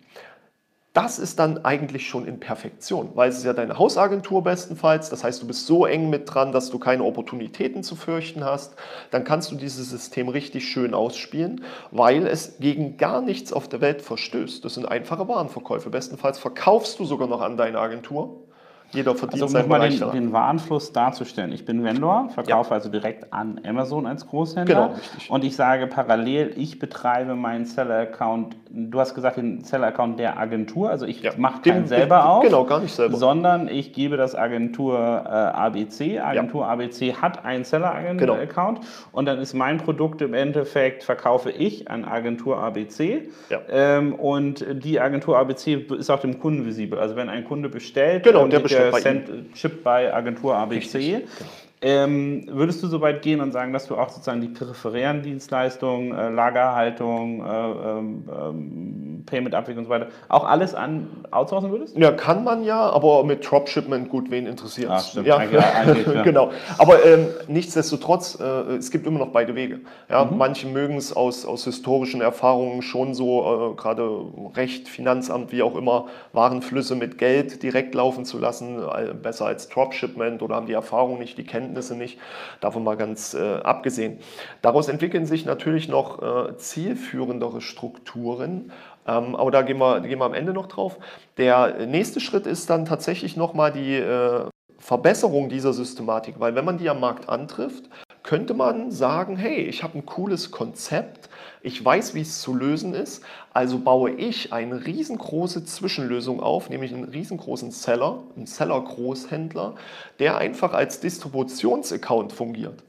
Das 0.94 1.18
ist 1.18 1.38
dann 1.38 1.64
eigentlich 1.64 2.08
schon 2.08 2.26
in 2.26 2.40
Perfektion, 2.40 3.10
weil 3.14 3.28
es 3.28 3.38
ist 3.38 3.44
ja 3.44 3.52
deine 3.52 3.78
Hausagentur 3.78 4.42
bestenfalls. 4.42 5.10
Das 5.10 5.22
heißt, 5.22 5.42
du 5.42 5.46
bist 5.46 5.66
so 5.66 5.86
eng 5.86 6.10
mit 6.10 6.32
dran, 6.32 6.50
dass 6.50 6.70
du 6.70 6.78
keine 6.78 7.04
Opportunitäten 7.04 7.82
zu 7.82 7.94
fürchten 7.94 8.44
hast. 8.44 8.74
Dann 9.10 9.22
kannst 9.22 9.52
du 9.52 9.56
dieses 9.56 9.90
System 9.90 10.28
richtig 10.28 10.68
schön 10.68 10.94
ausspielen, 10.94 11.62
weil 11.90 12.26
es 12.26 12.58
gegen 12.58 12.96
gar 12.96 13.20
nichts 13.20 13.52
auf 13.52 13.68
der 13.68 13.80
Welt 13.80 14.02
verstößt. 14.02 14.64
Das 14.64 14.74
sind 14.74 14.86
einfache 14.86 15.28
Warenverkäufe. 15.28 15.90
Bestenfalls 15.90 16.38
verkaufst 16.38 16.98
du 16.98 17.04
sogar 17.04 17.28
noch 17.28 17.42
an 17.42 17.56
deine 17.56 17.78
Agentur 17.78 18.47
jeder 18.92 19.14
verdient 19.14 19.42
also, 19.42 19.58
um 19.58 19.68
mal 19.68 19.88
den, 19.88 20.10
den, 20.12 20.32
Warenfluss 20.32 20.92
darzustellen. 20.94 21.52
Ich 21.52 21.66
bin 21.66 21.84
Vendor, 21.84 22.30
verkaufe 22.30 22.70
ja. 22.70 22.76
also 22.76 22.88
direkt 22.88 23.32
an 23.34 23.60
Amazon 23.66 24.06
als 24.06 24.26
Großhändler. 24.26 24.74
Genau, 24.74 24.94
richtig. 24.94 25.30
Und 25.30 25.44
ich 25.44 25.56
sage 25.56 25.86
parallel, 25.86 26.54
ich 26.56 26.78
betreibe 26.78 27.34
meinen 27.34 27.66
Seller-Account, 27.66 28.56
du 28.70 28.98
hast 28.98 29.14
gesagt, 29.14 29.36
den 29.36 29.62
Seller-Account 29.62 30.18
der 30.18 30.38
Agentur, 30.38 30.88
also 30.88 31.04
ich 31.04 31.20
ja. 31.20 31.32
mache 31.36 31.60
keinen 31.60 31.86
selber 31.86 32.30
auf. 32.30 32.42
Genau, 32.42 32.64
gar 32.64 32.80
nicht 32.80 32.94
selber. 32.94 33.18
Sondern 33.18 33.68
ich 33.68 33.92
gebe 33.92 34.16
das 34.16 34.34
Agentur 34.34 34.96
äh, 34.96 35.28
ABC. 35.28 36.20
Agentur 36.20 36.62
ja. 36.62 36.68
ABC 36.68 37.12
hat 37.12 37.44
einen 37.44 37.64
Seller-Account 37.64 38.18
genau. 38.18 38.88
und 39.12 39.26
dann 39.26 39.38
ist 39.38 39.52
mein 39.52 39.76
Produkt 39.76 40.22
im 40.22 40.32
Endeffekt, 40.32 41.04
verkaufe 41.04 41.50
ich 41.50 41.90
an 41.90 42.06
Agentur 42.06 42.56
ABC. 42.56 43.28
Ja. 43.50 43.60
Ähm, 43.68 44.14
und 44.14 44.64
die 44.82 44.98
Agentur 44.98 45.36
ABC 45.38 45.74
ist 45.74 46.08
auch 46.08 46.20
dem 46.20 46.38
Kunden 46.38 46.64
visibel. 46.64 46.98
Also 46.98 47.16
wenn 47.16 47.28
ein 47.28 47.44
Kunde 47.44 47.68
bestellt, 47.68 48.22
genau, 48.22 48.46
der 48.46 48.60
bestellt 48.60 48.77
äh, 48.78 49.00
Cent 49.00 49.54
Chip 49.54 49.82
bei 49.82 50.12
Agentur 50.12 50.56
ABC. 50.56 50.98
Richtig, 50.98 51.10
genau. 51.38 51.50
Ähm, 51.80 52.44
würdest 52.48 52.82
du 52.82 52.88
so 52.88 53.00
weit 53.00 53.22
gehen 53.22 53.40
und 53.40 53.52
sagen, 53.52 53.72
dass 53.72 53.86
du 53.86 53.96
auch 53.96 54.08
sozusagen 54.08 54.40
die 54.40 54.48
peripherären 54.48 55.22
Dienstleistungen, 55.22 56.12
äh, 56.12 56.28
Lagerhaltung, 56.30 57.44
äh, 57.44 57.48
ähm, 57.48 58.24
ähm 58.28 59.08
Payment-Abwicklung 59.26 59.84
und 59.84 59.84
so 59.84 59.90
weiter, 59.90 60.08
auch 60.28 60.44
alles 60.44 60.74
an 60.74 61.06
outsourcen 61.30 61.70
würdest? 61.70 61.96
Ja, 61.96 62.12
kann 62.12 62.44
man 62.44 62.64
ja, 62.64 62.88
aber 62.90 63.24
mit 63.24 63.48
Dropshipment, 63.48 64.08
gut, 64.08 64.30
wen 64.30 64.46
interessiert 64.46 64.90
es? 64.90 65.18
Ja, 65.22 65.36
eigentlich, 65.36 66.06
ja. 66.06 66.22
genau. 66.24 66.50
Aber 66.78 67.04
ähm, 67.04 67.26
nichtsdestotrotz, 67.46 68.38
äh, 68.40 68.76
es 68.76 68.90
gibt 68.90 69.06
immer 69.06 69.18
noch 69.18 69.28
beide 69.28 69.54
Wege. 69.54 69.80
Ja, 70.08 70.24
mhm. 70.24 70.38
Manche 70.38 70.66
mögen 70.66 70.96
es 70.96 71.14
aus, 71.14 71.44
aus 71.44 71.64
historischen 71.64 72.20
Erfahrungen 72.20 72.82
schon 72.82 73.14
so, 73.14 73.72
äh, 73.72 73.74
gerade 73.76 74.08
Recht, 74.54 74.88
Finanzamt, 74.88 75.52
wie 75.52 75.62
auch 75.62 75.76
immer, 75.76 76.06
Warenflüsse 76.32 76.96
mit 76.96 77.18
Geld 77.18 77.62
direkt 77.62 77.94
laufen 77.94 78.24
zu 78.24 78.38
lassen, 78.38 78.78
äh, 78.78 79.14
besser 79.14 79.46
als 79.46 79.68
Dropshipment 79.68 80.42
oder 80.42 80.56
haben 80.56 80.66
die 80.66 80.72
Erfahrung 80.72 81.18
nicht, 81.18 81.36
die 81.38 81.44
kennen 81.44 81.67
Kenntnisse 81.68 81.94
nicht, 81.94 82.18
davon 82.60 82.82
mal 82.82 82.96
ganz 82.96 83.34
äh, 83.34 83.56
abgesehen. 83.56 84.18
Daraus 84.62 84.88
entwickeln 84.88 85.26
sich 85.26 85.44
natürlich 85.44 85.88
noch 85.88 86.22
äh, 86.22 86.56
zielführendere 86.56 87.60
Strukturen, 87.60 88.72
ähm, 89.06 89.36
aber 89.36 89.50
da 89.50 89.62
gehen, 89.62 89.78
wir, 89.78 90.00
gehen 90.00 90.18
wir 90.18 90.24
am 90.24 90.34
Ende 90.34 90.52
noch 90.52 90.66
drauf. 90.66 90.98
Der 91.36 91.86
nächste 91.86 92.20
Schritt 92.20 92.46
ist 92.46 92.70
dann 92.70 92.86
tatsächlich 92.86 93.36
nochmal 93.36 93.72
die 93.72 93.96
äh, 93.96 94.46
Verbesserung 94.78 95.48
dieser 95.48 95.72
Systematik, 95.72 96.36
weil 96.38 96.54
wenn 96.54 96.64
man 96.64 96.78
die 96.78 96.88
am 96.88 97.00
Markt 97.00 97.28
antrifft, 97.28 97.84
könnte 98.28 98.52
man 98.52 98.90
sagen, 98.90 99.38
hey, 99.38 99.62
ich 99.62 99.82
habe 99.82 99.96
ein 99.96 100.04
cooles 100.04 100.50
Konzept, 100.50 101.30
ich 101.62 101.82
weiß, 101.82 102.14
wie 102.14 102.20
es 102.20 102.42
zu 102.42 102.54
lösen 102.54 102.92
ist, 102.92 103.24
also 103.54 103.78
baue 103.78 104.10
ich 104.10 104.52
eine 104.52 104.84
riesengroße 104.84 105.64
Zwischenlösung 105.64 106.42
auf, 106.42 106.68
nämlich 106.68 106.92
einen 106.92 107.04
riesengroßen 107.04 107.70
Seller, 107.70 108.22
einen 108.36 108.44
Seller-Großhändler, 108.44 109.76
der 110.18 110.36
einfach 110.36 110.74
als 110.74 111.00
Distributionsaccount 111.00 112.34
fungiert. 112.34 112.82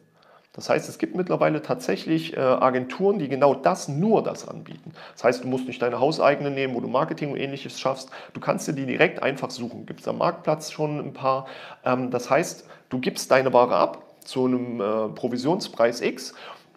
Das 0.52 0.70
heißt, 0.70 0.90
es 0.90 0.98
gibt 0.98 1.16
mittlerweile 1.16 1.62
tatsächlich 1.62 2.36
äh, 2.36 2.42
Agenturen, 2.42 3.18
die 3.18 3.30
genau 3.30 3.56
das, 3.56 3.88
nur 3.88 4.22
das 4.22 4.46
anbieten. 4.46 4.92
Das 5.14 5.24
heißt, 5.24 5.46
du 5.46 5.48
musst 5.48 5.68
nicht 5.68 5.82
deine 5.82 6.02
hauseigene 6.02 6.52
nehmen, 6.52 6.76
wo 6.76 6.82
du 6.82 6.90
Marketing 6.90 7.32
und 7.32 7.38
ähnliches 7.38 7.80
schaffst. 7.80 8.10
Du 8.34 8.42
kannst 8.42 8.68
dir 8.68 8.74
die 8.74 8.86
direkt 8.86 9.24
einfach 9.24 9.52
suchen. 9.52 9.86
Gibt 9.86 10.02
es 10.02 10.08
am 10.10 10.18
Marktplatz 10.18 10.70
schon 10.70 11.00
ein 11.00 11.14
paar. 11.14 11.48
Ähm, 11.86 12.12
das 12.12 12.30
heißt, 12.30 12.68
du 12.90 13.00
gibst 13.00 13.32
deine 13.32 13.54
Ware 13.54 13.78
ab 13.78 14.09
zu 14.30 14.46
einem 14.46 14.80
äh, 14.80 15.10
Provisionspreis 15.10 16.02
X 16.02 16.34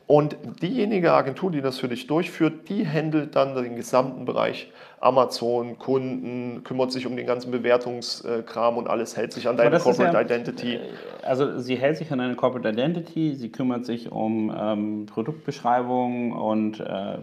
und 0.07 0.37
diejenige 0.61 1.13
Agentur, 1.13 1.51
die 1.51 1.61
das 1.61 1.79
für 1.79 1.89
dich 1.89 2.07
durchführt, 2.07 2.69
die 2.69 2.87
handelt 2.87 3.37
dann 3.37 3.55
den 3.55 3.77
gesamten 3.77 4.25
Bereich 4.25 4.71
Amazon, 5.01 5.79
Kunden, 5.79 6.63
kümmert 6.65 6.93
sich 6.93 7.07
um 7.07 7.17
den 7.17 7.27
ganzen 7.27 7.51
Bewertungskram 7.51 8.77
und 8.77 8.89
alles 8.89 9.17
hält 9.17 9.33
sich 9.33 9.49
an 9.49 9.57
deine 9.57 9.79
Corporate 9.79 10.15
ja, 10.15 10.21
Identity. 10.21 10.75
Äh, 10.75 10.81
also 11.23 11.59
sie 11.59 11.77
hält 11.77 11.97
sich 11.97 12.13
an 12.13 12.19
deine 12.19 12.37
Corporate 12.37 12.69
Identity, 12.69 13.35
sie 13.35 13.51
kümmert 13.51 13.85
sich 13.85 14.13
um 14.13 14.55
ähm, 14.57 15.07
Produktbeschreibungen 15.07 16.33
und 16.33 16.81
äh, 16.81 17.19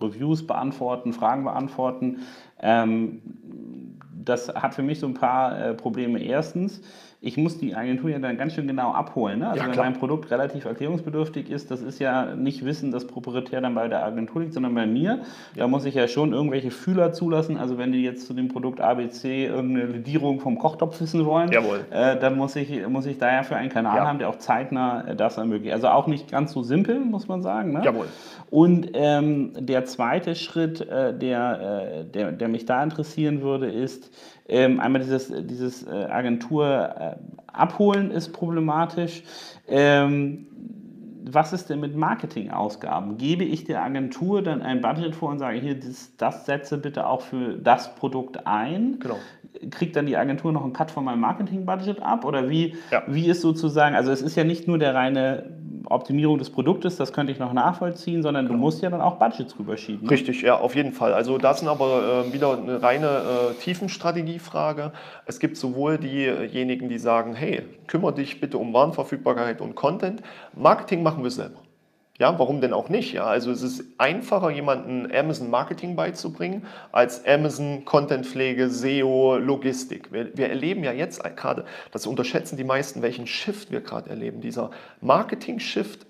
Reviews 0.00 0.46
beantworten, 0.46 1.12
Fragen 1.12 1.44
beantworten. 1.44 2.20
Ähm, 2.60 3.22
das 4.24 4.48
hat 4.48 4.74
für 4.74 4.82
mich 4.82 5.00
so 5.00 5.06
ein 5.06 5.14
paar 5.14 5.60
äh, 5.60 5.74
Probleme. 5.74 6.22
Erstens, 6.22 6.80
ich 7.22 7.36
muss 7.36 7.58
die 7.58 7.74
Agentur 7.74 8.08
ja 8.08 8.18
dann 8.18 8.38
ganz 8.38 8.54
schön 8.54 8.66
genau 8.66 8.92
abholen. 8.92 9.40
Ne? 9.40 9.48
Also 9.48 9.62
ja, 9.62 9.68
wenn 9.68 9.76
mein 9.76 9.92
Produkt 9.92 10.30
relativ 10.30 10.64
erklärungsbedürftig 10.64 11.50
ist, 11.50 11.70
das 11.70 11.82
ist 11.82 11.98
ja 11.98 12.34
nicht 12.34 12.64
Wissen, 12.64 12.92
das 12.92 13.06
proprietär 13.06 13.60
dann 13.60 13.74
bei 13.74 13.88
der 13.88 14.02
Agentur 14.02 14.40
liegt, 14.40 14.54
sondern 14.54 14.74
bei 14.74 14.86
mir. 14.86 15.20
Ja. 15.54 15.64
Da 15.64 15.68
muss 15.68 15.84
ich 15.84 15.94
ja 15.94 16.08
schon 16.08 16.32
irgendwelche 16.32 16.70
Fühler 16.70 17.12
zulassen. 17.12 17.58
Also 17.58 17.76
wenn 17.76 17.92
die 17.92 18.02
jetzt 18.02 18.26
zu 18.26 18.32
dem 18.32 18.48
Produkt 18.48 18.80
ABC 18.80 19.46
irgendeine 19.46 19.92
Ledierung 19.92 20.40
vom 20.40 20.58
Kochtopf 20.58 20.98
wissen 20.98 21.26
wollen, 21.26 21.52
äh, 21.90 22.18
dann 22.18 22.38
muss 22.38 22.56
ich, 22.56 22.88
muss 22.88 23.04
ich 23.04 23.18
da 23.18 23.30
ja 23.30 23.42
für 23.42 23.56
einen 23.56 23.68
Kanal 23.68 23.98
ja. 23.98 24.06
haben, 24.06 24.18
der 24.18 24.30
auch 24.30 24.38
zeitnah 24.38 25.06
äh, 25.06 25.14
das 25.14 25.36
ermöglicht. 25.36 25.74
Also 25.74 25.88
auch 25.88 26.06
nicht 26.06 26.30
ganz 26.30 26.52
so 26.52 26.62
simpel, 26.62 27.00
muss 27.00 27.28
man 27.28 27.42
sagen. 27.42 27.74
Ne? 27.74 27.82
Jawohl. 27.84 28.06
Und 28.48 28.92
ähm, 28.94 29.52
der 29.58 29.84
zweite 29.84 30.34
Schritt, 30.34 30.80
äh, 30.80 31.16
der, 31.16 32.00
äh, 32.00 32.04
der, 32.04 32.32
der 32.32 32.48
mich 32.48 32.64
da 32.64 32.82
interessieren 32.82 33.42
würde, 33.42 33.70
ist, 33.70 34.10
ähm, 34.50 34.80
einmal 34.80 35.00
dieses, 35.00 35.32
dieses 35.46 35.86
äh, 35.86 35.90
Agentur 35.90 36.66
äh, 36.66 37.16
abholen 37.46 38.10
ist 38.10 38.32
problematisch. 38.32 39.22
Ähm, 39.68 40.46
was 41.32 41.52
ist 41.52 41.70
denn 41.70 41.80
mit 41.80 41.96
Marketingausgaben? 41.96 43.16
Gebe 43.16 43.44
ich 43.44 43.64
der 43.64 43.84
Agentur 43.84 44.42
dann 44.42 44.62
ein 44.62 44.80
Budget 44.80 45.14
vor 45.14 45.30
und 45.30 45.38
sage, 45.38 45.60
hier, 45.60 45.78
das, 45.78 46.16
das 46.16 46.46
setze 46.46 46.78
bitte 46.78 47.06
auch 47.06 47.20
für 47.20 47.58
das 47.58 47.94
Produkt 47.94 48.46
ein? 48.46 48.98
Genau. 48.98 49.16
Kriegt 49.70 49.94
dann 49.94 50.06
die 50.06 50.16
Agentur 50.16 50.52
noch 50.52 50.64
einen 50.64 50.72
Cut 50.72 50.90
von 50.90 51.04
meinem 51.04 51.20
Marketing-Budget 51.20 52.02
ab? 52.02 52.24
Oder 52.24 52.48
wie, 52.48 52.74
ja. 52.90 53.02
wie 53.06 53.28
ist 53.28 53.42
sozusagen, 53.42 53.94
also 53.94 54.10
es 54.10 54.22
ist 54.22 54.36
ja 54.36 54.44
nicht 54.44 54.66
nur 54.66 54.78
der 54.78 54.94
reine 54.94 55.59
Optimierung 55.90 56.38
des 56.38 56.50
Produktes, 56.50 56.96
das 56.96 57.12
könnte 57.12 57.32
ich 57.32 57.38
noch 57.38 57.52
nachvollziehen, 57.52 58.22
sondern 58.22 58.46
du 58.46 58.54
musst 58.54 58.80
ja 58.80 58.90
dann 58.90 59.00
auch 59.00 59.16
Budgets 59.16 59.58
rüberschieben. 59.58 60.04
Ne? 60.04 60.10
Richtig, 60.10 60.42
ja, 60.42 60.58
auf 60.58 60.76
jeden 60.76 60.92
Fall. 60.92 61.12
Also 61.12 61.36
das 61.36 61.62
ist 61.62 61.68
aber 61.68 62.26
äh, 62.28 62.32
wieder 62.32 62.56
eine 62.56 62.82
reine 62.82 63.06
äh, 63.06 63.54
Tiefenstrategiefrage. 63.60 64.92
Es 65.26 65.40
gibt 65.40 65.56
sowohl 65.56 65.98
diejenigen, 65.98 66.88
die 66.88 66.98
sagen, 66.98 67.34
hey, 67.34 67.62
kümmere 67.88 68.14
dich 68.14 68.40
bitte 68.40 68.56
um 68.58 68.72
Warenverfügbarkeit 68.72 69.60
und 69.60 69.74
Content. 69.74 70.22
Marketing 70.54 71.02
machen 71.02 71.24
wir 71.24 71.30
selber. 71.30 71.60
Ja, 72.20 72.38
warum 72.38 72.60
denn 72.60 72.74
auch 72.74 72.90
nicht? 72.90 73.14
Ja, 73.14 73.24
also 73.24 73.50
es 73.50 73.62
ist 73.62 73.82
einfacher, 73.96 74.50
jemanden 74.50 75.10
Amazon 75.10 75.48
Marketing 75.48 75.96
beizubringen, 75.96 76.66
als 76.92 77.24
Amazon 77.26 77.86
Content 77.86 78.26
Pflege, 78.26 78.68
SEO, 78.68 79.38
Logistik. 79.38 80.12
Wir, 80.12 80.36
wir 80.36 80.50
erleben 80.50 80.84
ja 80.84 80.92
jetzt 80.92 81.24
gerade, 81.34 81.64
das 81.92 82.06
unterschätzen 82.06 82.58
die 82.58 82.64
meisten, 82.64 83.00
welchen 83.00 83.26
Shift 83.26 83.70
wir 83.70 83.80
gerade 83.80 84.10
erleben. 84.10 84.42
Dieser 84.42 84.70
Marketing-Shift 85.00 86.06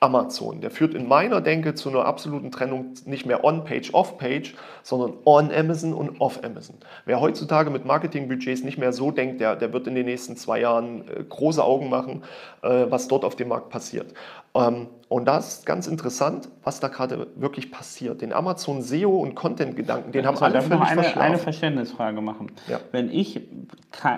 Amazon. 0.00 0.60
Der 0.60 0.70
führt 0.70 0.94
in 0.94 1.08
meiner 1.08 1.40
Denke 1.40 1.74
zu 1.74 1.88
einer 1.88 2.04
absoluten 2.04 2.52
Trennung 2.52 2.92
nicht 3.04 3.26
mehr 3.26 3.42
on-page, 3.42 3.92
off-page, 3.94 4.54
sondern 4.82 5.14
on 5.24 5.50
Amazon 5.50 5.92
und 5.92 6.20
off 6.20 6.44
Amazon. 6.44 6.76
Wer 7.04 7.20
heutzutage 7.20 7.70
mit 7.70 7.84
Marketingbudgets 7.84 8.62
nicht 8.62 8.78
mehr 8.78 8.92
so 8.92 9.10
denkt, 9.10 9.40
der, 9.40 9.56
der 9.56 9.72
wird 9.72 9.88
in 9.88 9.96
den 9.96 10.06
nächsten 10.06 10.36
zwei 10.36 10.60
Jahren 10.60 11.08
äh, 11.08 11.24
große 11.28 11.62
Augen 11.62 11.88
machen, 11.88 12.22
äh, 12.62 12.86
was 12.88 13.08
dort 13.08 13.24
auf 13.24 13.34
dem 13.34 13.48
Markt 13.48 13.70
passiert. 13.70 14.14
Ähm, 14.58 14.88
und 15.08 15.24
das 15.26 15.58
ist 15.58 15.66
ganz 15.66 15.86
interessant, 15.86 16.50
was 16.64 16.80
da 16.80 16.88
gerade 16.88 17.28
wirklich 17.36 17.72
passiert. 17.72 18.20
Den 18.20 18.34
Amazon 18.34 18.82
SEO 18.82 19.18
und 19.20 19.34
Content-Gedanken, 19.34 20.12
den 20.12 20.26
haben 20.26 20.36
alle 20.36 20.60
völlig 20.60 20.82
eine, 20.82 21.02
verschlafen. 21.02 21.20
eine 21.20 21.38
Verständnisfrage 21.38 22.20
machen. 22.20 22.52
Ja. 22.66 22.78
Wenn, 22.92 23.10
ich, 23.10 23.40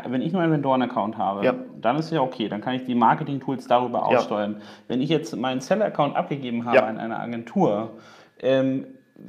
wenn 0.09 0.21
ich 0.21 0.33
nur 0.33 0.43
einen 0.43 0.53
Vendoren-Account 0.53 1.17
habe, 1.17 1.45
ja. 1.45 1.55
dann 1.81 1.97
ist 1.97 2.11
ja 2.11 2.21
okay, 2.21 2.49
dann 2.49 2.61
kann 2.61 2.75
ich 2.75 2.85
die 2.85 2.97
Marketing-Tools 2.97 3.69
darüber 3.69 4.05
aussteuern. 4.05 4.57
Ja. 4.59 4.67
Wenn 4.89 5.01
ich 5.01 5.11
jetzt 5.11 5.37
meinen 5.37 5.61
Seller-Account 5.61 6.17
abgegeben 6.17 6.65
habe 6.65 6.83
an 6.83 6.99
eine 6.99 7.21
Agentur, 7.21 7.93
ähm, 8.41 8.87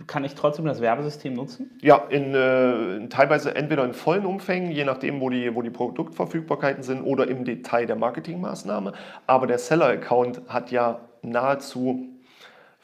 kann 0.08 0.24
ich 0.24 0.36
trotzdem 0.36 0.66
das 0.66 0.82
Werbesystem 0.82 1.34
nutzen? 1.34 1.72
Ja, 1.82 1.98
in, 2.10 2.34
äh, 2.34 3.08
teilweise 3.10 3.56
entweder 3.56 3.84
in 3.84 3.94
vollen 3.94 4.26
Umfängen, 4.26 4.72
je 4.72 4.84
nachdem, 4.86 5.22
wo 5.22 5.30
die, 5.30 5.54
wo 5.56 5.62
die 5.62 5.70
Produktverfügbarkeiten 5.70 6.84
sind, 6.84 7.04
oder 7.04 7.28
im 7.28 7.46
Detail 7.46 7.86
der 7.86 7.96
Marketingmaßnahme. 7.96 8.94
Aber 9.28 9.48
der 9.48 9.58
Seller-Account 9.58 10.42
hat 10.48 10.72
ja 10.72 11.00
nahezu 11.22 12.08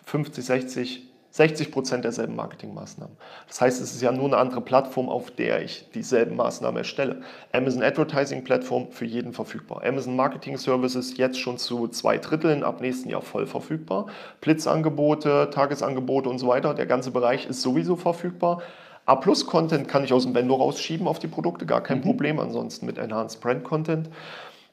50, 0.05 0.45
60, 0.45 1.06
60 1.37 1.71
Prozent 1.71 2.03
derselben 2.03 2.35
Marketingmaßnahmen. 2.35 3.15
Das 3.47 3.61
heißt, 3.61 3.79
es 3.79 3.93
ist 3.93 4.01
ja 4.01 4.11
nur 4.11 4.25
eine 4.25 4.37
andere 4.37 4.59
Plattform, 4.59 5.07
auf 5.07 5.29
der 5.29 5.61
ich 5.61 5.87
dieselben 5.91 6.35
Maßnahmen 6.35 6.79
erstelle. 6.79 7.21
Amazon 7.51 7.83
Advertising 7.83 8.43
Plattform 8.43 8.87
für 8.89 9.05
jeden 9.05 9.33
verfügbar. 9.33 9.83
Amazon 9.85 10.15
Marketing 10.15 10.57
Services 10.57 11.15
jetzt 11.15 11.39
schon 11.39 11.59
zu 11.59 11.89
zwei 11.89 12.17
Dritteln, 12.17 12.63
ab 12.63 12.81
nächsten 12.81 13.09
Jahr 13.09 13.21
voll 13.21 13.45
verfügbar. 13.45 14.07
Blitzangebote, 14.41 15.51
Tagesangebote 15.51 16.27
und 16.27 16.39
so 16.39 16.47
weiter, 16.47 16.73
der 16.73 16.87
ganze 16.87 17.11
Bereich 17.11 17.45
ist 17.47 17.61
sowieso 17.61 17.95
verfügbar. 17.95 18.63
A-Plus-Content 19.05 19.87
kann 19.87 20.03
ich 20.03 20.11
aus 20.11 20.23
dem 20.23 20.33
Vendor 20.33 20.57
rausschieben 20.57 21.07
auf 21.07 21.19
die 21.19 21.27
Produkte, 21.27 21.67
gar 21.67 21.81
kein 21.81 21.99
mhm. 21.99 22.03
Problem. 22.03 22.39
Ansonsten 22.39 22.87
mit 22.87 22.97
Enhanced 22.97 23.39
Brand 23.41 23.63
Content 23.63 24.09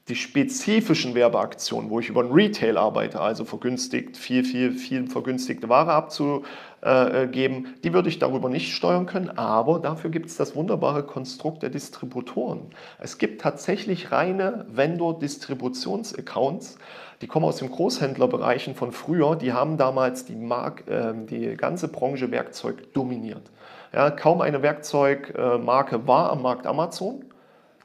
die 0.07 0.15
spezifischen 0.15 1.15
Werbeaktionen, 1.15 1.89
wo 1.89 1.99
ich 1.99 2.09
über 2.09 2.21
einen 2.21 2.31
Retail 2.31 2.77
arbeite, 2.77 3.19
also 3.19 3.43
vergünstigt, 3.43 4.17
viel, 4.17 4.43
viel, 4.43 4.73
viel 4.73 5.07
vergünstigte 5.07 5.67
Ware 5.67 5.93
abzugeben, 5.93 7.73
die 7.83 7.91
würde 7.91 8.09
ich 8.09 8.19
darüber 8.19 8.49
nicht 8.49 8.71
steuern 8.71 9.07
können, 9.07 9.31
aber 9.31 9.79
dafür 9.79 10.11
gibt 10.11 10.27
es 10.27 10.37
das 10.37 10.55
wunderbare 10.55 11.01
Konstrukt 11.01 11.63
der 11.63 11.71
Distributoren. 11.71 12.67
Es 12.99 13.17
gibt 13.17 13.41
tatsächlich 13.41 14.11
reine 14.11 14.67
Vendor-Distributionsaccounts, 14.69 16.77
die 17.21 17.27
kommen 17.27 17.47
aus 17.47 17.57
den 17.57 17.71
Großhändlerbereichen 17.71 18.75
von 18.75 18.91
früher, 18.91 19.35
die 19.35 19.53
haben 19.53 19.77
damals 19.77 20.25
die, 20.25 20.35
Mark, 20.35 20.87
äh, 20.87 21.15
die 21.15 21.55
ganze 21.55 21.87
Branche 21.87 22.29
Werkzeug 22.29 22.93
dominiert. 22.93 23.49
Ja, 23.91 24.11
kaum 24.11 24.41
eine 24.41 24.61
Werkzeugmarke 24.61 26.05
war 26.05 26.29
am 26.29 26.43
Markt 26.43 26.67
Amazon 26.67 27.25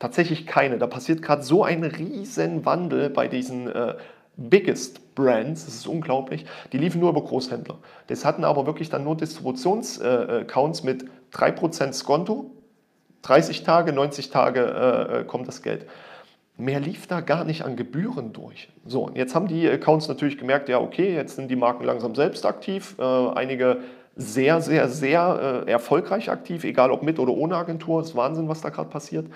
Tatsächlich 0.01 0.47
keine. 0.47 0.79
Da 0.79 0.87
passiert 0.87 1.21
gerade 1.23 1.43
so 1.43 1.63
ein 1.63 1.85
riesen 1.85 2.65
Wandel 2.65 3.11
bei 3.11 3.29
diesen 3.29 3.69
äh, 3.69 3.95
Biggest 4.37 5.15
Brands, 5.15 5.67
das 5.67 5.75
ist 5.75 5.87
unglaublich. 5.87 6.47
Die 6.73 6.79
liefen 6.79 7.01
nur 7.01 7.11
über 7.11 7.23
Großhändler. 7.23 7.79
Das 8.07 8.25
hatten 8.25 8.43
aber 8.45 8.65
wirklich 8.67 8.89
dann 8.89 9.05
nur 9.05 9.15
Distributionsaccounts 9.17 10.81
äh, 10.81 10.87
mit 10.87 11.05
3% 11.35 11.93
Skonto, 11.93 12.51
30 13.23 13.63
Tage, 13.63 13.93
90 13.93 14.31
Tage 14.31 14.61
äh, 14.61 15.21
äh, 15.21 15.25
kommt 15.25 15.47
das 15.47 15.61
Geld. 15.61 15.87
Mehr 16.57 16.81
lief 16.81 17.07
da 17.07 17.21
gar 17.21 17.45
nicht 17.45 17.63
an 17.63 17.77
Gebühren 17.77 18.33
durch. 18.33 18.71
So, 18.87 19.11
jetzt 19.15 19.35
haben 19.35 19.49
die 19.49 19.69
Accounts 19.69 20.09
natürlich 20.09 20.39
gemerkt, 20.39 20.71
ja, 20.71 20.81
okay, 20.81 21.15
jetzt 21.15 21.37
sind 21.37 21.51
die 21.51 21.57
Marken 21.57 21.85
langsam 21.85 22.15
selbst 22.15 22.47
aktiv. 22.47 22.97
Äh, 22.99 23.03
einige 23.03 23.83
sehr, 24.17 24.61
sehr, 24.61 24.89
sehr 24.89 25.65
äh, 25.67 25.71
erfolgreich 25.71 26.31
aktiv, 26.31 26.65
egal 26.65 26.91
ob 26.91 27.03
mit 27.03 27.19
oder 27.19 27.33
ohne 27.33 27.57
Agentur. 27.57 28.01
Das 28.01 28.11
ist 28.11 28.17
Wahnsinn, 28.17 28.49
was 28.49 28.61
da 28.61 28.69
gerade 28.69 28.91
passiert. 28.91 29.27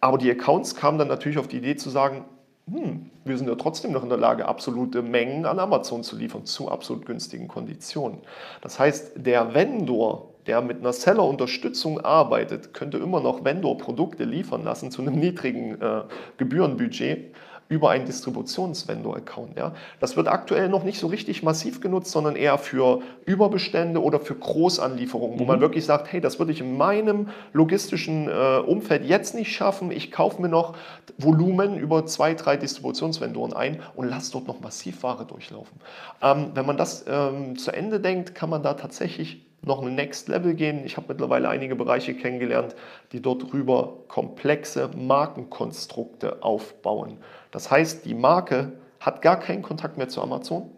Aber 0.00 0.18
die 0.18 0.30
Accounts 0.30 0.74
kamen 0.74 0.98
dann 0.98 1.08
natürlich 1.08 1.38
auf 1.38 1.48
die 1.48 1.58
Idee 1.58 1.76
zu 1.76 1.90
sagen, 1.90 2.24
hm, 2.70 3.10
wir 3.24 3.38
sind 3.38 3.48
ja 3.48 3.54
trotzdem 3.54 3.92
noch 3.92 4.02
in 4.02 4.08
der 4.08 4.18
Lage, 4.18 4.46
absolute 4.46 5.02
Mengen 5.02 5.46
an 5.46 5.58
Amazon 5.58 6.02
zu 6.02 6.16
liefern, 6.16 6.44
zu 6.44 6.70
absolut 6.70 7.06
günstigen 7.06 7.48
Konditionen. 7.48 8.18
Das 8.60 8.78
heißt, 8.78 9.12
der 9.16 9.54
Vendor, 9.54 10.34
der 10.46 10.60
mit 10.60 10.78
einer 10.78 10.92
Seller-Unterstützung 10.92 12.00
arbeitet, 12.00 12.74
könnte 12.74 12.98
immer 12.98 13.20
noch 13.20 13.44
Vendor-Produkte 13.44 14.24
liefern 14.24 14.64
lassen 14.64 14.90
zu 14.90 15.02
einem 15.02 15.14
niedrigen 15.14 15.80
äh, 15.80 16.02
Gebührenbudget 16.36 17.34
über 17.68 17.90
einen 17.90 18.06
Distributionsvendor-Account. 18.06 19.56
Ja. 19.56 19.74
Das 20.00 20.16
wird 20.16 20.28
aktuell 20.28 20.68
noch 20.68 20.84
nicht 20.84 20.98
so 20.98 21.06
richtig 21.06 21.42
massiv 21.42 21.80
genutzt, 21.80 22.10
sondern 22.10 22.34
eher 22.34 22.58
für 22.58 23.00
Überbestände 23.26 24.02
oder 24.02 24.20
für 24.20 24.34
Großanlieferungen, 24.34 25.36
mhm. 25.36 25.40
wo 25.40 25.44
man 25.44 25.60
wirklich 25.60 25.84
sagt, 25.84 26.10
hey, 26.12 26.20
das 26.20 26.38
würde 26.38 26.52
ich 26.52 26.60
in 26.60 26.76
meinem 26.76 27.28
logistischen 27.52 28.28
äh, 28.28 28.58
Umfeld 28.58 29.04
jetzt 29.04 29.34
nicht 29.34 29.54
schaffen. 29.54 29.90
Ich 29.90 30.10
kaufe 30.10 30.40
mir 30.40 30.48
noch 30.48 30.76
Volumen 31.18 31.78
über 31.78 32.06
zwei, 32.06 32.34
drei 32.34 32.56
Distributionsvendoren 32.56 33.52
ein 33.52 33.82
und 33.94 34.08
lasse 34.08 34.32
dort 34.32 34.46
noch 34.46 34.60
massiv 34.60 35.02
Ware 35.02 35.26
durchlaufen. 35.26 35.78
Ähm, 36.22 36.52
wenn 36.54 36.64
man 36.64 36.76
das 36.76 37.04
ähm, 37.06 37.56
zu 37.56 37.70
Ende 37.70 38.00
denkt, 38.00 38.34
kann 38.34 38.48
man 38.50 38.62
da 38.62 38.74
tatsächlich 38.74 39.44
noch 39.62 39.82
ein 39.82 39.94
Next 39.94 40.28
Level 40.28 40.54
gehen. 40.54 40.84
Ich 40.84 40.96
habe 40.96 41.08
mittlerweile 41.08 41.48
einige 41.48 41.76
Bereiche 41.76 42.14
kennengelernt, 42.14 42.74
die 43.12 43.20
dort 43.20 43.52
rüber 43.52 43.98
komplexe 44.08 44.88
Markenkonstrukte 44.96 46.42
aufbauen. 46.42 47.18
Das 47.58 47.72
heißt, 47.72 48.04
die 48.04 48.14
Marke 48.14 48.74
hat 49.00 49.20
gar 49.20 49.40
keinen 49.40 49.62
Kontakt 49.62 49.98
mehr 49.98 50.08
zu 50.08 50.22
Amazon, 50.22 50.70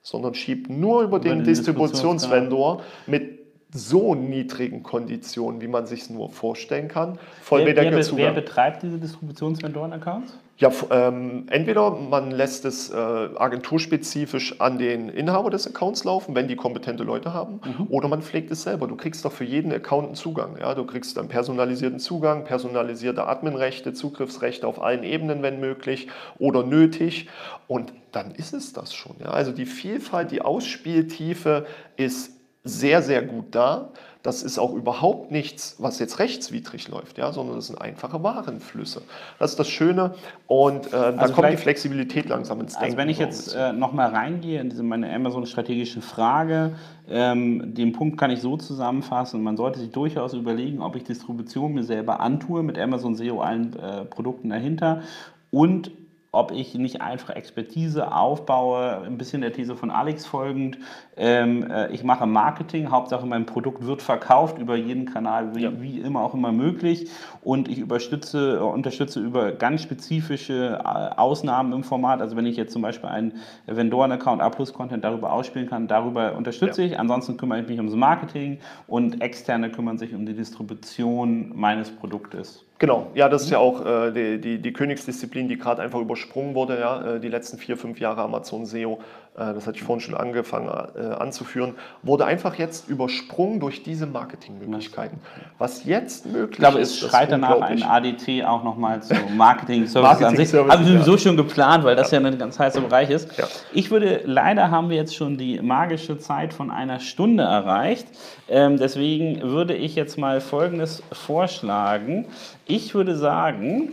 sondern 0.00 0.32
schiebt 0.32 0.70
nur 0.70 1.02
über, 1.02 1.18
über 1.18 1.18
den, 1.18 1.40
den 1.40 1.44
Distributionsvendor 1.44 2.80
mit 3.06 3.40
so 3.74 4.14
niedrigen 4.14 4.82
Konditionen, 4.82 5.60
wie 5.60 5.68
man 5.68 5.84
sich 5.84 6.08
nur 6.08 6.30
vorstellen 6.30 6.88
kann. 6.88 7.18
Vollwertiger 7.42 7.90
wer, 7.90 8.06
wer, 8.06 8.16
wer 8.16 8.32
betreibt 8.32 8.82
diese 8.82 8.96
Distributionsvendoren-Accounts? 8.96 10.38
Ja, 10.56 10.70
ähm, 10.90 11.46
entweder 11.50 11.90
man 11.90 12.30
lässt 12.30 12.64
es 12.64 12.88
äh, 12.88 12.94
agenturspezifisch 12.94 14.60
an 14.60 14.78
den 14.78 15.08
Inhaber 15.08 15.50
des 15.50 15.66
Accounts 15.66 16.04
laufen, 16.04 16.36
wenn 16.36 16.46
die 16.46 16.54
kompetente 16.54 17.02
Leute 17.02 17.34
haben, 17.34 17.60
mhm. 17.64 17.88
oder 17.88 18.06
man 18.06 18.22
pflegt 18.22 18.52
es 18.52 18.62
selber. 18.62 18.86
Du 18.86 18.94
kriegst 18.94 19.24
doch 19.24 19.32
für 19.32 19.42
jeden 19.42 19.72
Account 19.72 20.06
einen 20.06 20.14
Zugang. 20.14 20.56
Ja? 20.60 20.76
Du 20.76 20.84
kriegst 20.84 21.18
einen 21.18 21.28
personalisierten 21.28 21.98
Zugang, 21.98 22.44
personalisierte 22.44 23.26
Adminrechte, 23.26 23.94
Zugriffsrechte 23.94 24.68
auf 24.68 24.80
allen 24.80 25.02
Ebenen, 25.02 25.42
wenn 25.42 25.58
möglich 25.58 26.06
oder 26.38 26.62
nötig. 26.62 27.28
Und 27.66 27.92
dann 28.12 28.30
ist 28.30 28.54
es 28.54 28.72
das 28.72 28.94
schon. 28.94 29.16
Ja? 29.18 29.30
Also 29.30 29.50
die 29.50 29.66
Vielfalt, 29.66 30.30
die 30.30 30.40
Ausspieltiefe 30.40 31.66
ist 31.96 32.30
sehr, 32.62 33.02
sehr 33.02 33.22
gut 33.22 33.46
da. 33.50 33.90
Das 34.24 34.42
ist 34.42 34.58
auch 34.58 34.72
überhaupt 34.72 35.30
nichts, 35.30 35.76
was 35.78 35.98
jetzt 35.98 36.18
rechtswidrig 36.18 36.88
läuft, 36.88 37.18
ja, 37.18 37.30
sondern 37.30 37.56
das 37.56 37.66
sind 37.66 37.78
einfache 37.78 38.22
Warenflüsse. 38.22 39.02
Das 39.38 39.50
ist 39.50 39.60
das 39.60 39.68
Schöne 39.68 40.14
und 40.46 40.86
äh, 40.86 40.90
da 40.92 41.10
also 41.10 41.34
kommt 41.34 41.50
die 41.50 41.58
Flexibilität 41.58 42.30
langsam 42.30 42.58
ins 42.60 42.72
Denken. 42.72 42.86
Also 42.86 42.96
wenn 42.96 43.10
ich 43.10 43.18
jetzt 43.18 43.54
äh, 43.54 43.74
nochmal 43.74 44.08
reingehe 44.08 44.62
in 44.62 44.70
diese 44.70 44.82
meine 44.82 45.14
Amazon-strategische 45.14 46.00
Frage, 46.00 46.74
ähm, 47.06 47.74
den 47.74 47.92
Punkt 47.92 48.18
kann 48.18 48.30
ich 48.30 48.40
so 48.40 48.56
zusammenfassen, 48.56 49.42
man 49.42 49.58
sollte 49.58 49.80
sich 49.80 49.90
durchaus 49.90 50.32
überlegen, 50.32 50.80
ob 50.80 50.96
ich 50.96 51.04
Distribution 51.04 51.74
mir 51.74 51.84
selber 51.84 52.20
antue 52.20 52.62
mit 52.62 52.78
Amazon 52.78 53.14
SEO 53.14 53.42
allen 53.42 53.76
äh, 53.76 54.06
Produkten 54.06 54.48
dahinter 54.48 55.02
und 55.50 55.90
ob 56.34 56.52
ich 56.52 56.74
nicht 56.74 57.00
einfach 57.00 57.30
Expertise 57.30 58.12
aufbaue, 58.12 59.02
ein 59.04 59.16
bisschen 59.18 59.40
der 59.40 59.52
These 59.52 59.76
von 59.76 59.90
Alex 59.90 60.26
folgend. 60.26 60.78
Ähm, 61.16 61.70
äh, 61.70 61.92
ich 61.92 62.04
mache 62.04 62.26
Marketing, 62.26 62.90
Hauptsache 62.90 63.26
mein 63.26 63.46
Produkt 63.46 63.86
wird 63.86 64.02
verkauft 64.02 64.58
über 64.58 64.76
jeden 64.76 65.06
Kanal, 65.06 65.54
wie, 65.54 65.62
ja. 65.62 65.80
wie 65.80 66.00
immer 66.00 66.22
auch 66.22 66.34
immer 66.34 66.52
möglich. 66.52 67.08
Und 67.42 67.68
ich 67.68 67.82
unterstütze, 67.82 68.64
unterstütze 68.64 69.20
über 69.20 69.52
ganz 69.52 69.82
spezifische 69.82 70.80
äh, 70.80 70.84
Ausnahmen 70.84 71.72
im 71.72 71.84
Format. 71.84 72.20
Also 72.20 72.36
wenn 72.36 72.46
ich 72.46 72.56
jetzt 72.56 72.72
zum 72.72 72.82
Beispiel 72.82 73.08
einen 73.08 73.34
Vendoren-Account 73.66 74.42
A-Plus-Content 74.42 75.04
darüber 75.04 75.32
ausspielen 75.32 75.68
kann, 75.68 75.88
darüber 75.88 76.34
unterstütze 76.34 76.82
ja. 76.82 76.88
ich. 76.88 76.98
Ansonsten 76.98 77.36
kümmere 77.36 77.60
ich 77.60 77.68
mich 77.68 77.78
ums 77.78 77.94
Marketing 77.94 78.58
und 78.86 79.20
Externe 79.20 79.70
kümmern 79.70 79.98
sich 79.98 80.14
um 80.14 80.26
die 80.26 80.34
Distribution 80.34 81.52
meines 81.54 81.90
Produktes. 81.90 82.64
Genau, 82.78 83.10
ja, 83.14 83.28
das 83.28 83.44
ist 83.44 83.50
ja 83.50 83.58
auch 83.58 83.86
äh, 83.86 84.10
die, 84.10 84.40
die, 84.40 84.58
die, 84.58 84.72
Königsdisziplin, 84.72 85.48
die 85.48 85.56
gerade 85.56 85.80
einfach 85.80 86.00
übersprungen 86.00 86.56
wurde, 86.56 86.78
ja, 86.80 87.14
äh, 87.14 87.20
die 87.20 87.28
letzten 87.28 87.56
vier, 87.56 87.76
fünf 87.76 88.00
Jahre 88.00 88.22
Amazon 88.22 88.66
SEO 88.66 88.98
das 89.36 89.66
hatte 89.66 89.78
ich 89.78 89.82
vorhin 89.82 90.00
schon 90.00 90.14
angefangen 90.14 90.68
äh, 90.68 91.00
anzuführen, 91.14 91.74
wurde 92.02 92.24
einfach 92.24 92.54
jetzt 92.54 92.88
übersprungen 92.88 93.58
durch 93.58 93.82
diese 93.82 94.06
Marketingmöglichkeiten. 94.06 95.18
Was 95.58 95.84
jetzt 95.84 96.26
möglich 96.26 96.52
ich 96.52 96.58
glaube, 96.58 96.78
ist, 96.78 97.02
es 97.02 97.10
schreit 97.10 97.32
danach 97.32 97.60
ein 97.60 97.82
ADT 97.82 98.44
auch 98.44 98.62
nochmal 98.62 99.02
zu 99.02 99.14
Marketing-Service 99.36 100.22
an 100.22 100.36
sich. 100.36 100.54
Habe 100.54 100.82
ich 100.82 100.88
sowieso 100.88 101.12
ja. 101.12 101.18
schon 101.18 101.36
geplant, 101.36 101.82
weil 101.82 101.96
das 101.96 102.12
ja, 102.12 102.20
ja 102.20 102.26
ein 102.26 102.38
ganz 102.38 102.60
heißer 102.60 102.80
Bereich 102.80 103.10
ist. 103.10 103.36
Ja. 103.36 103.46
Ich 103.72 103.90
würde, 103.90 104.22
leider 104.24 104.70
haben 104.70 104.88
wir 104.88 104.96
jetzt 104.96 105.16
schon 105.16 105.36
die 105.36 105.60
magische 105.60 106.16
Zeit 106.18 106.54
von 106.54 106.70
einer 106.70 107.00
Stunde 107.00 107.42
erreicht. 107.42 108.06
Ähm, 108.48 108.76
deswegen 108.78 109.42
würde 109.42 109.74
ich 109.74 109.96
jetzt 109.96 110.16
mal 110.16 110.40
Folgendes 110.40 111.02
vorschlagen. 111.10 112.26
Ich 112.66 112.94
würde 112.94 113.16
sagen, 113.16 113.92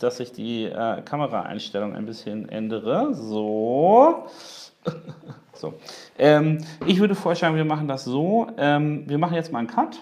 dass 0.00 0.18
ich 0.18 0.32
die 0.32 0.64
äh, 0.64 1.02
Kameraeinstellung 1.02 1.94
ein 1.94 2.06
bisschen 2.06 2.48
ändere. 2.48 3.14
So. 3.14 4.26
So. 5.54 5.74
Ähm, 6.18 6.58
ich 6.86 6.98
würde 7.00 7.14
vorschlagen, 7.14 7.56
wir 7.56 7.64
machen 7.64 7.88
das 7.88 8.04
so. 8.04 8.48
Ähm, 8.56 9.04
wir 9.08 9.18
machen 9.18 9.34
jetzt 9.34 9.52
mal 9.52 9.60
einen 9.60 9.68
Cut 9.68 10.00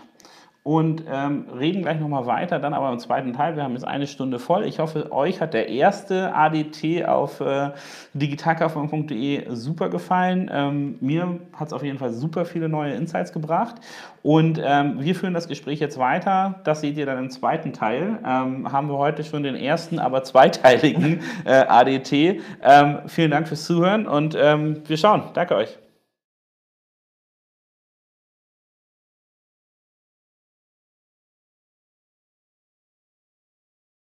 und 0.62 1.04
ähm, 1.10 1.46
reden 1.58 1.80
gleich 1.82 1.98
nochmal 1.98 2.26
weiter, 2.26 2.58
dann 2.58 2.74
aber 2.74 2.92
im 2.92 2.98
zweiten 2.98 3.32
Teil. 3.32 3.56
Wir 3.56 3.62
haben 3.62 3.72
jetzt 3.72 3.86
eine 3.86 4.06
Stunde 4.06 4.38
voll. 4.38 4.66
Ich 4.66 4.78
hoffe, 4.78 5.10
euch 5.10 5.40
hat 5.40 5.54
der 5.54 5.70
erste 5.70 6.34
ADT 6.34 7.06
auf 7.06 7.40
äh, 7.40 7.70
digitalkaufmann.de 8.12 9.46
super 9.54 9.88
gefallen. 9.88 10.50
Ähm, 10.52 10.98
mir 11.00 11.40
hat 11.54 11.68
es 11.68 11.72
auf 11.72 11.82
jeden 11.82 11.98
Fall 11.98 12.12
super 12.12 12.44
viele 12.44 12.68
neue 12.68 12.92
Insights 12.92 13.32
gebracht. 13.32 13.76
Und 14.22 14.60
ähm, 14.62 14.96
wir 15.00 15.14
führen 15.14 15.32
das 15.32 15.48
Gespräch 15.48 15.80
jetzt 15.80 15.98
weiter. 15.98 16.60
Das 16.64 16.82
seht 16.82 16.98
ihr 16.98 17.06
dann 17.06 17.18
im 17.18 17.30
zweiten 17.30 17.72
Teil. 17.72 18.18
Ähm, 18.22 18.70
haben 18.70 18.88
wir 18.88 18.98
heute 18.98 19.24
schon 19.24 19.42
den 19.42 19.56
ersten, 19.56 19.98
aber 19.98 20.24
zweiteiligen 20.24 21.20
äh, 21.46 21.52
ADT. 21.52 22.12
Ähm, 22.12 22.98
vielen 23.06 23.30
Dank 23.30 23.48
fürs 23.48 23.64
Zuhören 23.64 24.06
und 24.06 24.36
ähm, 24.38 24.82
wir 24.86 24.98
schauen. 24.98 25.22
Danke 25.32 25.56
euch. 25.56 25.89